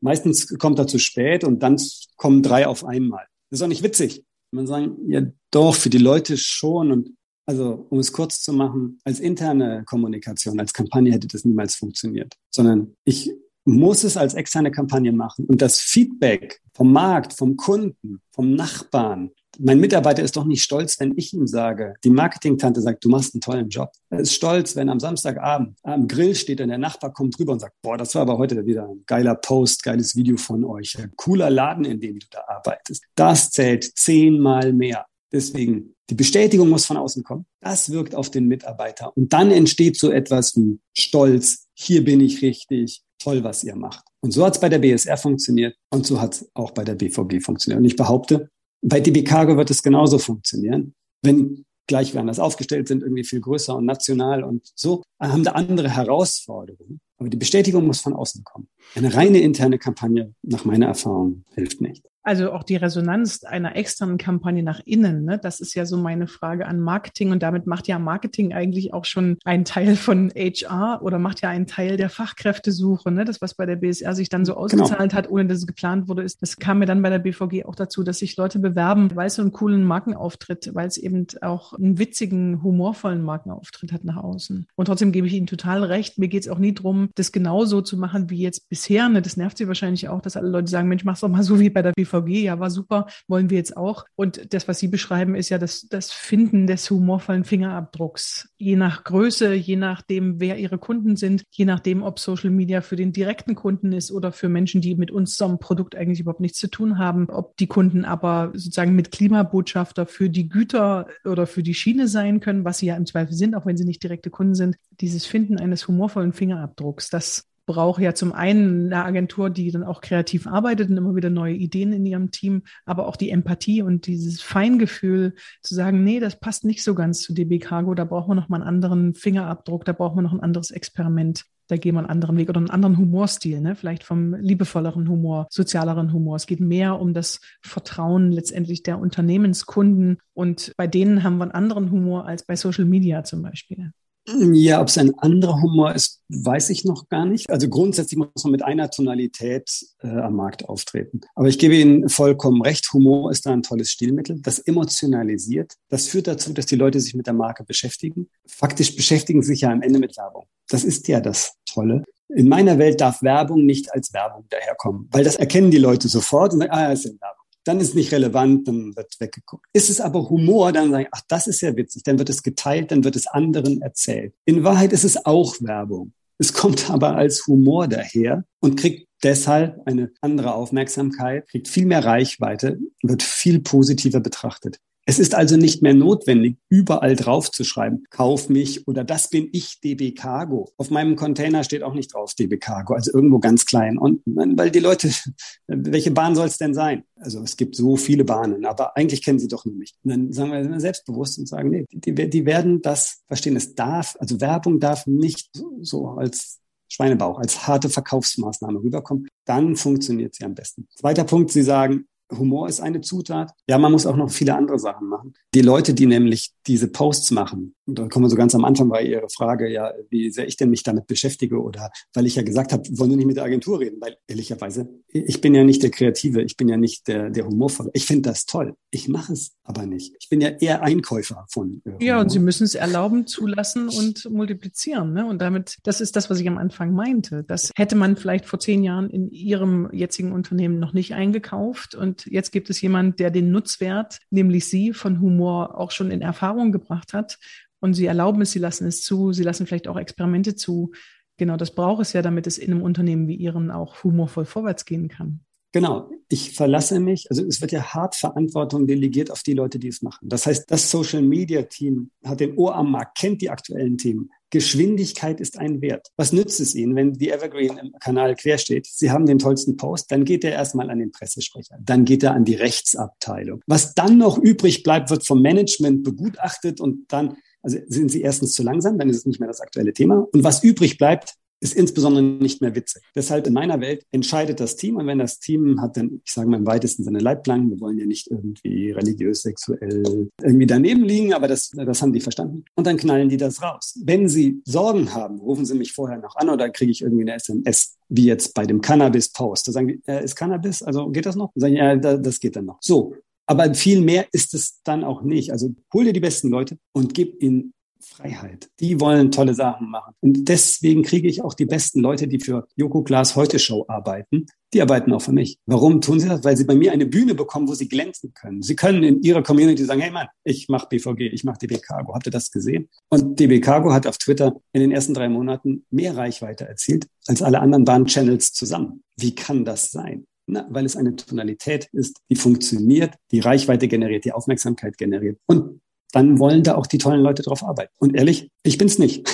meistens 0.00 0.48
kommt 0.58 0.78
er 0.78 0.86
zu 0.86 0.98
spät 0.98 1.44
und 1.44 1.62
dann 1.62 1.80
kommen 2.16 2.42
drei 2.42 2.66
auf 2.66 2.84
einmal. 2.84 3.24
Das 3.50 3.58
ist 3.58 3.62
doch 3.62 3.68
nicht 3.68 3.82
witzig. 3.82 4.24
Man 4.50 4.66
sagen, 4.66 4.96
ja 5.08 5.22
doch, 5.50 5.74
für 5.74 5.90
die 5.90 5.98
Leute 5.98 6.36
schon. 6.36 6.92
Und 6.92 7.10
also, 7.48 7.86
um 7.88 7.98
es 7.98 8.12
kurz 8.12 8.42
zu 8.42 8.52
machen, 8.52 9.00
als 9.04 9.20
interne 9.20 9.82
Kommunikation, 9.86 10.60
als 10.60 10.74
Kampagne 10.74 11.10
hätte 11.10 11.28
das 11.28 11.46
niemals 11.46 11.76
funktioniert, 11.76 12.34
sondern 12.50 12.94
ich 13.04 13.32
muss 13.64 14.04
es 14.04 14.18
als 14.18 14.34
externe 14.34 14.70
Kampagne 14.70 15.12
machen. 15.12 15.46
Und 15.46 15.62
das 15.62 15.80
Feedback 15.80 16.60
vom 16.74 16.92
Markt, 16.92 17.32
vom 17.32 17.56
Kunden, 17.56 18.20
vom 18.32 18.54
Nachbarn, 18.54 19.30
mein 19.58 19.80
Mitarbeiter 19.80 20.22
ist 20.22 20.36
doch 20.36 20.44
nicht 20.44 20.62
stolz, 20.62 21.00
wenn 21.00 21.16
ich 21.16 21.32
ihm 21.32 21.46
sage, 21.46 21.94
die 22.04 22.10
Marketingtante 22.10 22.82
sagt, 22.82 23.02
du 23.04 23.08
machst 23.08 23.34
einen 23.34 23.40
tollen 23.40 23.70
Job. 23.70 23.90
Er 24.10 24.20
ist 24.20 24.34
stolz, 24.34 24.76
wenn 24.76 24.90
am 24.90 25.00
Samstagabend 25.00 25.78
am 25.82 26.06
Grill 26.06 26.34
steht 26.34 26.60
und 26.60 26.68
der 26.68 26.76
Nachbar 26.76 27.14
kommt 27.14 27.38
drüber 27.38 27.54
und 27.54 27.60
sagt, 27.60 27.74
boah, 27.82 27.96
das 27.96 28.14
war 28.14 28.22
aber 28.22 28.36
heute 28.36 28.66
wieder 28.66 28.86
ein 28.86 29.04
geiler 29.06 29.34
Post, 29.34 29.82
geiles 29.82 30.14
Video 30.14 30.36
von 30.36 30.64
euch. 30.64 30.96
Cooler 31.16 31.48
Laden, 31.48 31.86
in 31.86 31.98
dem 31.98 32.18
du 32.18 32.26
da 32.30 32.44
arbeitest. 32.46 33.04
Das 33.14 33.50
zählt 33.50 33.84
zehnmal 33.96 34.74
mehr. 34.74 35.06
Deswegen, 35.32 35.94
die 36.10 36.14
Bestätigung 36.14 36.68
muss 36.68 36.86
von 36.86 36.96
außen 36.96 37.22
kommen. 37.22 37.46
Das 37.60 37.90
wirkt 37.90 38.14
auf 38.14 38.30
den 38.30 38.46
Mitarbeiter. 38.46 39.16
Und 39.16 39.32
dann 39.32 39.50
entsteht 39.50 39.98
so 39.98 40.10
etwas 40.10 40.56
wie 40.56 40.80
Stolz. 40.96 41.66
Hier 41.74 42.04
bin 42.04 42.20
ich 42.20 42.42
richtig. 42.42 43.02
Toll, 43.20 43.42
was 43.42 43.64
ihr 43.64 43.74
macht. 43.74 44.04
Und 44.20 44.30
so 44.32 44.44
hat 44.44 44.54
es 44.54 44.60
bei 44.60 44.68
der 44.68 44.78
BSR 44.78 45.16
funktioniert 45.16 45.76
und 45.90 46.06
so 46.06 46.20
hat 46.20 46.34
es 46.34 46.50
auch 46.54 46.70
bei 46.70 46.84
der 46.84 46.94
BVG 46.94 47.40
funktioniert. 47.40 47.80
Und 47.80 47.84
ich 47.84 47.96
behaupte, 47.96 48.48
bei 48.80 49.00
DB 49.00 49.24
Cargo 49.24 49.56
wird 49.56 49.70
es 49.70 49.82
genauso 49.82 50.18
funktionieren. 50.18 50.94
Wenn 51.22 51.64
gleich 51.88 52.12
wir 52.14 52.20
anders 52.20 52.38
aufgestellt 52.38 52.86
sind, 52.86 53.02
irgendwie 53.02 53.24
viel 53.24 53.40
größer 53.40 53.76
und 53.76 53.86
national 53.86 54.44
und 54.44 54.70
so, 54.76 55.02
haben 55.20 55.42
da 55.42 55.52
andere 55.52 55.88
Herausforderungen. 55.90 57.00
Aber 57.16 57.28
die 57.28 57.36
Bestätigung 57.36 57.86
muss 57.86 58.00
von 58.00 58.12
außen 58.12 58.44
kommen. 58.44 58.68
Eine 58.94 59.12
reine 59.14 59.40
interne 59.40 59.78
Kampagne, 59.78 60.32
nach 60.42 60.64
meiner 60.64 60.86
Erfahrung, 60.86 61.44
hilft 61.54 61.80
nicht. 61.80 62.04
Also 62.28 62.52
auch 62.52 62.62
die 62.62 62.76
Resonanz 62.76 63.42
einer 63.42 63.74
externen 63.74 64.18
Kampagne 64.18 64.62
nach 64.62 64.80
innen, 64.84 65.24
ne? 65.24 65.38
das 65.42 65.60
ist 65.60 65.72
ja 65.72 65.86
so 65.86 65.96
meine 65.96 66.26
Frage 66.26 66.66
an 66.66 66.78
Marketing 66.78 67.32
und 67.32 67.42
damit 67.42 67.66
macht 67.66 67.88
ja 67.88 67.98
Marketing 67.98 68.52
eigentlich 68.52 68.92
auch 68.92 69.06
schon 69.06 69.38
einen 69.46 69.64
Teil 69.64 69.96
von 69.96 70.30
HR 70.36 71.00
oder 71.00 71.18
macht 71.18 71.40
ja 71.40 71.48
einen 71.48 71.66
Teil 71.66 71.96
der 71.96 72.10
Fachkräftesuche. 72.10 73.10
Ne? 73.10 73.24
Das, 73.24 73.40
was 73.40 73.54
bei 73.54 73.64
der 73.64 73.76
BSR 73.76 74.14
sich 74.14 74.28
dann 74.28 74.44
so 74.44 74.52
genau. 74.52 74.64
ausgezahlt 74.64 75.12
genau. 75.12 75.14
hat, 75.14 75.30
ohne 75.30 75.46
dass 75.46 75.56
es 75.56 75.66
geplant 75.66 76.06
wurde, 76.06 76.22
ist, 76.22 76.42
das 76.42 76.58
kam 76.58 76.80
mir 76.80 76.84
dann 76.84 77.00
bei 77.00 77.08
der 77.08 77.18
BVG 77.18 77.64
auch 77.64 77.74
dazu, 77.74 78.02
dass 78.02 78.18
sich 78.18 78.36
Leute 78.36 78.58
bewerben, 78.58 79.08
weil 79.14 79.28
es 79.28 79.36
so 79.36 79.40
einen 79.40 79.52
coolen 79.52 79.84
Markenauftritt, 79.84 80.74
weil 80.74 80.86
es 80.86 80.98
eben 80.98 81.28
auch 81.40 81.72
einen 81.72 81.98
witzigen, 81.98 82.62
humorvollen 82.62 83.22
Markenauftritt 83.22 83.90
hat 83.90 84.04
nach 84.04 84.18
außen. 84.18 84.66
Und 84.76 84.84
trotzdem 84.84 85.12
gebe 85.12 85.26
ich 85.26 85.32
Ihnen 85.32 85.46
total 85.46 85.82
recht, 85.82 86.18
mir 86.18 86.28
geht 86.28 86.42
es 86.42 86.50
auch 86.50 86.58
nie 86.58 86.74
drum, 86.74 87.08
das 87.14 87.32
genauso 87.32 87.80
zu 87.80 87.96
machen 87.96 88.28
wie 88.28 88.42
jetzt 88.42 88.68
bisher. 88.68 89.08
Ne? 89.08 89.22
Das 89.22 89.38
nervt 89.38 89.56
Sie 89.56 89.66
wahrscheinlich 89.66 90.10
auch, 90.10 90.20
dass 90.20 90.36
alle 90.36 90.50
Leute 90.50 90.68
sagen, 90.68 90.88
Mensch, 90.88 91.04
mach's 91.04 91.20
doch 91.20 91.28
mal 91.30 91.42
so 91.42 91.58
wie 91.58 91.70
bei 91.70 91.80
der 91.80 91.92
BVG 91.92 92.17
BVG, 92.22 92.44
ja, 92.44 92.58
war 92.60 92.70
super, 92.70 93.06
wollen 93.26 93.50
wir 93.50 93.58
jetzt 93.58 93.76
auch. 93.76 94.04
Und 94.16 94.52
das, 94.52 94.68
was 94.68 94.78
Sie 94.78 94.88
beschreiben, 94.88 95.34
ist 95.34 95.48
ja 95.48 95.58
das, 95.58 95.88
das 95.88 96.12
Finden 96.12 96.66
des 96.66 96.90
humorvollen 96.90 97.44
Fingerabdrucks. 97.44 98.50
Je 98.58 98.76
nach 98.76 99.04
Größe, 99.04 99.54
je 99.54 99.76
nachdem, 99.76 100.40
wer 100.40 100.58
Ihre 100.58 100.78
Kunden 100.78 101.16
sind, 101.16 101.44
je 101.50 101.64
nachdem, 101.64 102.02
ob 102.02 102.18
Social 102.18 102.50
Media 102.50 102.80
für 102.80 102.96
den 102.96 103.12
direkten 103.12 103.54
Kunden 103.54 103.92
ist 103.92 104.12
oder 104.12 104.32
für 104.32 104.48
Menschen, 104.48 104.80
die 104.80 104.94
mit 104.94 105.10
unserem 105.10 105.58
Produkt 105.58 105.96
eigentlich 105.96 106.20
überhaupt 106.20 106.40
nichts 106.40 106.58
zu 106.58 106.68
tun 106.68 106.98
haben, 106.98 107.28
ob 107.30 107.56
die 107.56 107.66
Kunden 107.66 108.04
aber 108.04 108.50
sozusagen 108.54 108.94
mit 108.94 109.12
Klimabotschafter 109.12 110.06
für 110.06 110.30
die 110.30 110.48
Güter 110.48 111.06
oder 111.24 111.46
für 111.46 111.62
die 111.62 111.74
Schiene 111.74 112.08
sein 112.08 112.40
können, 112.40 112.64
was 112.64 112.78
sie 112.78 112.86
ja 112.86 112.96
im 112.96 113.06
Zweifel 113.06 113.34
sind, 113.34 113.54
auch 113.54 113.66
wenn 113.66 113.76
sie 113.76 113.84
nicht 113.84 114.02
direkte 114.02 114.30
Kunden 114.30 114.54
sind. 114.54 114.76
Dieses 115.00 115.26
Finden 115.26 115.58
eines 115.58 115.86
humorvollen 115.88 116.32
Fingerabdrucks, 116.32 117.10
das 117.10 117.48
brauche 117.68 118.02
ja 118.02 118.14
zum 118.14 118.32
einen 118.32 118.86
eine 118.86 119.04
Agentur, 119.04 119.50
die 119.50 119.70
dann 119.70 119.84
auch 119.84 120.00
kreativ 120.00 120.46
arbeitet 120.46 120.88
und 120.88 120.96
immer 120.96 121.14
wieder 121.14 121.28
neue 121.28 121.54
Ideen 121.54 121.92
in 121.92 122.06
ihrem 122.06 122.30
Team, 122.30 122.62
aber 122.86 123.06
auch 123.06 123.16
die 123.16 123.30
Empathie 123.30 123.82
und 123.82 124.06
dieses 124.06 124.40
Feingefühl 124.40 125.34
zu 125.62 125.74
sagen, 125.74 126.02
nee, 126.02 126.18
das 126.18 126.40
passt 126.40 126.64
nicht 126.64 126.82
so 126.82 126.94
ganz 126.94 127.20
zu 127.20 127.34
DB 127.34 127.58
Cargo, 127.58 127.94
da 127.94 128.04
brauchen 128.04 128.30
wir 128.30 128.34
noch 128.34 128.48
mal 128.48 128.56
einen 128.56 128.68
anderen 128.68 129.14
Fingerabdruck, 129.14 129.84
da 129.84 129.92
brauchen 129.92 130.16
wir 130.16 130.22
noch 130.22 130.32
ein 130.32 130.40
anderes 130.40 130.70
Experiment 130.70 131.44
da 131.70 131.76
gehen 131.76 131.94
wir 131.94 131.98
einen 131.98 132.08
anderen 132.08 132.38
Weg 132.38 132.48
oder 132.48 132.60
einen 132.60 132.70
anderen 132.70 132.96
Humorstil, 132.96 133.60
ne? 133.60 133.76
vielleicht 133.76 134.02
vom 134.02 134.32
liebevolleren 134.34 135.06
Humor, 135.06 135.46
sozialeren 135.50 136.14
Humor. 136.14 136.36
Es 136.36 136.46
geht 136.46 136.60
mehr 136.60 136.98
um 136.98 137.12
das 137.12 137.40
Vertrauen 137.60 138.32
letztendlich 138.32 138.82
der 138.82 138.98
Unternehmenskunden 138.98 140.16
und 140.32 140.72
bei 140.78 140.86
denen 140.86 141.22
haben 141.22 141.36
wir 141.36 141.44
einen 141.44 141.52
anderen 141.52 141.90
Humor 141.90 142.26
als 142.26 142.46
bei 142.46 142.56
Social 142.56 142.86
Media 142.86 143.22
zum 143.22 143.42
Beispiel. 143.42 143.92
Ja, 144.36 144.80
ob 144.80 144.88
es 144.88 144.98
ein 144.98 145.18
anderer 145.18 145.60
Humor 145.62 145.94
ist, 145.94 146.20
weiß 146.28 146.70
ich 146.70 146.84
noch 146.84 147.08
gar 147.08 147.24
nicht. 147.24 147.48
Also 147.48 147.68
grundsätzlich 147.68 148.18
muss 148.18 148.44
man 148.44 148.52
mit 148.52 148.62
einer 148.62 148.90
Tonalität 148.90 149.70
äh, 150.02 150.08
am 150.08 150.34
Markt 150.36 150.68
auftreten. 150.68 151.20
Aber 151.34 151.48
ich 151.48 151.58
gebe 151.58 151.76
Ihnen 151.76 152.08
vollkommen 152.08 152.60
recht, 152.62 152.92
Humor 152.92 153.30
ist 153.30 153.46
da 153.46 153.52
ein 153.52 153.62
tolles 153.62 153.90
Stilmittel. 153.90 154.40
Das 154.42 154.58
emotionalisiert. 154.58 155.74
Das 155.88 156.08
führt 156.08 156.26
dazu, 156.26 156.52
dass 156.52 156.66
die 156.66 156.76
Leute 156.76 157.00
sich 157.00 157.14
mit 157.14 157.26
der 157.26 157.34
Marke 157.34 157.64
beschäftigen. 157.64 158.28
Faktisch 158.46 158.94
beschäftigen 158.94 159.42
sie 159.42 159.52
sich 159.52 159.62
ja 159.62 159.70
am 159.70 159.82
Ende 159.82 159.98
mit 159.98 160.16
Werbung. 160.16 160.44
Das 160.68 160.84
ist 160.84 161.08
ja 161.08 161.20
das 161.20 161.54
Tolle. 161.64 162.04
In 162.28 162.48
meiner 162.48 162.78
Welt 162.78 163.00
darf 163.00 163.22
Werbung 163.22 163.64
nicht 163.64 163.92
als 163.94 164.12
Werbung 164.12 164.44
daherkommen, 164.50 165.08
weil 165.10 165.24
das 165.24 165.36
erkennen 165.36 165.70
die 165.70 165.78
Leute 165.78 166.08
sofort 166.08 166.52
und 166.52 166.60
sagen, 166.60 166.72
ah, 166.72 166.92
es 166.92 167.06
ist 167.06 167.20
Werbung 167.20 167.47
dann 167.68 167.80
ist 167.80 167.94
nicht 167.94 168.12
relevant, 168.12 168.66
dann 168.66 168.96
wird 168.96 169.14
weggeguckt. 169.20 169.66
Ist 169.74 169.90
es 169.90 170.00
aber 170.00 170.28
Humor, 170.30 170.72
dann 170.72 170.90
sagen, 170.90 171.06
ach, 171.12 171.20
das 171.28 171.46
ist 171.46 171.60
ja 171.60 171.76
witzig, 171.76 172.02
dann 172.02 172.18
wird 172.18 172.30
es 172.30 172.42
geteilt, 172.42 172.90
dann 172.90 173.04
wird 173.04 173.14
es 173.14 173.26
anderen 173.26 173.82
erzählt. 173.82 174.34
In 174.46 174.64
Wahrheit 174.64 174.92
ist 174.92 175.04
es 175.04 175.24
auch 175.26 175.54
Werbung. 175.60 176.12
Es 176.38 176.52
kommt 176.52 176.88
aber 176.88 177.16
als 177.16 177.46
Humor 177.46 177.88
daher 177.88 178.44
und 178.60 178.76
kriegt 178.78 179.08
deshalb 179.22 179.80
eine 179.86 180.10
andere 180.20 180.54
Aufmerksamkeit, 180.54 181.48
kriegt 181.48 181.68
viel 181.68 181.86
mehr 181.86 182.04
Reichweite, 182.04 182.78
wird 183.02 183.22
viel 183.22 183.60
positiver 183.60 184.20
betrachtet. 184.20 184.78
Es 185.08 185.18
ist 185.18 185.34
also 185.34 185.56
nicht 185.56 185.80
mehr 185.80 185.94
notwendig, 185.94 186.58
überall 186.68 187.16
drauf 187.16 187.50
zu 187.50 187.64
schreiben, 187.64 188.04
kauf 188.10 188.50
mich 188.50 188.86
oder 188.86 189.04
das 189.04 189.30
bin 189.30 189.48
ich 189.52 189.80
DB 189.80 190.12
Cargo. 190.12 190.70
Auf 190.76 190.90
meinem 190.90 191.16
Container 191.16 191.64
steht 191.64 191.82
auch 191.82 191.94
nicht 191.94 192.12
drauf 192.12 192.34
DB 192.34 192.58
Cargo, 192.58 192.92
also 192.92 193.10
irgendwo 193.14 193.38
ganz 193.38 193.64
klein 193.64 193.96
unten, 193.96 194.36
weil 194.58 194.70
die 194.70 194.80
Leute, 194.80 195.10
welche 195.66 196.10
Bahn 196.10 196.34
soll 196.34 196.46
es 196.46 196.58
denn 196.58 196.74
sein? 196.74 197.04
Also 197.16 197.42
es 197.42 197.56
gibt 197.56 197.74
so 197.74 197.96
viele 197.96 198.26
Bahnen, 198.26 198.66
aber 198.66 198.98
eigentlich 198.98 199.24
kennen 199.24 199.38
sie 199.38 199.48
doch 199.48 199.64
nur 199.64 199.76
mich. 199.76 199.94
Und 200.04 200.10
dann 200.10 200.30
sagen 200.30 200.52
wir 200.52 200.78
selbstbewusst 200.78 201.38
und 201.38 201.48
sagen, 201.48 201.70
nee, 201.70 201.86
die, 201.90 202.28
die 202.28 202.44
werden 202.44 202.82
das 202.82 203.22
verstehen. 203.28 203.56
Es 203.56 203.74
darf, 203.74 204.14
also 204.20 204.42
Werbung 204.42 204.78
darf 204.78 205.06
nicht 205.06 205.58
so 205.80 206.08
als 206.08 206.60
Schweinebauch, 206.88 207.38
als 207.38 207.66
harte 207.66 207.88
Verkaufsmaßnahme 207.88 208.82
rüberkommen. 208.82 209.26
Dann 209.46 209.74
funktioniert 209.74 210.34
sie 210.34 210.44
am 210.44 210.54
besten. 210.54 210.86
Zweiter 210.94 211.24
Punkt, 211.24 211.50
Sie 211.50 211.62
sagen, 211.62 212.04
Humor 212.36 212.68
ist 212.68 212.80
eine 212.80 213.00
Zutat. 213.00 213.52
Ja, 213.68 213.78
man 213.78 213.92
muss 213.92 214.06
auch 214.06 214.16
noch 214.16 214.30
viele 214.30 214.54
andere 214.54 214.78
Sachen 214.78 215.08
machen. 215.08 215.34
Die 215.54 215.62
Leute, 215.62 215.94
die 215.94 216.06
nämlich 216.06 216.52
diese 216.66 216.88
Posts 216.88 217.30
machen, 217.30 217.74
und 217.86 217.98
da 217.98 218.06
kommen 218.06 218.26
wir 218.26 218.30
so 218.30 218.36
ganz 218.36 218.54
am 218.54 218.66
Anfang 218.66 218.90
bei 218.90 219.02
Ihrer 219.02 219.30
Frage, 219.30 219.68
ja, 219.70 219.92
wie 220.10 220.30
sehr 220.30 220.46
ich 220.46 220.56
denn 220.56 220.68
mich 220.68 220.82
damit 220.82 221.06
beschäftige 221.06 221.60
oder 221.60 221.90
weil 222.12 222.26
ich 222.26 222.36
ja 222.36 222.42
gesagt 222.42 222.72
habe, 222.72 222.82
wollen 222.92 223.10
wir 223.10 223.16
nicht 223.16 223.26
mit 223.26 223.36
der 223.36 223.44
Agentur 223.44 223.80
reden, 223.80 223.98
weil 224.00 224.16
ehrlicherweise, 224.26 224.88
ich 225.08 225.40
bin 225.40 225.54
ja 225.54 225.64
nicht 225.64 225.82
der 225.82 225.90
Kreative, 225.90 226.42
ich 226.42 226.58
bin 226.58 226.68
ja 226.68 226.76
nicht 226.76 227.08
der, 227.08 227.30
der 227.30 227.46
Humorvolle. 227.46 227.90
Ich 227.94 228.04
finde 228.04 228.28
das 228.28 228.44
toll. 228.44 228.74
Ich 228.90 229.08
mache 229.08 229.32
es 229.32 229.52
aber 229.64 229.86
nicht. 229.86 230.14
Ich 230.20 230.28
bin 230.28 230.42
ja 230.42 230.48
eher 230.48 230.82
Einkäufer 230.82 231.46
von. 231.48 231.80
Äh, 231.84 232.04
ja, 232.04 232.20
und 232.20 232.30
Sie 232.30 232.38
müssen 232.38 232.64
es 232.64 232.74
erlauben, 232.74 233.26
zulassen 233.26 233.88
und 233.88 234.30
multiplizieren. 234.30 235.14
Ne? 235.14 235.24
Und 235.24 235.40
damit, 235.40 235.78
das 235.82 236.02
ist 236.02 236.16
das, 236.16 236.28
was 236.28 236.40
ich 236.40 236.48
am 236.48 236.58
Anfang 236.58 236.92
meinte. 236.92 237.44
Das 237.44 237.70
hätte 237.74 237.96
man 237.96 238.16
vielleicht 238.16 238.44
vor 238.44 238.58
zehn 238.58 238.82
Jahren 238.82 239.08
in 239.08 239.30
Ihrem 239.30 239.88
jetzigen 239.92 240.32
Unternehmen 240.32 240.78
noch 240.78 240.92
nicht 240.92 241.14
eingekauft 241.14 241.94
und 241.94 242.17
jetzt 242.26 242.52
gibt 242.52 242.70
es 242.70 242.80
jemand, 242.80 243.20
der 243.20 243.30
den 243.30 243.50
Nutzwert, 243.50 244.18
nämlich 244.30 244.66
Sie, 244.66 244.92
von 244.92 245.20
Humor 245.20 245.78
auch 245.78 245.90
schon 245.90 246.10
in 246.10 246.22
Erfahrung 246.22 246.72
gebracht 246.72 247.12
hat. 247.12 247.38
Und 247.80 247.94
Sie 247.94 248.06
erlauben 248.06 248.42
es, 248.42 248.50
Sie 248.50 248.58
lassen 248.58 248.86
es 248.86 249.02
zu, 249.02 249.32
Sie 249.32 249.42
lassen 249.42 249.66
vielleicht 249.66 249.88
auch 249.88 249.96
Experimente 249.96 250.56
zu. 250.56 250.92
Genau, 251.36 251.56
das 251.56 251.74
braucht 251.74 252.02
es 252.02 252.12
ja, 252.12 252.22
damit 252.22 252.46
es 252.46 252.58
in 252.58 252.72
einem 252.72 252.82
Unternehmen 252.82 253.28
wie 253.28 253.36
Ihren 253.36 253.70
auch 253.70 254.02
humorvoll 254.02 254.44
vorwärts 254.44 254.84
gehen 254.84 255.08
kann. 255.08 255.40
Genau, 255.72 256.10
ich 256.30 256.54
verlasse 256.54 256.98
mich, 256.98 257.26
also 257.28 257.44
es 257.44 257.60
wird 257.60 257.72
ja 257.72 257.82
hart 257.82 258.16
Verantwortung 258.16 258.86
delegiert 258.86 259.30
auf 259.30 259.42
die 259.42 259.52
Leute, 259.52 259.78
die 259.78 259.88
es 259.88 260.00
machen. 260.00 260.28
Das 260.28 260.46
heißt, 260.46 260.70
das 260.70 260.90
Social 260.90 261.22
Media 261.22 261.62
Team 261.62 262.10
hat 262.24 262.40
den 262.40 262.56
Ohr 262.56 262.74
am 262.74 262.90
Markt, 262.90 263.18
kennt 263.18 263.42
die 263.42 263.50
aktuellen 263.50 263.98
Themen. 263.98 264.30
Geschwindigkeit 264.50 265.40
ist 265.40 265.58
ein 265.58 265.80
Wert. 265.80 266.08
Was 266.16 266.32
nützt 266.32 266.60
es 266.60 266.74
Ihnen, 266.74 266.96
wenn 266.96 267.12
die 267.14 267.30
Evergreen 267.30 267.78
im 267.78 267.92
Kanal 268.00 268.34
quer 268.34 268.58
steht? 268.58 268.86
Sie 268.86 269.10
haben 269.10 269.26
den 269.26 269.38
tollsten 269.38 269.76
Post, 269.76 270.10
dann 270.10 270.24
geht 270.24 270.44
er 270.44 270.52
erstmal 270.52 270.90
an 270.90 270.98
den 270.98 271.10
Pressesprecher, 271.10 271.76
dann 271.80 272.04
geht 272.04 272.22
er 272.22 272.32
an 272.32 272.44
die 272.44 272.54
Rechtsabteilung. 272.54 273.60
Was 273.66 273.94
dann 273.94 274.18
noch 274.18 274.38
übrig 274.38 274.82
bleibt, 274.82 275.10
wird 275.10 275.26
vom 275.26 275.42
Management 275.42 276.04
begutachtet 276.04 276.80
und 276.80 277.12
dann 277.12 277.36
also 277.62 277.78
sind 277.88 278.10
Sie 278.10 278.22
erstens 278.22 278.54
zu 278.54 278.62
langsam, 278.62 278.98
dann 278.98 279.10
ist 279.10 279.16
es 279.16 279.26
nicht 279.26 279.40
mehr 279.40 279.48
das 279.48 279.60
aktuelle 279.60 279.92
Thema. 279.92 280.26
Und 280.32 280.44
was 280.44 280.62
übrig 280.62 280.96
bleibt, 280.96 281.34
ist 281.60 281.74
insbesondere 281.74 282.22
nicht 282.22 282.60
mehr 282.60 282.74
witzig. 282.74 283.02
Deshalb 283.14 283.46
in 283.46 283.52
meiner 283.52 283.80
Welt 283.80 284.04
entscheidet 284.10 284.60
das 284.60 284.76
Team 284.76 284.96
und 284.96 285.06
wenn 285.06 285.18
das 285.18 285.38
Team 285.38 285.80
hat 285.80 285.96
dann, 285.96 286.20
ich 286.24 286.32
sage 286.32 286.48
mal 286.48 286.58
im 286.58 286.66
weitesten 286.66 287.04
Sinne 287.04 287.18
Leitplanken, 287.18 287.70
wir 287.70 287.80
wollen 287.80 287.98
ja 287.98 288.06
nicht 288.06 288.30
irgendwie 288.30 288.92
religiös, 288.92 289.42
sexuell 289.42 290.28
irgendwie 290.42 290.66
daneben 290.66 291.04
liegen, 291.04 291.34
aber 291.34 291.48
das, 291.48 291.70
das 291.70 292.02
haben 292.02 292.12
die 292.12 292.20
verstanden 292.20 292.64
und 292.74 292.86
dann 292.86 292.96
knallen 292.96 293.28
die 293.28 293.36
das 293.36 293.62
raus. 293.62 293.98
Wenn 294.04 294.28
sie 294.28 294.62
Sorgen 294.64 295.14
haben, 295.14 295.38
rufen 295.40 295.64
sie 295.64 295.74
mich 295.74 295.92
vorher 295.92 296.18
noch 296.18 296.36
an 296.36 296.48
oder 296.50 296.70
kriege 296.70 296.92
ich 296.92 297.02
irgendwie 297.02 297.22
eine 297.22 297.34
SMS, 297.34 297.96
wie 298.08 298.26
jetzt 298.26 298.54
bei 298.54 298.64
dem 298.64 298.80
Cannabis-Post. 298.80 299.68
Da 299.68 299.72
sagen 299.72 299.88
die, 299.88 300.00
äh, 300.06 300.24
ist 300.24 300.36
Cannabis, 300.36 300.82
also 300.82 301.08
geht 301.08 301.26
das 301.26 301.36
noch? 301.36 301.52
Dann 301.54 301.60
sagen 301.60 301.74
ja, 301.74 301.96
das 301.96 302.40
geht 302.40 302.56
dann 302.56 302.66
noch. 302.66 302.78
So, 302.80 303.14
aber 303.46 303.74
viel 303.74 304.02
mehr 304.02 304.26
ist 304.32 304.52
es 304.52 304.82
dann 304.84 305.02
auch 305.02 305.22
nicht. 305.22 305.52
Also 305.52 305.74
hol 305.92 306.04
dir 306.04 306.12
die 306.12 306.20
besten 306.20 306.50
Leute 306.50 306.78
und 306.92 307.14
gib 307.14 307.42
ihnen 307.42 307.72
Freiheit. 308.00 308.68
Die 308.80 309.00
wollen 309.00 309.30
tolle 309.30 309.54
Sachen 309.54 309.90
machen. 309.90 310.14
Und 310.20 310.48
deswegen 310.48 311.02
kriege 311.02 311.28
ich 311.28 311.42
auch 311.42 311.54
die 311.54 311.66
besten 311.66 312.00
Leute, 312.00 312.28
die 312.28 312.40
für 312.40 312.66
Joko 312.76 313.02
Glas 313.02 313.36
Heute 313.36 313.58
Show 313.58 313.84
arbeiten. 313.88 314.46
Die 314.72 314.82
arbeiten 314.82 315.12
auch 315.12 315.22
für 315.22 315.32
mich. 315.32 315.58
Warum 315.66 316.00
tun 316.00 316.20
sie 316.20 316.28
das? 316.28 316.44
Weil 316.44 316.56
sie 316.56 316.64
bei 316.64 316.74
mir 316.74 316.92
eine 316.92 317.06
Bühne 317.06 317.34
bekommen, 317.34 317.68
wo 317.68 317.74
sie 317.74 317.88
glänzen 317.88 318.34
können. 318.34 318.62
Sie 318.62 318.76
können 318.76 319.02
in 319.02 319.22
ihrer 319.22 319.42
Community 319.42 319.84
sagen, 319.84 320.00
hey 320.00 320.10
Mann, 320.10 320.28
ich 320.44 320.68
mache 320.68 320.86
BVG, 320.88 321.32
ich 321.32 321.44
mache 321.44 321.58
DB 321.58 321.78
Cargo. 321.78 322.14
Habt 322.14 322.26
ihr 322.26 322.32
das 322.32 322.50
gesehen? 322.50 322.88
Und 323.08 323.40
DB 323.40 323.60
Cargo 323.60 323.92
hat 323.92 324.06
auf 324.06 324.18
Twitter 324.18 324.54
in 324.72 324.80
den 324.80 324.92
ersten 324.92 325.14
drei 325.14 325.28
Monaten 325.28 325.84
mehr 325.90 326.16
Reichweite 326.16 326.68
erzielt 326.68 327.06
als 327.26 327.42
alle 327.42 327.60
anderen 327.60 327.84
Bahn-Channels 327.84 328.52
zusammen. 328.52 329.02
Wie 329.16 329.34
kann 329.34 329.64
das 329.64 329.90
sein? 329.90 330.26
Na, 330.50 330.66
weil 330.70 330.86
es 330.86 330.96
eine 330.96 331.14
Tonalität 331.14 331.88
ist, 331.92 332.20
die 332.30 332.36
funktioniert, 332.36 333.14
die 333.32 333.40
Reichweite 333.40 333.86
generiert, 333.86 334.24
die 334.24 334.32
Aufmerksamkeit 334.32 334.96
generiert. 334.96 335.38
Und 335.46 335.80
dann 336.12 336.38
wollen 336.38 336.62
da 336.62 336.74
auch 336.74 336.86
die 336.86 336.98
tollen 336.98 337.22
Leute 337.22 337.42
drauf 337.42 337.62
arbeiten. 337.62 337.92
Und 337.98 338.14
ehrlich, 338.14 338.50
ich 338.62 338.78
bin's 338.78 338.98
nicht. 338.98 339.28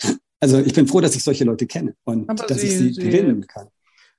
also 0.40 0.58
ich 0.58 0.74
bin 0.74 0.86
froh, 0.86 1.00
dass 1.00 1.14
ich 1.14 1.24
solche 1.24 1.44
Leute 1.44 1.66
kenne 1.66 1.94
und 2.04 2.28
Aber 2.28 2.46
dass 2.46 2.60
Sie, 2.60 2.66
ich 2.66 2.78
sie, 2.78 2.92
sie 2.92 3.00
gewinnen 3.02 3.46
kann. 3.46 3.68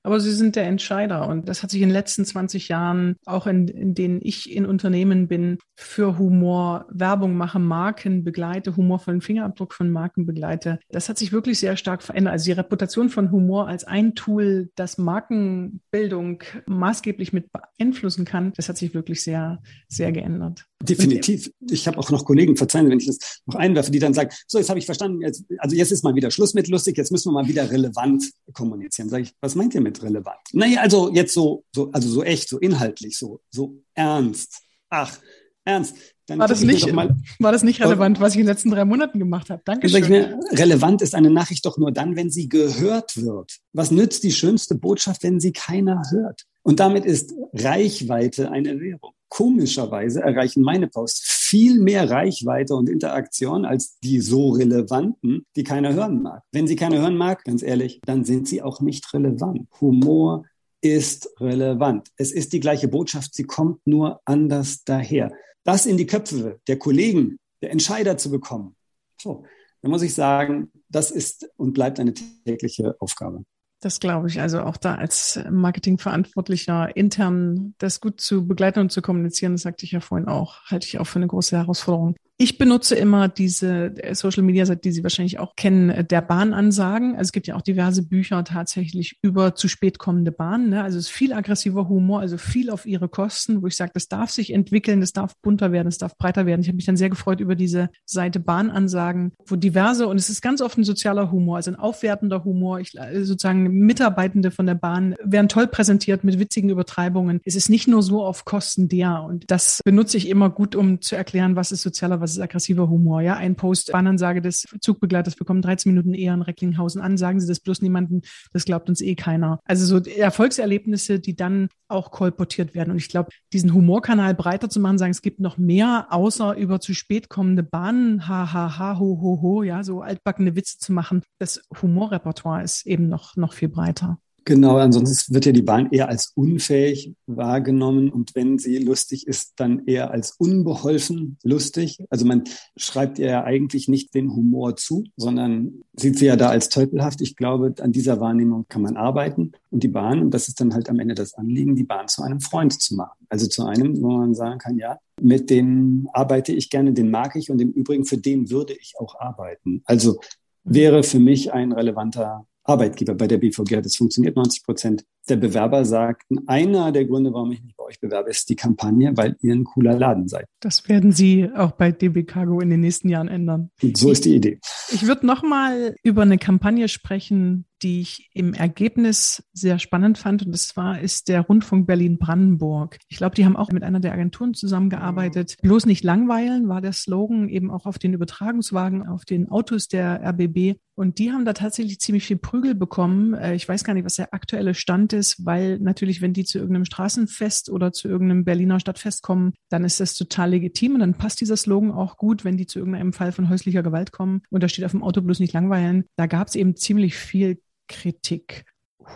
Aber 0.06 0.20
Sie 0.20 0.30
sind 0.30 0.54
der 0.54 0.66
Entscheider. 0.66 1.26
Und 1.26 1.48
das 1.48 1.64
hat 1.64 1.70
sich 1.72 1.82
in 1.82 1.88
den 1.88 1.92
letzten 1.92 2.24
20 2.24 2.68
Jahren, 2.68 3.16
auch 3.24 3.48
in, 3.48 3.66
in 3.66 3.92
denen 3.92 4.20
ich 4.22 4.54
in 4.54 4.64
Unternehmen 4.64 5.26
bin, 5.26 5.58
für 5.74 6.16
Humor 6.16 6.86
Werbung 6.90 7.36
mache, 7.36 7.58
Marken 7.58 8.22
begleite, 8.22 8.76
humorvollen 8.76 9.20
Fingerabdruck 9.20 9.74
von 9.74 9.90
Marken 9.90 10.24
begleite. 10.24 10.78
Das 10.90 11.08
hat 11.08 11.18
sich 11.18 11.32
wirklich 11.32 11.58
sehr 11.58 11.76
stark 11.76 12.04
verändert. 12.04 12.34
Also 12.34 12.44
die 12.44 12.52
Reputation 12.52 13.08
von 13.08 13.32
Humor 13.32 13.66
als 13.66 13.82
ein 13.82 14.14
Tool, 14.14 14.70
das 14.76 14.96
Markenbildung 14.96 16.44
maßgeblich 16.66 17.32
mit 17.32 17.50
beeinflussen 17.50 18.24
kann, 18.24 18.52
das 18.54 18.68
hat 18.68 18.76
sich 18.76 18.94
wirklich 18.94 19.24
sehr, 19.24 19.60
sehr 19.88 20.12
geändert. 20.12 20.66
Definitiv. 20.82 21.50
Ich 21.70 21.86
habe 21.86 21.98
auch 21.98 22.10
noch 22.10 22.24
Kollegen, 22.24 22.56
verzeihen, 22.56 22.90
wenn 22.90 22.98
ich 22.98 23.06
das 23.06 23.40
noch 23.46 23.54
einwerfe, 23.54 23.90
die 23.90 23.98
dann 23.98 24.14
sagen, 24.14 24.30
so, 24.46 24.58
jetzt 24.58 24.68
habe 24.68 24.78
ich 24.78 24.86
verstanden, 24.86 25.22
jetzt, 25.22 25.44
also 25.58 25.74
jetzt 25.74 25.90
ist 25.90 26.04
mal 26.04 26.14
wieder 26.14 26.30
Schluss 26.30 26.54
mit 26.54 26.68
lustig, 26.68 26.96
jetzt 26.98 27.10
müssen 27.10 27.30
wir 27.30 27.42
mal 27.42 27.48
wieder 27.48 27.70
relevant 27.70 28.30
kommunizieren. 28.52 29.08
Sag 29.08 29.22
ich, 29.22 29.32
was 29.40 29.54
meint 29.54 29.74
ihr 29.74 29.80
mit 29.80 30.02
relevant? 30.02 30.38
Naja, 30.52 30.80
also 30.80 31.12
jetzt 31.12 31.32
so, 31.32 31.64
so, 31.74 31.90
also 31.92 32.08
so 32.08 32.22
echt, 32.22 32.48
so 32.48 32.58
inhaltlich, 32.58 33.16
so, 33.16 33.40
so 33.50 33.82
ernst. 33.94 34.60
Ach, 34.90 35.18
ernst. 35.64 35.96
Dann 36.26 36.40
war, 36.40 36.48
das 36.48 36.60
nicht, 36.60 36.92
mal, 36.92 37.16
war 37.38 37.52
das 37.52 37.62
nicht 37.62 37.80
relevant, 37.80 38.18
was 38.18 38.32
ich 38.32 38.40
in 38.40 38.46
den 38.46 38.52
letzten 38.52 38.70
drei 38.72 38.84
Monaten 38.84 39.20
gemacht 39.20 39.48
habe? 39.48 39.62
Dankeschön. 39.64 40.08
Mir, 40.08 40.40
relevant 40.50 41.00
ist 41.00 41.14
eine 41.14 41.30
Nachricht 41.30 41.64
doch 41.64 41.78
nur 41.78 41.92
dann, 41.92 42.16
wenn 42.16 42.30
sie 42.30 42.48
gehört 42.48 43.16
wird. 43.16 43.58
Was 43.72 43.92
nützt 43.92 44.24
die 44.24 44.32
schönste 44.32 44.74
Botschaft, 44.74 45.22
wenn 45.22 45.38
sie 45.38 45.52
keiner 45.52 46.02
hört? 46.10 46.42
Und 46.62 46.80
damit 46.80 47.04
ist 47.04 47.32
Reichweite 47.52 48.50
eine 48.50 48.80
Währung. 48.80 49.12
Komischerweise 49.28 50.22
erreichen 50.22 50.62
meine 50.62 50.88
Posts 50.88 51.36
viel 51.48 51.80
mehr 51.80 52.10
Reichweite 52.10 52.74
und 52.74 52.88
Interaktion 52.88 53.64
als 53.64 53.98
die 54.00 54.20
so 54.20 54.50
relevanten, 54.50 55.46
die 55.54 55.64
keiner 55.64 55.94
hören 55.94 56.22
mag. 56.22 56.42
Wenn 56.52 56.66
sie 56.66 56.76
keiner 56.76 56.98
hören 56.98 57.16
mag, 57.16 57.44
ganz 57.44 57.62
ehrlich, 57.62 58.00
dann 58.04 58.24
sind 58.24 58.48
sie 58.48 58.62
auch 58.62 58.80
nicht 58.80 59.12
relevant. 59.14 59.68
Humor 59.80 60.44
ist 60.80 61.28
relevant. 61.40 62.08
Es 62.16 62.32
ist 62.32 62.52
die 62.52 62.60
gleiche 62.60 62.88
Botschaft, 62.88 63.34
sie 63.34 63.44
kommt 63.44 63.86
nur 63.86 64.20
anders 64.24 64.84
daher. 64.84 65.32
Das 65.64 65.86
in 65.86 65.96
die 65.96 66.06
Köpfe 66.06 66.60
der 66.68 66.78
Kollegen, 66.78 67.38
der 67.62 67.70
Entscheider 67.72 68.16
zu 68.16 68.30
bekommen, 68.30 68.76
so, 69.20 69.44
dann 69.82 69.90
muss 69.90 70.02
ich 70.02 70.14
sagen, 70.14 70.70
das 70.88 71.10
ist 71.10 71.48
und 71.56 71.72
bleibt 71.72 71.98
eine 72.00 72.14
tägliche 72.14 72.96
Aufgabe. 73.00 73.44
Das 73.80 74.00
glaube 74.00 74.28
ich. 74.28 74.40
Also 74.40 74.62
auch 74.62 74.76
da 74.76 74.94
als 74.94 75.38
Marketingverantwortlicher 75.50 76.96
intern 76.96 77.74
das 77.78 78.00
gut 78.00 78.20
zu 78.20 78.46
begleiten 78.46 78.80
und 78.80 78.90
zu 78.90 79.02
kommunizieren, 79.02 79.52
das 79.52 79.62
sagte 79.62 79.84
ich 79.84 79.92
ja 79.92 80.00
vorhin 80.00 80.28
auch, 80.28 80.62
halte 80.64 80.86
ich 80.86 80.98
auch 80.98 81.06
für 81.06 81.18
eine 81.18 81.26
große 81.26 81.56
Herausforderung. 81.56 82.16
Ich 82.38 82.58
benutze 82.58 82.94
immer 82.96 83.28
diese 83.28 83.94
Social 84.12 84.42
Media 84.42 84.66
Seite, 84.66 84.82
die 84.82 84.92
Sie 84.92 85.02
wahrscheinlich 85.02 85.38
auch 85.38 85.56
kennen, 85.56 85.88
äh, 85.88 86.04
der 86.04 86.20
Bahnansagen. 86.20 87.12
Also 87.12 87.28
es 87.28 87.32
gibt 87.32 87.46
ja 87.46 87.56
auch 87.56 87.62
diverse 87.62 88.02
Bücher 88.02 88.44
tatsächlich 88.44 89.18
über 89.22 89.54
zu 89.54 89.68
spät 89.68 89.98
kommende 89.98 90.32
Bahnen. 90.32 90.68
Ne? 90.68 90.82
Also 90.82 90.98
es 90.98 91.06
ist 91.06 91.12
viel 91.12 91.32
aggressiver 91.32 91.88
Humor, 91.88 92.20
also 92.20 92.36
viel 92.36 92.68
auf 92.68 92.84
ihre 92.84 93.08
Kosten, 93.08 93.62
wo 93.62 93.68
ich 93.68 93.76
sage, 93.76 93.92
das 93.94 94.08
darf 94.08 94.30
sich 94.30 94.52
entwickeln, 94.52 95.00
das 95.00 95.14
darf 95.14 95.34
bunter 95.40 95.72
werden, 95.72 95.86
das 95.86 95.96
darf 95.96 96.18
breiter 96.18 96.44
werden. 96.44 96.60
Ich 96.60 96.68
habe 96.68 96.76
mich 96.76 96.84
dann 96.84 96.98
sehr 96.98 97.08
gefreut 97.08 97.40
über 97.40 97.54
diese 97.54 97.88
Seite 98.04 98.38
Bahnansagen, 98.38 99.32
wo 99.46 99.56
diverse, 99.56 100.06
und 100.06 100.18
es 100.18 100.28
ist 100.28 100.42
ganz 100.42 100.60
oft 100.60 100.76
ein 100.76 100.84
sozialer 100.84 101.32
Humor, 101.32 101.56
also 101.56 101.70
ein 101.70 101.76
aufwertender 101.76 102.44
Humor. 102.44 102.80
Ich, 102.80 102.94
äh, 102.98 103.24
sozusagen 103.24 103.70
Mitarbeitende 103.70 104.50
von 104.50 104.66
der 104.66 104.74
Bahn 104.74 105.14
werden 105.24 105.48
toll 105.48 105.68
präsentiert 105.68 106.22
mit 106.22 106.38
witzigen 106.38 106.68
Übertreibungen. 106.68 107.40
Es 107.46 107.56
ist 107.56 107.70
nicht 107.70 107.88
nur 107.88 108.02
so 108.02 108.22
auf 108.22 108.44
Kosten 108.44 108.88
der. 108.88 109.22
Und 109.22 109.50
das 109.50 109.80
benutze 109.86 110.18
ich 110.18 110.28
immer 110.28 110.50
gut, 110.50 110.76
um 110.76 111.00
zu 111.00 111.16
erklären, 111.16 111.56
was 111.56 111.72
ist 111.72 111.80
sozialer, 111.80 112.25
was 112.26 112.32
ist 112.32 112.42
aggressiver 112.42 112.88
Humor. 112.88 113.20
Ja, 113.20 113.36
ein 113.36 113.54
Post, 113.54 113.92
Bahnansage 113.92 114.42
des 114.42 114.66
Zugbegleiters 114.80 115.36
bekommen 115.36 115.62
13 115.62 115.92
Minuten 115.92 116.12
eher 116.12 116.34
in 116.34 116.42
Recklinghausen 116.42 117.00
an. 117.00 117.16
Sagen 117.16 117.40
Sie 117.40 117.46
das 117.46 117.60
bloß 117.60 117.82
niemanden, 117.82 118.22
das 118.52 118.64
glaubt 118.64 118.88
uns 118.88 119.00
eh 119.00 119.14
keiner. 119.14 119.60
Also 119.64 119.86
so 119.86 120.10
Erfolgserlebnisse, 120.10 121.20
die 121.20 121.36
dann 121.36 121.68
auch 121.86 122.10
kolportiert 122.10 122.74
werden. 122.74 122.90
Und 122.90 122.96
ich 122.96 123.08
glaube, 123.08 123.30
diesen 123.52 123.72
Humorkanal 123.72 124.34
breiter 124.34 124.68
zu 124.68 124.80
machen, 124.80 124.98
sagen, 124.98 125.12
es 125.12 125.22
gibt 125.22 125.38
noch 125.38 125.56
mehr, 125.56 126.08
außer 126.10 126.56
über 126.56 126.80
zu 126.80 126.94
spät 126.94 127.28
kommende 127.28 127.62
Bahnen, 127.62 128.26
ha, 128.26 128.52
ha, 128.52 128.76
ha, 128.76 128.98
ho, 128.98 129.20
ho, 129.20 129.40
ho, 129.40 129.62
ja, 129.62 129.84
so 129.84 130.00
altbackene 130.00 130.56
Witze 130.56 130.78
zu 130.78 130.92
machen. 130.92 131.22
Das 131.38 131.62
Humorrepertoire 131.80 132.64
ist 132.64 132.86
eben 132.86 133.08
noch, 133.08 133.36
noch 133.36 133.52
viel 133.52 133.68
breiter. 133.68 134.18
Genau, 134.48 134.76
ansonsten 134.76 135.34
wird 135.34 135.44
ja 135.46 135.50
die 135.50 135.62
Bahn 135.62 135.90
eher 135.90 136.08
als 136.08 136.30
unfähig 136.36 137.12
wahrgenommen 137.26 138.10
und 138.10 138.36
wenn 138.36 138.60
sie 138.60 138.78
lustig 138.78 139.26
ist, 139.26 139.54
dann 139.56 139.86
eher 139.86 140.12
als 140.12 140.36
unbeholfen 140.38 141.36
lustig. 141.42 141.98
Also 142.10 142.26
man 142.26 142.44
schreibt 142.76 143.18
ihr 143.18 143.26
ja 143.26 143.42
eigentlich 143.42 143.88
nicht 143.88 144.14
den 144.14 144.32
Humor 144.36 144.76
zu, 144.76 145.02
sondern 145.16 145.82
sieht 145.94 146.20
sie 146.20 146.26
ja 146.26 146.36
da 146.36 146.48
als 146.50 146.68
teufelhaft. 146.68 147.22
Ich 147.22 147.34
glaube, 147.34 147.74
an 147.80 147.90
dieser 147.90 148.20
Wahrnehmung 148.20 148.66
kann 148.68 148.82
man 148.82 148.96
arbeiten 148.96 149.50
und 149.70 149.82
die 149.82 149.88
Bahn, 149.88 150.20
und 150.20 150.30
das 150.30 150.46
ist 150.46 150.60
dann 150.60 150.74
halt 150.74 150.88
am 150.90 151.00
Ende 151.00 151.16
das 151.16 151.34
Anliegen, 151.34 151.74
die 151.74 151.82
Bahn 151.82 152.06
zu 152.06 152.22
einem 152.22 152.38
Freund 152.38 152.80
zu 152.80 152.94
machen. 152.94 153.26
Also 153.28 153.48
zu 153.48 153.64
einem, 153.64 154.00
wo 154.00 154.12
man 154.12 154.36
sagen 154.36 154.60
kann, 154.60 154.78
ja, 154.78 155.00
mit 155.20 155.50
dem 155.50 156.08
arbeite 156.12 156.52
ich 156.52 156.70
gerne, 156.70 156.92
den 156.92 157.10
mag 157.10 157.34
ich 157.34 157.50
und 157.50 157.60
im 157.60 157.72
Übrigen 157.72 158.04
für 158.04 158.18
den 158.18 158.48
würde 158.48 158.74
ich 158.74 158.94
auch 159.00 159.18
arbeiten. 159.18 159.82
Also 159.86 160.20
wäre 160.62 161.02
für 161.02 161.18
mich 161.18 161.52
ein 161.52 161.72
relevanter 161.72 162.46
Arbeitgeber 162.68 163.14
bei 163.14 163.26
der 163.26 163.38
BVG 163.38 163.76
hat 163.76 163.86
es 163.86 163.96
funktioniert. 163.96 164.36
90 164.36 164.64
Prozent 164.64 165.04
der 165.28 165.36
Bewerber 165.36 165.84
sagten, 165.84 166.46
einer 166.48 166.92
der 166.92 167.04
Gründe, 167.04 167.32
warum 167.32 167.52
ich 167.52 167.62
mich 167.62 167.76
bei 167.76 167.84
euch 167.84 168.00
bewerbe, 168.00 168.30
ist 168.30 168.48
die 168.48 168.56
Kampagne, 168.56 169.16
weil 169.16 169.36
ihr 169.40 169.54
ein 169.54 169.64
cooler 169.64 169.98
Laden 169.98 170.28
seid. 170.28 170.46
Das 170.60 170.88
werden 170.88 171.12
Sie 171.12 171.48
auch 171.54 171.72
bei 171.72 171.92
DB 171.92 172.24
Cargo 172.24 172.60
in 172.60 172.70
den 172.70 172.80
nächsten 172.80 173.08
Jahren 173.08 173.28
ändern. 173.28 173.70
So 173.94 174.10
ist 174.10 174.24
die 174.24 174.34
Idee. 174.34 174.58
Ich 174.92 175.06
würde 175.06 175.26
noch 175.26 175.42
mal 175.42 175.94
über 176.02 176.22
eine 176.22 176.38
Kampagne 176.38 176.88
sprechen, 176.88 177.66
die 177.82 178.00
ich 178.00 178.30
im 178.32 178.54
Ergebnis 178.54 179.44
sehr 179.52 179.78
spannend 179.78 180.18
fand. 180.18 180.44
Und 180.44 180.52
das 180.52 180.76
war, 180.76 181.00
ist 181.00 181.28
der 181.28 181.42
Rundfunk 181.42 181.86
Berlin-Brandenburg. 181.86 182.98
Ich 183.08 183.18
glaube, 183.18 183.34
die 183.34 183.44
haben 183.44 183.56
auch 183.56 183.70
mit 183.70 183.82
einer 183.82 184.00
der 184.00 184.12
Agenturen 184.12 184.54
zusammengearbeitet. 184.54 185.56
Bloß 185.62 185.86
nicht 185.86 186.04
langweilen 186.04 186.68
war 186.68 186.80
der 186.80 186.92
Slogan 186.92 187.48
eben 187.48 187.70
auch 187.70 187.86
auf 187.86 187.98
den 187.98 188.14
Übertragungswagen, 188.14 189.06
auf 189.06 189.24
den 189.24 189.50
Autos 189.50 189.88
der 189.88 190.22
RBB. 190.24 190.78
Und 190.94 191.18
die 191.18 191.30
haben 191.30 191.44
da 191.44 191.52
tatsächlich 191.52 192.00
ziemlich 192.00 192.26
viel 192.26 192.38
Prügel 192.38 192.74
bekommen. 192.74 193.34
Äh, 193.34 193.54
ich 193.54 193.68
weiß 193.68 193.84
gar 193.84 193.92
nicht, 193.92 194.06
was 194.06 194.16
der 194.16 194.32
aktuelle 194.32 194.74
Stand 194.74 195.12
ist, 195.16 195.44
weil 195.44 195.78
natürlich, 195.78 196.20
wenn 196.20 196.32
die 196.32 196.44
zu 196.44 196.58
irgendeinem 196.58 196.84
Straßenfest 196.84 197.70
oder 197.70 197.92
zu 197.92 198.08
irgendeinem 198.08 198.44
Berliner 198.44 198.80
Stadtfest 198.80 199.22
kommen, 199.22 199.52
dann 199.68 199.84
ist 199.84 200.00
das 200.00 200.14
total 200.14 200.50
legitim 200.50 200.94
und 200.94 201.00
dann 201.00 201.14
passt 201.14 201.40
dieser 201.40 201.56
Slogan 201.56 201.90
auch 201.90 202.16
gut, 202.16 202.44
wenn 202.44 202.56
die 202.56 202.66
zu 202.66 202.78
irgendeinem 202.78 203.12
Fall 203.12 203.32
von 203.32 203.48
häuslicher 203.48 203.82
Gewalt 203.82 204.12
kommen. 204.12 204.42
Und 204.50 204.62
da 204.62 204.68
steht 204.68 204.84
auf 204.84 204.92
dem 204.92 205.02
Auto 205.02 205.22
bloß 205.22 205.40
nicht 205.40 205.52
langweilen. 205.52 206.04
Da 206.16 206.26
gab 206.26 206.48
es 206.48 206.54
eben 206.54 206.76
ziemlich 206.76 207.16
viel 207.16 207.60
Kritik. 207.88 208.64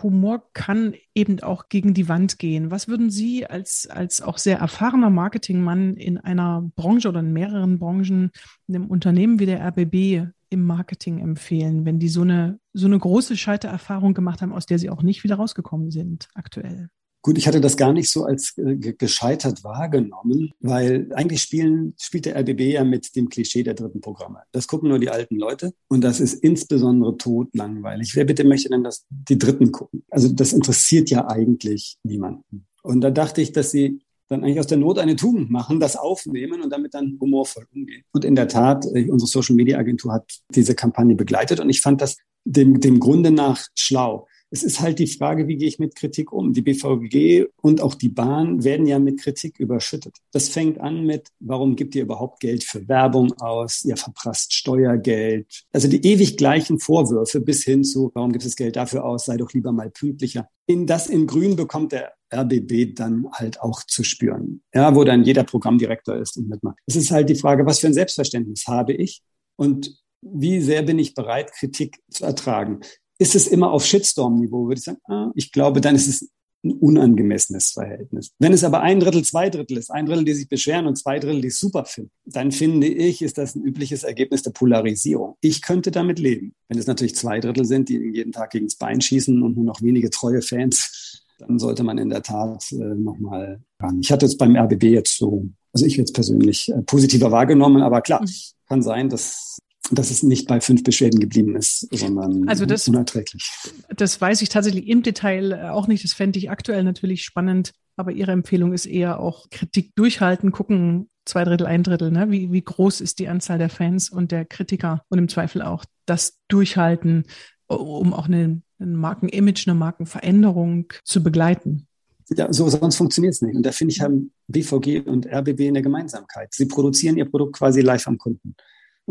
Humor 0.01 0.49
kann 0.53 0.93
eben 1.13 1.41
auch 1.41 1.67
gegen 1.69 1.93
die 1.93 2.07
Wand 2.07 2.39
gehen. 2.39 2.71
Was 2.71 2.87
würden 2.87 3.09
Sie 3.09 3.45
als, 3.45 3.87
als 3.87 4.21
auch 4.21 4.37
sehr 4.37 4.59
erfahrener 4.59 5.09
Marketingmann 5.09 5.95
in 5.95 6.17
einer 6.17 6.69
Branche 6.75 7.09
oder 7.09 7.19
in 7.19 7.33
mehreren 7.33 7.77
Branchen, 7.77 8.31
in 8.67 8.75
einem 8.75 8.87
Unternehmen 8.87 9.39
wie 9.39 9.45
der 9.45 9.61
RBB 9.65 10.31
im 10.49 10.63
Marketing 10.63 11.19
empfehlen, 11.19 11.85
wenn 11.85 11.99
die 11.99 12.09
so 12.09 12.21
eine, 12.21 12.59
so 12.73 12.87
eine 12.87 12.99
große 12.99 13.37
Scheitererfahrung 13.37 14.13
gemacht 14.13 14.41
haben, 14.41 14.53
aus 14.53 14.65
der 14.65 14.79
sie 14.79 14.89
auch 14.89 15.03
nicht 15.03 15.23
wieder 15.23 15.35
rausgekommen 15.35 15.91
sind 15.91 16.27
aktuell? 16.33 16.89
Gut, 17.23 17.37
ich 17.37 17.47
hatte 17.47 17.61
das 17.61 17.77
gar 17.77 17.93
nicht 17.93 18.09
so 18.09 18.23
als 18.23 18.57
äh, 18.57 18.75
gescheitert 18.75 19.63
wahrgenommen, 19.63 20.51
weil 20.59 21.07
eigentlich 21.13 21.43
spielen, 21.43 21.93
spielt 21.99 22.25
der 22.25 22.35
RBB 22.35 22.61
ja 22.61 22.83
mit 22.83 23.15
dem 23.15 23.29
Klischee 23.29 23.61
der 23.61 23.75
dritten 23.75 24.01
Programme. 24.01 24.39
Das 24.51 24.67
gucken 24.67 24.89
nur 24.89 24.97
die 24.97 25.11
alten 25.11 25.35
Leute 25.35 25.71
und 25.87 26.03
das 26.03 26.19
ist 26.19 26.33
insbesondere 26.33 27.17
totlangweilig. 27.17 28.15
Wer 28.15 28.25
bitte 28.25 28.43
möchte 28.43 28.69
denn 28.69 28.83
das, 28.83 29.05
die 29.09 29.37
Dritten 29.37 29.71
gucken? 29.71 30.03
Also 30.09 30.29
das 30.29 30.51
interessiert 30.51 31.11
ja 31.11 31.27
eigentlich 31.27 31.97
niemanden. 32.01 32.65
Und 32.81 33.01
da 33.01 33.11
dachte 33.11 33.41
ich, 33.41 33.51
dass 33.51 33.69
sie 33.69 34.01
dann 34.27 34.43
eigentlich 34.43 34.59
aus 34.59 34.67
der 34.67 34.77
Not 34.77 34.97
eine 34.97 35.15
Tugend 35.15 35.51
machen, 35.51 35.79
das 35.79 35.97
aufnehmen 35.97 36.61
und 36.61 36.71
damit 36.71 36.95
dann 36.95 37.17
humorvoll 37.19 37.67
umgehen. 37.75 38.03
Und 38.13 38.25
in 38.25 38.35
der 38.35 38.47
Tat, 38.47 38.85
äh, 38.85 39.11
unsere 39.11 39.27
Social 39.27 39.55
Media 39.55 39.77
Agentur 39.77 40.13
hat 40.13 40.39
diese 40.55 40.73
Kampagne 40.73 41.15
begleitet 41.15 41.59
und 41.59 41.69
ich 41.69 41.81
fand 41.81 42.01
das 42.01 42.17
dem, 42.43 42.79
dem 42.79 42.99
Grunde 42.99 43.31
nach 43.31 43.65
schlau. 43.75 44.27
Es 44.53 44.63
ist 44.63 44.81
halt 44.81 44.99
die 44.99 45.07
Frage, 45.07 45.47
wie 45.47 45.55
gehe 45.55 45.69
ich 45.69 45.79
mit 45.79 45.95
Kritik 45.95 46.33
um? 46.33 46.51
Die 46.51 46.61
BVG 46.61 47.45
und 47.61 47.79
auch 47.79 47.95
die 47.95 48.09
Bahn 48.09 48.65
werden 48.65 48.85
ja 48.85 48.99
mit 48.99 49.21
Kritik 49.21 49.57
überschüttet. 49.59 50.17
Das 50.33 50.49
fängt 50.49 50.77
an 50.81 51.05
mit, 51.05 51.29
warum 51.39 51.77
gibt 51.77 51.95
ihr 51.95 52.03
überhaupt 52.03 52.41
Geld 52.41 52.65
für 52.65 52.85
Werbung 52.89 53.31
aus? 53.39 53.85
Ihr 53.85 53.95
verprasst 53.95 54.53
Steuergeld. 54.53 55.63
Also 55.71 55.87
die 55.87 56.05
ewig 56.05 56.35
gleichen 56.35 56.79
Vorwürfe 56.79 57.39
bis 57.39 57.63
hin 57.63 57.85
zu, 57.85 58.11
warum 58.13 58.33
gibt 58.33 58.43
es 58.43 58.57
Geld 58.57 58.75
dafür 58.75 59.05
aus? 59.05 59.25
Sei 59.25 59.37
doch 59.37 59.53
lieber 59.53 59.71
mal 59.71 59.89
pünktlicher. 59.89 60.49
In 60.65 60.85
das 60.85 61.07
in 61.07 61.27
Grün 61.27 61.55
bekommt 61.55 61.93
der 61.93 62.11
RBB 62.33 62.93
dann 62.93 63.27
halt 63.31 63.61
auch 63.61 63.83
zu 63.83 64.03
spüren. 64.03 64.63
Ja, 64.73 64.93
wo 64.95 65.05
dann 65.05 65.23
jeder 65.23 65.45
Programmdirektor 65.45 66.17
ist 66.17 66.35
und 66.35 66.49
mitmacht. 66.49 66.77
Es 66.85 66.97
ist 66.97 67.11
halt 67.11 67.29
die 67.29 67.35
Frage, 67.35 67.65
was 67.65 67.79
für 67.79 67.87
ein 67.87 67.93
Selbstverständnis 67.93 68.67
habe 68.67 68.91
ich? 68.91 69.21
Und 69.55 70.00
wie 70.21 70.61
sehr 70.61 70.83
bin 70.83 70.99
ich 70.99 71.13
bereit, 71.13 71.51
Kritik 71.51 71.99
zu 72.09 72.25
ertragen? 72.25 72.81
ist 73.21 73.35
es 73.35 73.45
immer 73.45 73.71
auf 73.71 73.85
Shitstorm-Niveau, 73.85 74.67
würde 74.67 74.79
ich 74.79 74.83
sagen, 74.83 74.97
ah, 75.07 75.31
ich 75.35 75.51
glaube, 75.51 75.79
dann 75.79 75.93
ist 75.95 76.07
es 76.07 76.31
ein 76.63 76.71
unangemessenes 76.71 77.69
Verhältnis. 77.69 78.31
Wenn 78.39 78.51
es 78.51 78.63
aber 78.63 78.81
ein 78.81 78.99
Drittel, 78.99 79.23
zwei 79.23 79.51
Drittel 79.51 79.77
ist, 79.77 79.91
ein 79.91 80.07
Drittel, 80.07 80.25
die 80.25 80.33
sich 80.33 80.49
beschweren 80.49 80.87
und 80.87 80.95
zwei 80.95 81.19
Drittel, 81.19 81.41
die 81.41 81.49
es 81.49 81.59
super 81.59 81.85
finden, 81.85 82.09
dann 82.25 82.51
finde 82.51 82.87
ich, 82.87 83.21
ist 83.21 83.37
das 83.37 83.55
ein 83.55 83.63
übliches 83.63 84.03
Ergebnis 84.03 84.41
der 84.41 84.51
Polarisierung. 84.51 85.35
Ich 85.39 85.61
könnte 85.61 85.91
damit 85.91 86.17
leben. 86.17 86.55
Wenn 86.67 86.79
es 86.79 86.87
natürlich 86.87 87.15
zwei 87.15 87.39
Drittel 87.39 87.65
sind, 87.65 87.89
die 87.89 87.97
jeden 87.97 88.31
Tag 88.31 88.51
gegens 88.51 88.75
Bein 88.75 89.01
schießen 89.01 89.41
und 89.43 89.55
nur 89.55 89.65
noch 89.65 89.83
wenige 89.83 90.09
treue 90.09 90.41
Fans, 90.41 91.23
dann 91.37 91.59
sollte 91.59 91.83
man 91.83 91.99
in 91.99 92.09
der 92.09 92.23
Tat 92.23 92.71
äh, 92.71 92.75
nochmal 92.75 93.61
ran. 93.79 93.99
Ich 94.01 94.11
hatte 94.11 94.25
es 94.25 94.35
beim 94.35 94.55
RBB 94.55 94.85
jetzt 94.85 95.17
so, 95.17 95.47
also 95.73 95.85
ich 95.85 95.95
jetzt 95.95 96.13
persönlich 96.13 96.69
äh, 96.69 96.81
positiver 96.81 97.31
wahrgenommen, 97.31 97.83
aber 97.83 98.01
klar, 98.01 98.23
mhm. 98.23 98.31
kann 98.67 98.81
sein, 98.81 99.09
dass 99.09 99.59
dass 99.89 100.11
es 100.11 100.23
nicht 100.23 100.47
bei 100.47 100.61
fünf 100.61 100.83
Beschwerden 100.83 101.19
geblieben 101.19 101.55
ist, 101.55 101.87
sondern 101.91 102.47
also 102.47 102.65
das, 102.65 102.87
unerträglich. 102.87 103.51
Das 103.95 104.21
weiß 104.21 104.41
ich 104.41 104.49
tatsächlich 104.49 104.87
im 104.87 105.01
Detail 105.01 105.51
äh, 105.51 105.69
auch 105.69 105.87
nicht. 105.87 106.03
Das 106.03 106.13
fände 106.13 106.39
ich 106.39 106.49
aktuell 106.49 106.83
natürlich 106.83 107.23
spannend. 107.23 107.73
Aber 107.97 108.11
Ihre 108.11 108.31
Empfehlung 108.31 108.73
ist 108.73 108.85
eher 108.85 109.19
auch 109.19 109.49
Kritik 109.49 109.93
durchhalten, 109.95 110.51
gucken, 110.51 111.09
zwei 111.25 111.43
Drittel, 111.43 111.67
ein 111.67 111.83
Drittel, 111.83 112.11
ne? 112.11 112.31
wie, 112.31 112.51
wie 112.51 112.61
groß 112.61 113.01
ist 113.01 113.19
die 113.19 113.27
Anzahl 113.27 113.57
der 113.57 113.69
Fans 113.69 114.09
und 114.09 114.31
der 114.31 114.45
Kritiker 114.45 115.03
und 115.09 115.19
im 115.19 115.29
Zweifel 115.29 115.61
auch 115.61 115.85
das 116.05 116.37
Durchhalten, 116.47 117.25
um 117.67 118.13
auch 118.13 118.27
eine, 118.27 118.61
ein 118.79 118.95
Markenimage, 118.95 119.65
eine 119.67 119.75
Markenveränderung 119.75 120.93
zu 121.03 121.21
begleiten. 121.21 121.87
Ja, 122.29 122.51
so 122.51 122.69
sonst 122.69 122.95
funktioniert 122.95 123.33
es 123.33 123.41
nicht. 123.41 123.55
Und 123.55 123.65
da 123.65 123.71
finde 123.71 123.93
ich, 123.93 124.01
haben 124.01 124.31
BVG 124.47 125.05
und 125.05 125.27
RBB 125.27 125.67
eine 125.67 125.81
Gemeinsamkeit. 125.81 126.53
Sie 126.53 126.65
produzieren 126.65 127.17
ihr 127.17 127.25
Produkt 127.25 127.57
quasi 127.57 127.81
live 127.81 128.07
am 128.07 128.17
Kunden. 128.17 128.55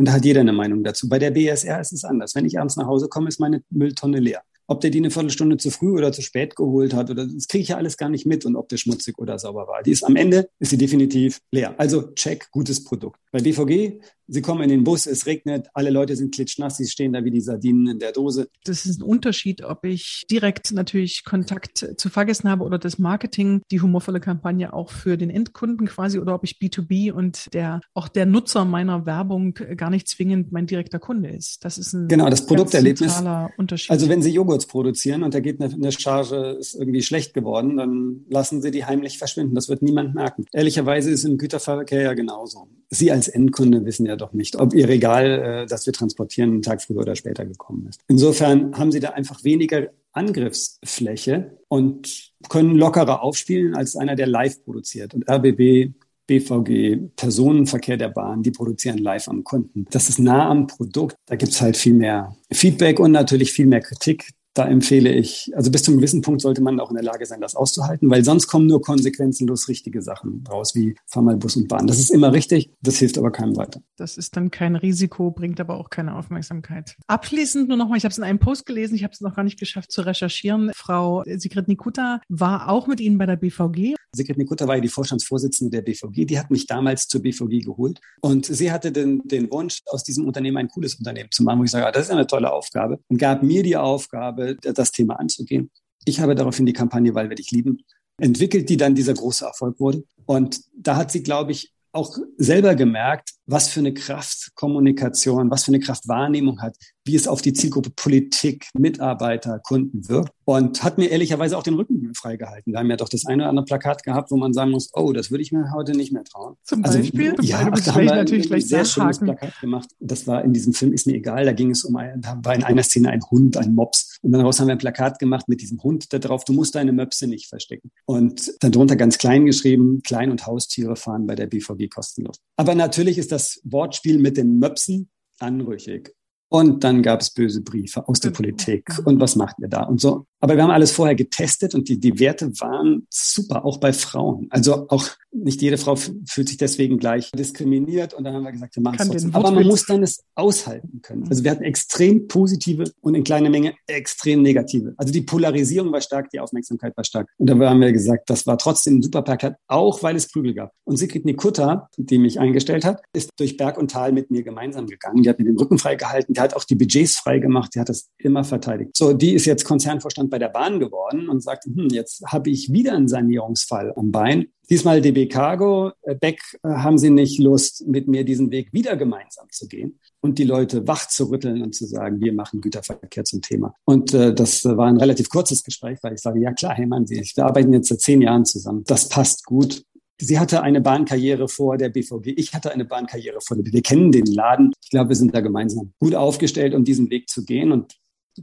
Und 0.00 0.06
da 0.06 0.12
hat 0.12 0.24
jeder 0.24 0.40
eine 0.40 0.54
Meinung 0.54 0.82
dazu. 0.82 1.10
Bei 1.10 1.18
der 1.18 1.30
BSR 1.30 1.78
ist 1.78 1.92
es 1.92 2.04
anders. 2.04 2.34
Wenn 2.34 2.46
ich 2.46 2.58
abends 2.58 2.74
nach 2.76 2.86
Hause 2.86 3.08
komme, 3.08 3.28
ist 3.28 3.38
meine 3.38 3.62
Mülltonne 3.68 4.18
leer. 4.18 4.40
Ob 4.66 4.80
der 4.80 4.88
die 4.88 4.96
eine 4.96 5.10
Viertelstunde 5.10 5.58
zu 5.58 5.70
früh 5.70 5.92
oder 5.92 6.10
zu 6.10 6.22
spät 6.22 6.56
geholt 6.56 6.94
hat, 6.94 7.10
oder 7.10 7.26
das 7.26 7.48
kriege 7.48 7.60
ich 7.60 7.68
ja 7.68 7.76
alles 7.76 7.98
gar 7.98 8.08
nicht 8.08 8.24
mit 8.24 8.46
und 8.46 8.56
ob 8.56 8.70
der 8.70 8.78
schmutzig 8.78 9.18
oder 9.18 9.38
sauber 9.38 9.68
war. 9.68 9.82
Die 9.82 9.90
ist 9.90 10.02
am 10.02 10.16
Ende 10.16 10.48
ist 10.58 10.70
sie 10.70 10.78
definitiv 10.78 11.42
leer. 11.52 11.74
Also 11.76 12.12
check, 12.14 12.50
gutes 12.50 12.82
Produkt. 12.82 13.20
Bei 13.30 13.40
BVG 13.40 14.00
Sie 14.32 14.42
kommen 14.42 14.62
in 14.62 14.68
den 14.68 14.84
Bus, 14.84 15.06
es 15.06 15.26
regnet, 15.26 15.66
alle 15.74 15.90
Leute 15.90 16.14
sind 16.14 16.32
klitschnass, 16.32 16.76
sie 16.76 16.86
stehen 16.86 17.12
da 17.12 17.24
wie 17.24 17.32
die 17.32 17.40
Sardinen 17.40 17.88
in 17.88 17.98
der 17.98 18.12
Dose. 18.12 18.48
Das 18.64 18.86
ist 18.86 19.00
ein 19.00 19.02
Unterschied, 19.02 19.64
ob 19.64 19.84
ich 19.84 20.24
direkt 20.30 20.70
natürlich 20.70 21.24
Kontakt 21.24 21.94
zu 21.96 22.08
Fahrgästen 22.08 22.48
habe 22.48 22.62
oder 22.64 22.78
das 22.78 23.00
Marketing, 23.00 23.62
die 23.72 23.80
humorvolle 23.80 24.20
Kampagne 24.20 24.72
auch 24.72 24.90
für 24.90 25.16
den 25.16 25.30
Endkunden 25.30 25.88
quasi 25.88 26.20
oder 26.20 26.36
ob 26.36 26.44
ich 26.44 26.58
B2B 26.58 27.10
und 27.10 27.52
der 27.54 27.80
auch 27.92 28.06
der 28.06 28.24
Nutzer 28.24 28.64
meiner 28.64 29.04
Werbung 29.04 29.54
gar 29.76 29.90
nicht 29.90 30.06
zwingend 30.06 30.52
mein 30.52 30.66
direkter 30.66 31.00
Kunde 31.00 31.30
ist. 31.30 31.64
Das 31.64 31.76
ist 31.76 31.92
ein 31.92 32.06
genau 32.06 32.30
das 32.30 32.46
Produkterlebnis. 32.46 33.20
Unterschied. 33.56 33.90
Also 33.90 34.08
wenn 34.08 34.22
Sie 34.22 34.30
Joghurts 34.30 34.66
produzieren 34.66 35.24
und 35.24 35.34
da 35.34 35.40
geht 35.40 35.60
eine, 35.60 35.74
eine 35.74 35.90
Charge 35.90 36.56
ist 36.58 36.74
irgendwie 36.74 37.02
schlecht 37.02 37.34
geworden, 37.34 37.76
dann 37.76 38.24
lassen 38.28 38.62
Sie 38.62 38.70
die 38.70 38.84
heimlich 38.84 39.18
verschwinden. 39.18 39.56
Das 39.56 39.68
wird 39.68 39.82
niemand 39.82 40.14
merken. 40.14 40.46
Ehrlicherweise 40.52 41.10
ist 41.10 41.24
im 41.24 41.36
Güterverkehr 41.36 42.02
ja 42.02 42.14
genauso. 42.14 42.68
Sie 42.90 43.12
als 43.12 43.28
Endkunde 43.28 43.84
wissen 43.84 44.04
ja 44.06 44.16
doch 44.16 44.32
nicht, 44.32 44.56
ob 44.56 44.74
Ihr 44.74 44.88
Regal, 44.88 45.26
äh, 45.62 45.66
das 45.66 45.86
wir 45.86 45.92
transportieren, 45.92 46.50
einen 46.50 46.62
Tag 46.62 46.82
früher 46.82 46.98
oder 46.98 47.14
später 47.14 47.46
gekommen 47.46 47.86
ist. 47.88 48.00
Insofern 48.08 48.76
haben 48.76 48.90
Sie 48.90 49.00
da 49.00 49.10
einfach 49.10 49.44
weniger 49.44 49.90
Angriffsfläche 50.12 51.56
und 51.68 52.32
können 52.48 52.74
lockerer 52.74 53.22
aufspielen 53.22 53.76
als 53.76 53.94
einer, 53.94 54.16
der 54.16 54.26
live 54.26 54.64
produziert. 54.64 55.14
Und 55.14 55.30
RBB 55.30 55.94
BVG, 56.30 57.10
Personenverkehr 57.16 57.96
der 57.96 58.08
Bahn, 58.08 58.44
die 58.44 58.52
produzieren 58.52 58.98
live 58.98 59.26
am 59.26 59.42
Kunden. 59.42 59.86
Das 59.90 60.08
ist 60.08 60.20
nah 60.20 60.48
am 60.48 60.68
Produkt. 60.68 61.16
Da 61.26 61.34
gibt's 61.34 61.60
halt 61.60 61.76
viel 61.76 61.94
mehr 61.94 62.36
Feedback 62.52 63.00
und 63.00 63.10
natürlich 63.10 63.50
viel 63.50 63.66
mehr 63.66 63.80
Kritik 63.80 64.30
da 64.54 64.66
empfehle 64.66 65.12
ich, 65.12 65.50
also 65.54 65.70
bis 65.70 65.82
zu 65.82 65.90
einem 65.90 65.98
gewissen 65.98 66.22
Punkt 66.22 66.40
sollte 66.40 66.60
man 66.60 66.80
auch 66.80 66.90
in 66.90 66.96
der 66.96 67.04
Lage 67.04 67.24
sein, 67.26 67.40
das 67.40 67.54
auszuhalten, 67.54 68.10
weil 68.10 68.24
sonst 68.24 68.48
kommen 68.48 68.66
nur 68.66 68.82
konsequenzenlos 68.82 69.68
richtige 69.68 70.02
Sachen 70.02 70.44
raus, 70.50 70.74
wie 70.74 70.96
fahr 71.06 71.22
mal 71.22 71.36
Bus 71.36 71.56
und 71.56 71.68
Bahn. 71.68 71.86
Das 71.86 71.98
ist 71.98 72.10
immer 72.10 72.32
richtig, 72.32 72.70
das 72.82 72.96
hilft 72.96 73.18
aber 73.18 73.30
keinem 73.30 73.56
weiter. 73.56 73.80
Das 73.96 74.16
ist 74.16 74.36
dann 74.36 74.50
kein 74.50 74.76
Risiko, 74.76 75.30
bringt 75.30 75.60
aber 75.60 75.78
auch 75.78 75.90
keine 75.90 76.16
Aufmerksamkeit. 76.16 76.96
Abschließend 77.06 77.68
nur 77.68 77.76
nochmal, 77.76 77.98
ich 77.98 78.04
habe 78.04 78.12
es 78.12 78.18
in 78.18 78.24
einem 78.24 78.38
Post 78.38 78.66
gelesen, 78.66 78.94
ich 78.94 79.04
habe 79.04 79.12
es 79.12 79.20
noch 79.20 79.36
gar 79.36 79.44
nicht 79.44 79.58
geschafft 79.58 79.92
zu 79.92 80.02
recherchieren. 80.02 80.70
Frau 80.74 81.22
Sigrid 81.26 81.68
Nikuta 81.68 82.20
war 82.28 82.68
auch 82.68 82.86
mit 82.86 83.00
Ihnen 83.00 83.18
bei 83.18 83.26
der 83.26 83.36
BVG. 83.36 83.94
Sigrid 84.12 84.38
Nikuta 84.38 84.66
war 84.66 84.74
ja 84.74 84.80
die 84.80 84.88
Vorstandsvorsitzende 84.88 85.70
der 85.70 85.82
BVG, 85.82 86.24
die 86.26 86.38
hat 86.38 86.50
mich 86.50 86.66
damals 86.66 87.06
zur 87.06 87.22
BVG 87.22 87.64
geholt 87.64 88.00
und 88.20 88.44
sie 88.44 88.72
hatte 88.72 88.90
den, 88.90 89.22
den 89.24 89.50
Wunsch, 89.52 89.82
aus 89.86 90.02
diesem 90.02 90.26
Unternehmen 90.26 90.56
ein 90.56 90.68
cooles 90.68 90.96
Unternehmen 90.96 91.30
zu 91.30 91.44
machen, 91.44 91.60
wo 91.60 91.64
ich 91.64 91.70
sage, 91.70 91.86
ah, 91.86 91.92
das 91.92 92.06
ist 92.06 92.10
eine 92.10 92.26
tolle 92.26 92.52
Aufgabe 92.52 92.98
und 93.08 93.18
gab 93.18 93.44
mir 93.44 93.62
die 93.62 93.76
Aufgabe, 93.76 94.39
habe, 94.40 94.72
das 94.72 94.92
Thema 94.92 95.18
anzugehen. 95.18 95.70
Ich 96.04 96.20
habe 96.20 96.34
daraufhin 96.34 96.66
die 96.66 96.72
Kampagne 96.72 97.14
Weil 97.14 97.28
wir 97.28 97.36
dich 97.36 97.50
lieben 97.50 97.82
entwickelt, 98.18 98.68
die 98.68 98.76
dann 98.76 98.94
dieser 98.94 99.14
große 99.14 99.44
Erfolg 99.44 99.80
wurde. 99.80 100.04
Und 100.26 100.60
da 100.74 100.96
hat 100.96 101.10
sie, 101.10 101.22
glaube 101.22 101.52
ich, 101.52 101.72
auch 101.92 102.16
selber 102.36 102.74
gemerkt, 102.74 103.30
was 103.46 103.68
für 103.68 103.80
eine 103.80 103.92
Kraft 103.94 104.54
Kommunikation, 104.54 105.50
was 105.50 105.64
für 105.64 105.72
eine 105.72 105.80
Kraft 105.80 106.06
Wahrnehmung 106.06 106.60
hat, 106.62 106.76
wie 107.10 107.16
es 107.16 107.26
auf 107.26 107.42
die 107.42 107.52
Zielgruppe 107.52 107.90
Politik, 107.90 108.68
Mitarbeiter, 108.78 109.58
Kunden 109.58 110.08
wirkt. 110.08 110.30
Und 110.44 110.82
hat 110.84 110.96
mir 110.96 111.10
ehrlicherweise 111.10 111.56
auch 111.58 111.62
den 111.62 111.74
Rücken 111.74 112.12
freigehalten. 112.14 112.72
Wir 112.72 112.78
haben 112.78 112.90
ja 112.90 112.96
doch 112.96 113.08
das 113.08 113.26
eine 113.26 113.42
oder 113.42 113.50
andere 113.50 113.64
Plakat 113.64 114.04
gehabt, 114.04 114.30
wo 114.30 114.36
man 114.36 114.52
sagen 114.52 114.70
muss, 114.70 114.90
oh, 114.94 115.12
das 115.12 115.30
würde 115.30 115.42
ich 115.42 115.52
mir 115.52 115.72
heute 115.72 115.92
nicht 115.92 116.12
mehr 116.12 116.24
trauen. 116.24 116.56
Zum 116.64 116.84
also, 116.84 116.98
Beispiel? 116.98 117.34
Ja, 117.42 117.68
da 117.70 117.94
haben 117.94 118.04
wir 118.04 118.14
natürlich 118.14 118.52
ein 118.52 118.60
sehr 118.60 118.84
schönes 118.84 119.18
Plakat 119.18 119.60
gemacht. 119.60 119.88
Das 119.98 120.26
war 120.26 120.44
in 120.44 120.52
diesem 120.52 120.72
Film, 120.72 120.92
ist 120.92 121.06
mir 121.06 121.14
egal, 121.14 121.44
da 121.44 121.52
ging 121.52 121.70
es 121.70 121.84
um, 121.84 121.96
ein, 121.96 122.20
da 122.20 122.38
war 122.42 122.54
in 122.54 122.62
einer 122.62 122.82
Szene 122.82 123.10
ein 123.10 123.22
Hund, 123.30 123.56
ein 123.56 123.74
Mops. 123.74 124.18
Und 124.22 124.32
daraus 124.32 124.60
haben 124.60 124.68
wir 124.68 124.74
ein 124.74 124.78
Plakat 124.78 125.18
gemacht 125.18 125.48
mit 125.48 125.60
diesem 125.60 125.82
Hund 125.82 126.12
da 126.12 126.18
drauf, 126.18 126.44
du 126.44 126.52
musst 126.52 126.74
deine 126.74 126.92
Möpse 126.92 127.26
nicht 127.26 127.48
verstecken. 127.48 127.90
Und 128.06 128.52
dann 128.60 128.72
drunter 128.72 128.96
ganz 128.96 129.18
klein 129.18 129.46
geschrieben, 129.46 130.02
Klein- 130.02 130.30
und 130.30 130.46
Haustiere 130.46 130.94
fahren 130.94 131.26
bei 131.26 131.34
der 131.34 131.46
BVG 131.46 131.88
kostenlos. 131.88 132.38
Aber 132.56 132.74
natürlich 132.74 133.18
ist 133.18 133.32
das 133.32 133.60
Wortspiel 133.64 134.18
mit 134.18 134.36
den 134.36 134.58
Möpsen 134.58 135.10
anrüchig. 135.38 136.14
Und 136.50 136.82
dann 136.82 137.00
gab 137.02 137.20
es 137.20 137.30
böse 137.30 137.62
Briefe 137.62 138.06
aus 138.08 138.18
der 138.18 138.30
Politik. 138.30 138.90
Und 139.04 139.20
was 139.20 139.36
macht 139.36 139.56
ihr 139.60 139.68
da? 139.68 139.84
Und 139.84 140.00
so. 140.00 140.26
Aber 140.40 140.56
wir 140.56 140.62
haben 140.62 140.70
alles 140.70 140.90
vorher 140.90 141.14
getestet 141.14 141.74
und 141.74 141.88
die, 141.88 142.00
die 142.00 142.18
Werte 142.18 142.50
waren 142.60 143.06
super, 143.10 143.64
auch 143.64 143.78
bei 143.78 143.92
Frauen. 143.92 144.46
Also 144.50 144.88
auch 144.88 145.06
nicht 145.32 145.62
jede 145.62 145.76
Frau 145.78 145.96
fühlt 145.96 146.48
sich 146.48 146.56
deswegen 146.56 146.98
gleich 146.98 147.30
diskriminiert. 147.32 148.14
Und 148.14 148.24
dann 148.24 148.34
haben 148.34 148.42
wir 148.42 148.52
gesagt, 148.52 148.74
wir 148.76 148.82
machen 148.82 148.96
es 149.00 149.08
trotzdem. 149.08 149.34
Aber 149.34 149.50
man 149.50 149.66
muss 149.66 149.86
dann 149.86 150.02
es 150.02 150.24
aushalten 150.34 151.02
können. 151.02 151.26
Also 151.28 151.44
wir 151.44 151.50
hatten 151.50 151.62
extrem 151.62 152.26
positive 152.26 152.84
und 153.00 153.14
in 153.14 153.22
kleiner 153.22 153.50
Menge 153.50 153.74
extrem 153.86 154.42
negative. 154.42 154.94
Also 154.96 155.12
die 155.12 155.20
Polarisierung 155.20 155.92
war 155.92 156.00
stark, 156.00 156.30
die 156.30 156.40
Aufmerksamkeit 156.40 156.96
war 156.96 157.04
stark. 157.04 157.28
Und 157.36 157.48
da 157.48 157.58
haben 157.58 157.80
wir 157.80 157.92
gesagt, 157.92 158.30
das 158.30 158.46
war 158.46 158.58
trotzdem 158.58 158.98
ein 158.98 159.02
super 159.02 159.22
Plakat, 159.22 159.56
auch 159.68 160.02
weil 160.02 160.16
es 160.16 160.28
Prügel 160.28 160.54
gab. 160.54 160.72
Und 160.84 160.96
Sigrid 160.96 161.24
Nikutta, 161.24 161.88
die 161.96 162.18
mich 162.18 162.40
eingestellt 162.40 162.84
hat, 162.84 163.02
ist 163.12 163.30
durch 163.36 163.56
Berg 163.56 163.78
und 163.78 163.90
Tal 163.90 164.12
mit 164.12 164.30
mir 164.30 164.42
gemeinsam 164.42 164.86
gegangen. 164.86 165.22
Die 165.22 165.28
hat 165.28 165.38
mir 165.38 165.44
den 165.44 165.58
Rücken 165.58 165.78
freigehalten, 165.78 166.34
die 166.34 166.40
hat 166.40 166.54
auch 166.54 166.64
die 166.64 166.74
Budgets 166.74 167.18
freigemacht, 167.18 167.74
die 167.74 167.80
hat 167.80 167.88
das 167.88 168.08
immer 168.18 168.42
verteidigt. 168.42 168.96
So, 168.96 169.12
die 169.12 169.34
ist 169.34 169.44
jetzt 169.44 169.64
Konzernvorstand 169.64 170.29
bei 170.30 170.38
der 170.38 170.48
Bahn 170.48 170.80
geworden 170.80 171.28
und 171.28 171.42
sagt, 171.42 171.64
hm, 171.64 171.88
jetzt 171.90 172.24
habe 172.26 172.50
ich 172.50 172.72
wieder 172.72 172.94
einen 172.94 173.08
Sanierungsfall 173.08 173.92
am 173.96 174.10
Bein. 174.10 174.46
Diesmal 174.70 175.00
DB 175.00 175.26
Cargo. 175.26 175.90
Äh, 176.02 176.14
Beck, 176.14 176.40
äh, 176.62 176.68
haben 176.68 176.96
Sie 176.96 177.10
nicht 177.10 177.38
Lust, 177.40 177.86
mit 177.86 178.08
mir 178.08 178.24
diesen 178.24 178.50
Weg 178.50 178.72
wieder 178.72 178.96
gemeinsam 178.96 179.48
zu 179.50 179.66
gehen 179.66 179.98
und 180.20 180.38
die 180.38 180.44
Leute 180.44 180.86
wach 180.86 181.08
zu 181.08 181.24
rütteln 181.30 181.62
und 181.62 181.74
zu 181.74 181.86
sagen, 181.86 182.20
wir 182.20 182.32
machen 182.32 182.60
Güterverkehr 182.60 183.24
zum 183.24 183.42
Thema. 183.42 183.74
Und 183.84 184.14
äh, 184.14 184.32
das 184.32 184.64
war 184.64 184.86
ein 184.86 184.96
relativ 184.96 185.28
kurzes 185.28 185.64
Gespräch, 185.64 185.98
weil 186.02 186.14
ich 186.14 186.20
sage, 186.20 186.40
ja 186.40 186.52
klar, 186.52 186.74
hey 186.74 186.86
Mann, 186.86 187.08
wir 187.08 187.44
arbeiten 187.44 187.72
jetzt 187.72 187.88
seit 187.88 188.00
zehn 188.00 188.22
Jahren 188.22 188.44
zusammen. 188.44 188.84
Das 188.86 189.08
passt 189.08 189.44
gut. 189.44 189.82
Sie 190.20 190.38
hatte 190.38 190.62
eine 190.62 190.82
Bahnkarriere 190.82 191.48
vor 191.48 191.78
der 191.78 191.88
BVG. 191.88 192.34
Ich 192.36 192.52
hatte 192.52 192.70
eine 192.72 192.84
Bahnkarriere 192.84 193.38
vor 193.40 193.56
der 193.56 193.64
BVG. 193.64 193.74
Wir 193.74 193.82
kennen 193.82 194.12
den 194.12 194.26
Laden. 194.26 194.72
Ich 194.82 194.90
glaube, 194.90 195.08
wir 195.08 195.16
sind 195.16 195.34
da 195.34 195.40
gemeinsam 195.40 195.94
gut 195.98 196.14
aufgestellt, 196.14 196.74
um 196.74 196.84
diesen 196.84 197.08
Weg 197.10 197.30
zu 197.30 197.44
gehen. 197.44 197.72
Und 197.72 197.96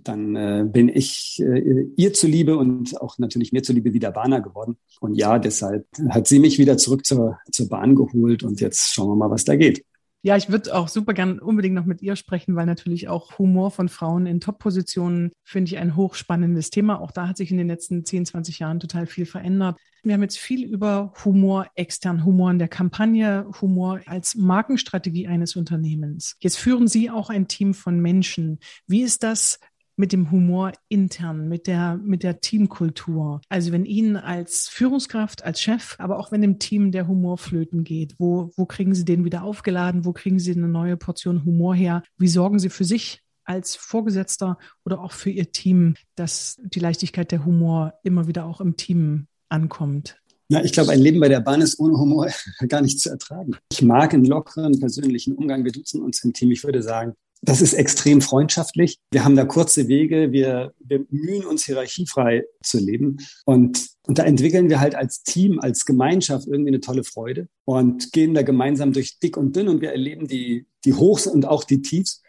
dann 0.04 0.36
äh, 0.36 0.66
bin 0.66 0.90
ich 0.90 1.42
äh, 1.42 1.88
ihr 1.96 2.14
zuliebe 2.14 2.58
und 2.58 3.00
auch 3.02 3.18
natürlich 3.18 3.52
mir 3.52 3.64
zuliebe 3.64 3.94
wieder 3.94 4.12
Bahner 4.12 4.42
geworden. 4.42 4.78
Und 5.00 5.16
ja, 5.16 5.40
deshalb 5.40 5.86
hat 6.10 6.28
sie 6.28 6.40
mich 6.40 6.60
wieder 6.60 6.78
zurück 6.78 7.06
zur, 7.06 7.38
zur 7.52 7.70
Bahn 7.70 7.96
geholt 7.96 8.44
und 8.44 8.62
jetzt 8.62 8.94
schauen 8.94 9.10
wir 9.10 9.16
mal, 9.16 9.32
was 9.32 9.46
da 9.46 9.56
geht. 9.56 9.84
Ja, 10.24 10.36
ich 10.36 10.50
würde 10.50 10.76
auch 10.76 10.88
super 10.88 11.14
gern 11.14 11.40
unbedingt 11.40 11.76
noch 11.76 11.86
mit 11.86 12.02
ihr 12.02 12.16
sprechen, 12.16 12.56
weil 12.56 12.66
natürlich 12.66 13.08
auch 13.08 13.38
Humor 13.38 13.72
von 13.72 13.88
Frauen 13.88 14.26
in 14.26 14.42
Top-Positionen 14.42 15.32
finde 15.44 15.70
ich 15.70 15.78
ein 15.78 15.96
hochspannendes 15.96 16.70
Thema. 16.70 17.00
Auch 17.00 17.12
da 17.12 17.30
hat 17.30 17.38
sich 17.38 17.52
in 17.52 17.58
den 17.58 17.68
letzten 17.68 18.04
10, 18.04 18.26
20 18.26 18.60
Jahren 18.60 18.80
total 18.80 19.06
viel 19.06 19.26
verändert. 19.26 19.78
Wir 20.04 20.14
haben 20.14 20.24
jetzt 20.24 20.40
viel 20.40 20.66
über 20.66 21.14
Humor, 21.24 21.68
extern 21.76 22.26
Humor 22.26 22.52
in 22.52 22.60
der 22.60 22.68
Kampagne, 22.68 23.46
Humor 23.62 24.02
als 24.06 24.36
Markenstrategie 24.36 25.28
eines 25.28 25.56
Unternehmens. 25.56 26.36
Jetzt 26.40 26.58
führen 26.58 26.88
Sie 26.88 27.10
auch 27.10 27.30
ein 27.30 27.48
Team 27.48 27.74
von 27.74 28.00
Menschen. 28.00 28.60
Wie 28.88 29.04
ist 29.04 29.24
das 29.24 29.60
mit 29.98 30.14
dem 30.14 30.32
Humor 30.32 30.72
intern, 30.88 31.50
mit 31.50 31.68
der, 31.68 31.98
mit 31.98 32.24
der 32.24 32.40
Teamkultur. 32.40 33.42
Also 33.50 33.72
wenn 33.72 33.84
Ihnen 33.84 34.16
als 34.16 34.70
Führungskraft, 34.70 35.44
als 35.44 35.60
Chef, 35.60 35.96
aber 35.98 36.20
auch 36.20 36.32
wenn 36.32 36.44
im 36.44 36.60
Team 36.60 36.92
der 36.92 37.08
Humor 37.08 37.38
flöten 37.38 37.84
geht, 37.84 38.14
wo, 38.20 38.52
wo 38.56 38.66
kriegen 38.66 38.94
Sie 38.94 39.06
den 39.06 39.26
wieder 39.26 39.44
aufgeladen? 39.44 40.06
Wo 40.06 40.14
kriegen 40.14 40.40
Sie 40.40 40.52
eine 40.52 40.68
neue 40.68 40.98
Portion 40.98 41.44
Humor 41.44 41.76
her? 41.76 42.04
Wie 42.18 42.28
sorgen 42.28 42.60
Sie 42.60 42.70
für 42.70 42.86
sich 42.86 43.22
als 43.44 43.76
Vorgesetzter 43.76 44.58
oder 44.86 45.02
auch 45.02 45.12
für 45.12 45.32
Ihr 45.32 45.52
Team, 45.52 45.96
dass 46.16 46.62
die 46.64 46.80
Leichtigkeit 46.80 47.32
der 47.32 47.44
Humor 47.44 47.94
immer 48.04 48.28
wieder 48.28 48.46
auch 48.46 48.62
im 48.62 48.78
Team 48.78 49.28
ankommt? 49.50 50.22
Ja, 50.50 50.64
ich 50.64 50.72
glaube, 50.72 50.92
ein 50.92 51.02
Leben 51.02 51.20
bei 51.20 51.28
der 51.28 51.42
Bahn 51.42 51.60
ist 51.60 51.80
ohne 51.80 51.98
Humor 51.98 52.30
gar 52.70 52.82
nicht 52.82 53.02
zu 53.02 53.10
ertragen. 53.10 53.56
Ich 53.72 53.82
mag 53.82 54.14
einen 54.14 54.26
lockeren 54.26 54.80
persönlichen 54.80 55.36
Umgang. 55.36 55.66
Wir 55.66 55.72
duzen 55.72 56.02
uns 56.02 56.24
im 56.24 56.34
Team. 56.34 56.52
Ich 56.52 56.64
würde 56.64 56.84
sagen, 56.84 57.16
das 57.42 57.62
ist 57.62 57.74
extrem 57.74 58.22
freundschaftlich. 58.22 59.00
Wir 59.12 59.24
haben 59.24 59.36
da 59.36 59.46
kurze 59.46 59.88
Wege. 59.88 60.32
Wir, 60.32 60.74
wir 60.80 61.06
mühen 61.10 61.46
uns 61.46 61.66
hierarchiefrei 61.66 62.44
zu 62.64 62.80
leben. 62.80 63.18
Und, 63.46 63.88
und 64.08 64.18
da 64.18 64.24
entwickeln 64.24 64.70
wir 64.70 64.80
halt 64.80 64.96
als 64.96 65.24
Team, 65.24 65.60
als 65.60 65.86
Gemeinschaft 65.86 66.48
irgendwie 66.48 66.72
eine 66.72 66.82
tolle 66.82 67.04
Freude 67.04 67.48
und 67.66 68.12
gehen 68.12 68.34
da 68.34 68.42
gemeinsam 68.42 68.92
durch 68.92 69.20
dick 69.20 69.38
und 69.38 69.56
dünn 69.56 69.68
und 69.68 69.82
wir 69.82 69.92
erleben 69.92 70.28
die, 70.28 70.66
die 70.84 70.94
Hochs 70.94 71.28
und 71.28 71.46
auch 71.46 71.64
die 71.64 71.82
Tiefs. 71.82 72.22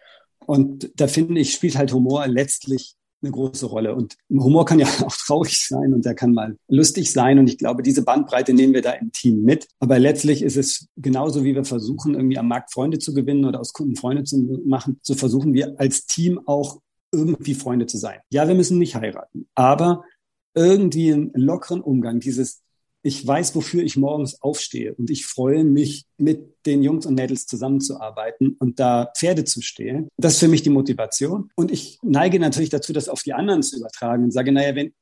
Und 0.47 0.91
da 0.95 1.09
finde 1.09 1.41
ich, 1.41 1.53
spielt 1.53 1.77
halt 1.77 1.93
Humor 1.93 2.27
letztlich 2.27 2.98
eine 3.23 3.33
große 3.33 3.67
Rolle. 3.67 3.95
Und 3.95 4.17
Humor 4.31 4.65
kann 4.65 4.79
ja 4.79 4.87
auch 5.05 5.17
traurig 5.17 5.67
sein 5.67 5.93
und 5.93 6.05
der 6.05 6.15
kann 6.15 6.33
mal 6.33 6.57
lustig 6.69 7.13
sein. 7.13 7.39
Und 7.39 7.49
ich 7.49 7.59
glaube, 7.59 7.83
diese 7.83 8.03
Bandbreite 8.03 8.55
nehmen 8.55 8.75
wir 8.75 8.83
da 8.83 8.93
im 8.93 9.13
Team 9.13 9.43
mit. 9.43 9.69
Aber 9.81 9.99
letztlich 9.99 10.43
ist 10.43 10.57
es 10.57 10.89
genauso, 10.97 11.45
wie 11.45 11.55
wir 11.55 11.65
versuchen, 11.65 12.15
irgendwie 12.15 12.39
am 12.39 12.49
Markt 12.49 12.73
Freunde 12.73 12.99
zu 12.99 13.15
gewinnen 13.15 13.45
oder 13.45 13.61
aus 13.61 13.73
Kunden 13.73 13.97
Freunde 13.97 14.25
zu 14.25 14.61
machen, 14.65 14.99
so 15.03 15.15
versuchen 15.15 15.55
wir 15.55 15.79
als 15.79 16.07
Team 16.07 16.41
auch 16.47 16.81
irgendwie 17.13 17.55
Freunde 17.55 17.87
zu 17.87 17.97
sein. 17.97 18.19
Ja, 18.31 18.47
wir 18.47 18.55
müssen 18.55 18.79
nicht 18.79 18.95
heiraten, 18.95 19.49
aber 19.55 20.03
irgendwie 20.55 21.13
einen 21.13 21.33
lockeren 21.35 21.81
Umgang, 21.81 22.21
dieses 22.21 22.63
ich 23.03 23.27
weiß, 23.27 23.55
wofür 23.55 23.83
ich 23.83 23.97
morgens 23.97 24.43
aufstehe 24.43 24.95
und 24.95 25.11
ich 25.11 25.27
freue 25.27 25.65
mich, 25.65 26.05
mit 26.17 26.57
den 26.67 26.83
Jungs 26.83 27.07
und 27.07 27.15
Mädels 27.15 27.47
zusammenzuarbeiten 27.47 28.57
und 28.59 28.81
da 28.81 29.13
Pferde 29.17 29.45
zu 29.45 29.63
stehlen. 29.63 30.09
Das 30.17 30.35
ist 30.35 30.41
für 30.41 30.49
mich 30.49 30.63
die 30.63 30.71
Motivation. 30.71 31.51
Und 31.55 31.71
ich 31.71 31.99
neige 32.03 32.41
natürlich 32.41 32.71
dazu, 32.71 32.93
das 32.93 33.09
auf 33.09 33.23
die 33.23 33.35
anderen 33.35 33.63
zu 33.63 33.77
übertragen 33.77 34.25
und 34.25 34.33
sage, 34.33 34.53
naja, 34.53 34.75
wenn, 34.75 34.93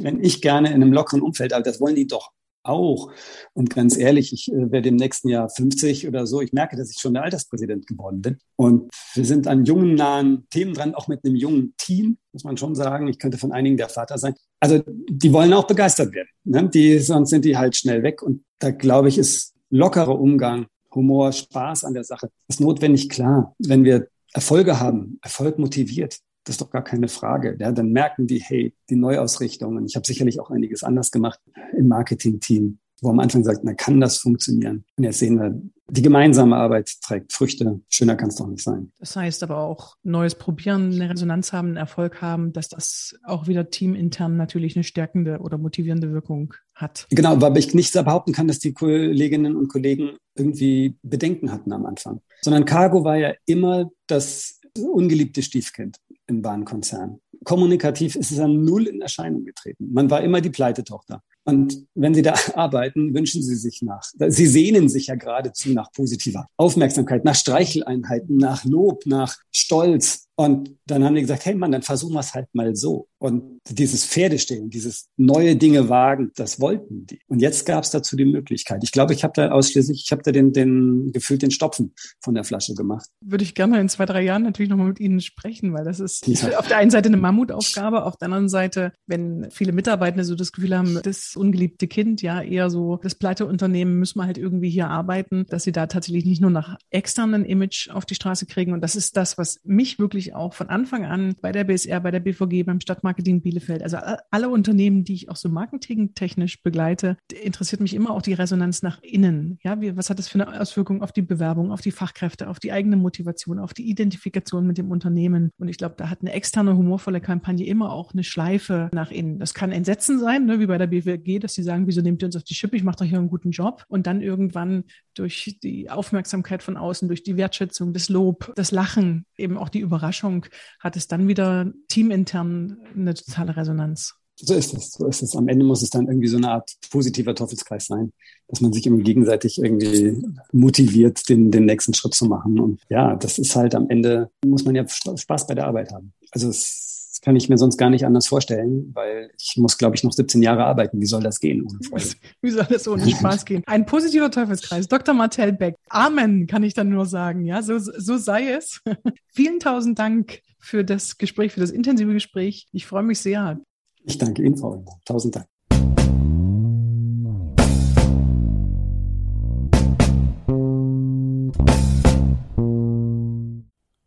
wenn 0.00 0.22
ich 0.22 0.42
gerne 0.42 0.68
in 0.68 0.74
einem 0.74 0.92
lockeren 0.92 1.22
Umfeld, 1.22 1.52
aber 1.52 1.62
das 1.62 1.80
wollen 1.80 1.94
die 1.94 2.06
doch 2.06 2.32
auch. 2.68 3.12
Und 3.52 3.70
ganz 3.70 3.96
ehrlich, 3.96 4.32
ich 4.32 4.52
äh, 4.52 4.70
werde 4.70 4.88
im 4.88 4.96
nächsten 4.96 5.28
Jahr 5.28 5.48
50 5.48 6.06
oder 6.08 6.26
so. 6.26 6.40
Ich 6.40 6.52
merke, 6.52 6.76
dass 6.76 6.90
ich 6.90 6.98
schon 6.98 7.14
der 7.14 7.22
Alterspräsident 7.22 7.86
geworden 7.86 8.22
bin. 8.22 8.38
Und 8.56 8.90
wir 9.14 9.24
sind 9.24 9.46
an 9.46 9.64
jungen, 9.64 9.94
nahen 9.94 10.46
Themen 10.50 10.74
dran, 10.74 10.94
auch 10.94 11.08
mit 11.08 11.24
einem 11.24 11.36
jungen 11.36 11.74
Team, 11.76 12.18
muss 12.32 12.44
man 12.44 12.56
schon 12.56 12.74
sagen. 12.74 13.08
Ich 13.08 13.18
könnte 13.18 13.38
von 13.38 13.52
einigen 13.52 13.76
der 13.76 13.88
Vater 13.88 14.18
sein. 14.18 14.34
Also 14.60 14.82
die 14.86 15.32
wollen 15.32 15.52
auch 15.52 15.66
begeistert 15.66 16.14
werden. 16.14 16.28
Ne? 16.44 16.68
Die, 16.68 16.98
sonst 16.98 17.30
sind 17.30 17.44
die 17.44 17.56
halt 17.56 17.76
schnell 17.76 18.02
weg. 18.02 18.22
Und 18.22 18.44
da 18.58 18.70
glaube 18.70 19.08
ich, 19.08 19.18
ist 19.18 19.54
lockerer 19.70 20.18
Umgang, 20.18 20.66
Humor, 20.94 21.32
Spaß 21.32 21.84
an 21.84 21.94
der 21.94 22.04
Sache, 22.04 22.30
ist 22.48 22.60
notwendig 22.60 23.08
klar. 23.08 23.54
Wenn 23.58 23.84
wir 23.84 24.08
Erfolge 24.32 24.80
haben, 24.80 25.18
Erfolg 25.22 25.58
motiviert, 25.58 26.18
das 26.46 26.54
ist 26.54 26.60
doch 26.60 26.70
gar 26.70 26.84
keine 26.84 27.08
Frage. 27.08 27.56
Ja, 27.58 27.72
dann 27.72 27.90
merken 27.90 28.26
die, 28.26 28.40
hey, 28.40 28.72
die 28.88 28.96
Neuausrichtung. 28.96 29.76
Und 29.76 29.86
ich 29.86 29.96
habe 29.96 30.06
sicherlich 30.06 30.38
auch 30.38 30.50
einiges 30.50 30.84
anders 30.84 31.10
gemacht 31.10 31.40
im 31.76 31.88
Marketing-Team, 31.88 32.78
wo 33.02 33.10
am 33.10 33.18
Anfang 33.18 33.42
sagt, 33.42 33.60
na, 33.64 33.74
kann 33.74 34.00
das 34.00 34.18
funktionieren? 34.18 34.84
Und 34.96 35.04
jetzt 35.04 35.18
sehen 35.18 35.40
wir, 35.40 35.60
die 35.88 36.02
gemeinsame 36.02 36.56
Arbeit 36.56 36.90
trägt 37.02 37.32
Früchte. 37.32 37.80
Schöner 37.88 38.16
kann 38.16 38.28
es 38.28 38.36
doch 38.36 38.46
nicht 38.46 38.62
sein. 38.62 38.92
Das 38.98 39.16
heißt 39.16 39.42
aber 39.42 39.58
auch, 39.58 39.96
neues 40.02 40.36
Probieren, 40.36 40.92
eine 40.92 41.10
Resonanz 41.10 41.52
haben, 41.52 41.68
einen 41.68 41.76
Erfolg 41.76 42.22
haben, 42.22 42.52
dass 42.52 42.68
das 42.68 43.16
auch 43.24 43.48
wieder 43.48 43.70
teamintern 43.70 44.36
natürlich 44.36 44.76
eine 44.76 44.84
stärkende 44.84 45.38
oder 45.40 45.58
motivierende 45.58 46.12
Wirkung 46.12 46.54
hat. 46.74 47.06
Genau, 47.10 47.40
weil 47.40 47.56
ich 47.56 47.74
nicht 47.74 47.92
behaupten 47.92 48.32
kann, 48.32 48.48
dass 48.48 48.58
die 48.58 48.72
Kolleginnen 48.72 49.56
und 49.56 49.68
Kollegen 49.68 50.16
irgendwie 50.36 50.96
Bedenken 51.02 51.52
hatten 51.52 51.72
am 51.72 51.86
Anfang. 51.86 52.20
Sondern 52.42 52.64
Cargo 52.64 53.04
war 53.04 53.16
ja 53.16 53.34
immer 53.46 53.90
das 54.06 54.55
ungeliebte 54.78 55.42
Stiefkind 55.42 55.98
im 56.26 56.42
Bahnkonzern. 56.42 57.20
Kommunikativ 57.44 58.16
ist 58.16 58.32
es 58.32 58.38
an 58.38 58.64
null 58.64 58.86
in 58.86 59.00
Erscheinung 59.00 59.44
getreten. 59.44 59.92
Man 59.92 60.10
war 60.10 60.22
immer 60.22 60.40
die 60.40 60.50
Pleitetochter. 60.50 61.22
Und 61.44 61.86
wenn 61.94 62.14
Sie 62.14 62.22
da 62.22 62.34
arbeiten, 62.54 63.14
wünschen 63.14 63.42
Sie 63.42 63.54
sich 63.54 63.82
nach. 63.82 64.02
Sie 64.02 64.46
sehnen 64.46 64.88
sich 64.88 65.06
ja 65.06 65.14
geradezu 65.14 65.70
nach 65.70 65.92
positiver 65.92 66.48
Aufmerksamkeit, 66.56 67.24
nach 67.24 67.36
Streicheleinheiten, 67.36 68.36
nach 68.36 68.64
Lob, 68.64 69.06
nach 69.06 69.36
Stolz. 69.52 70.25
Und 70.38 70.76
dann 70.86 71.02
haben 71.02 71.14
die 71.14 71.22
gesagt, 71.22 71.46
hey 71.46 71.54
Mann, 71.54 71.72
dann 71.72 71.82
versuchen 71.82 72.12
wir 72.12 72.20
es 72.20 72.34
halt 72.34 72.46
mal 72.52 72.76
so. 72.76 73.08
Und 73.18 73.60
dieses 73.70 74.04
Pferdestehen, 74.04 74.68
dieses 74.68 75.08
neue 75.16 75.56
Dinge 75.56 75.88
wagen, 75.88 76.30
das 76.36 76.60
wollten 76.60 77.06
die. 77.06 77.20
Und 77.26 77.40
jetzt 77.40 77.64
gab 77.64 77.84
es 77.84 77.90
dazu 77.90 78.16
die 78.16 78.26
Möglichkeit. 78.26 78.84
Ich 78.84 78.92
glaube, 78.92 79.14
ich 79.14 79.24
habe 79.24 79.32
da 79.34 79.50
ausschließlich, 79.50 80.02
ich 80.04 80.12
habe 80.12 80.22
da 80.22 80.32
den, 80.32 80.52
den 80.52 81.10
gefühlt 81.12 81.40
den 81.40 81.50
Stopfen 81.50 81.94
von 82.20 82.34
der 82.34 82.44
Flasche 82.44 82.74
gemacht. 82.74 83.08
Würde 83.22 83.44
ich 83.44 83.54
gerne 83.54 83.80
in 83.80 83.88
zwei, 83.88 84.04
drei 84.04 84.22
Jahren 84.22 84.42
natürlich 84.42 84.68
nochmal 84.68 84.88
mit 84.88 85.00
Ihnen 85.00 85.20
sprechen, 85.20 85.72
weil 85.72 85.84
das 85.84 86.00
ist 86.00 86.26
ja. 86.26 86.58
auf 86.58 86.68
der 86.68 86.76
einen 86.76 86.90
Seite 86.90 87.08
eine 87.08 87.16
Mammutaufgabe, 87.16 88.04
auf 88.04 88.18
der 88.18 88.26
anderen 88.26 88.50
Seite, 88.50 88.92
wenn 89.06 89.48
viele 89.50 89.72
Mitarbeitende 89.72 90.24
so 90.24 90.34
das 90.34 90.52
Gefühl 90.52 90.76
haben, 90.76 91.00
das 91.02 91.34
ungeliebte 91.34 91.88
Kind, 91.88 92.20
ja, 92.20 92.42
eher 92.42 92.68
so 92.68 93.00
das 93.02 93.14
Pleiteunternehmen, 93.14 93.98
müssen 93.98 94.18
wir 94.18 94.26
halt 94.26 94.38
irgendwie 94.38 94.70
hier 94.70 94.88
arbeiten, 94.88 95.46
dass 95.48 95.64
sie 95.64 95.72
da 95.72 95.86
tatsächlich 95.86 96.26
nicht 96.26 96.42
nur 96.42 96.50
nach 96.50 96.76
externen 96.90 97.46
Image 97.46 97.88
auf 97.88 98.04
die 98.04 98.14
Straße 98.14 98.44
kriegen. 98.44 98.74
Und 98.74 98.82
das 98.82 98.96
ist 98.96 99.16
das, 99.16 99.38
was 99.38 99.60
mich 99.64 99.98
wirklich 99.98 100.25
ich 100.26 100.34
auch 100.34 100.54
von 100.54 100.68
Anfang 100.68 101.04
an 101.04 101.34
bei 101.40 101.52
der 101.52 101.64
BSR, 101.64 102.00
bei 102.00 102.10
der 102.10 102.20
BVG, 102.20 102.64
beim 102.64 102.80
Stadtmarketing 102.80 103.42
Bielefeld, 103.42 103.82
also 103.82 103.98
alle 104.30 104.48
Unternehmen, 104.48 105.04
die 105.04 105.14
ich 105.14 105.28
auch 105.28 105.36
so 105.36 105.48
marketingtechnisch 105.48 106.62
begleite, 106.62 107.16
interessiert 107.42 107.80
mich 107.80 107.94
immer 107.94 108.10
auch 108.10 108.22
die 108.22 108.32
Resonanz 108.34 108.82
nach 108.82 109.02
innen. 109.02 109.58
Ja, 109.62 109.80
wie, 109.80 109.96
was 109.96 110.10
hat 110.10 110.18
das 110.18 110.28
für 110.28 110.40
eine 110.40 110.60
Auswirkung 110.60 111.02
auf 111.02 111.12
die 111.12 111.22
Bewerbung, 111.22 111.72
auf 111.72 111.80
die 111.80 111.90
Fachkräfte, 111.90 112.48
auf 112.48 112.58
die 112.58 112.72
eigene 112.72 112.96
Motivation, 112.96 113.58
auf 113.58 113.74
die 113.74 113.88
Identifikation 113.88 114.66
mit 114.66 114.78
dem 114.78 114.90
Unternehmen? 114.90 115.50
Und 115.58 115.68
ich 115.68 115.78
glaube, 115.78 115.94
da 115.96 116.10
hat 116.10 116.20
eine 116.20 116.32
externe, 116.32 116.76
humorvolle 116.76 117.20
Kampagne 117.20 117.66
immer 117.66 117.92
auch 117.92 118.12
eine 118.12 118.24
Schleife 118.24 118.90
nach 118.92 119.10
innen. 119.10 119.38
Das 119.38 119.54
kann 119.54 119.72
Entsetzen 119.72 120.18
sein, 120.18 120.46
ne, 120.46 120.60
wie 120.60 120.66
bei 120.66 120.78
der 120.78 120.86
BVG, 120.86 121.38
dass 121.38 121.54
sie 121.54 121.62
sagen, 121.62 121.86
wieso 121.86 122.00
nehmt 122.00 122.22
ihr 122.22 122.26
uns 122.26 122.36
auf 122.36 122.44
die 122.44 122.54
Schippe? 122.54 122.76
Ich 122.76 122.84
mache 122.84 122.96
doch 122.96 123.04
hier 123.04 123.18
einen 123.18 123.28
guten 123.28 123.50
Job. 123.50 123.84
Und 123.88 124.06
dann 124.06 124.20
irgendwann 124.20 124.84
durch 125.14 125.58
die 125.62 125.90
Aufmerksamkeit 125.90 126.62
von 126.62 126.76
außen, 126.76 127.08
durch 127.08 127.22
die 127.22 127.36
Wertschätzung, 127.36 127.92
das 127.92 128.08
Lob, 128.08 128.52
das 128.56 128.70
Lachen, 128.70 129.26
eben 129.36 129.56
auch 129.58 129.68
die 129.68 129.80
Überraschung 129.80 130.15
Überraschung 130.16 130.46
hat 130.80 130.96
es 130.96 131.08
dann 131.08 131.28
wieder 131.28 131.72
teamintern 131.88 132.78
eine 132.94 133.14
totale 133.14 133.56
Resonanz. 133.56 134.14
So 134.38 134.54
ist 134.54 134.74
es, 134.74 134.92
so 134.92 135.06
ist 135.06 135.22
es. 135.22 135.34
Am 135.34 135.48
Ende 135.48 135.64
muss 135.64 135.82
es 135.82 135.88
dann 135.88 136.08
irgendwie 136.08 136.28
so 136.28 136.36
eine 136.36 136.50
Art 136.50 136.70
positiver 136.90 137.34
Teufelskreis 137.34 137.86
sein, 137.86 138.12
dass 138.48 138.60
man 138.60 138.72
sich 138.72 138.86
immer 138.86 139.02
gegenseitig 139.02 139.58
irgendwie 139.58 140.22
motiviert, 140.52 141.26
den, 141.30 141.50
den 141.50 141.64
nächsten 141.64 141.94
Schritt 141.94 142.14
zu 142.14 142.26
machen. 142.26 142.60
Und 142.60 142.80
ja, 142.90 143.16
das 143.16 143.38
ist 143.38 143.56
halt 143.56 143.74
am 143.74 143.88
Ende, 143.88 144.30
muss 144.44 144.64
man 144.64 144.74
ja 144.74 144.86
Spaß 144.86 145.46
bei 145.46 145.54
der 145.54 145.66
Arbeit 145.66 145.90
haben. 145.90 146.12
Also 146.32 146.50
es 146.50 147.05
kann 147.20 147.36
ich 147.36 147.48
mir 147.48 147.58
sonst 147.58 147.76
gar 147.76 147.90
nicht 147.90 148.04
anders 148.04 148.26
vorstellen, 148.26 148.90
weil 148.94 149.30
ich 149.38 149.56
muss, 149.56 149.78
glaube 149.78 149.96
ich, 149.96 150.04
noch 150.04 150.12
17 150.12 150.42
Jahre 150.42 150.64
arbeiten. 150.64 151.00
Wie 151.00 151.06
soll 151.06 151.22
das 151.22 151.40
gehen 151.40 151.62
ohne 151.62 151.78
Freude? 151.82 152.16
Wie 152.42 152.50
soll 152.50 152.66
das 152.68 152.86
ohne 152.88 153.08
Spaß 153.08 153.44
gehen? 153.44 153.62
Ein 153.66 153.86
positiver 153.86 154.30
Teufelskreis. 154.30 154.88
Dr. 154.88 155.14
Martel 155.14 155.52
Beck. 155.52 155.76
Amen, 155.88 156.46
kann 156.46 156.62
ich 156.62 156.74
dann 156.74 156.88
nur 156.88 157.06
sagen. 157.06 157.44
Ja, 157.44 157.62
so, 157.62 157.78
so 157.78 158.16
sei 158.16 158.50
es. 158.50 158.82
Vielen 159.32 159.60
tausend 159.60 159.98
Dank 159.98 160.40
für 160.58 160.84
das 160.84 161.18
Gespräch, 161.18 161.52
für 161.52 161.60
das 161.60 161.70
intensive 161.70 162.12
Gespräch. 162.12 162.68
Ich 162.72 162.86
freue 162.86 163.02
mich 163.02 163.20
sehr. 163.20 163.60
Ich 164.04 164.18
danke 164.18 164.42
Ihnen, 164.42 164.56
Frau. 164.56 164.84
Tausend 165.04 165.36
Dank. 165.36 165.46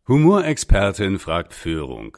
Humorexpertin 0.07 1.19
fragt 1.19 1.53
Führung. 1.53 2.17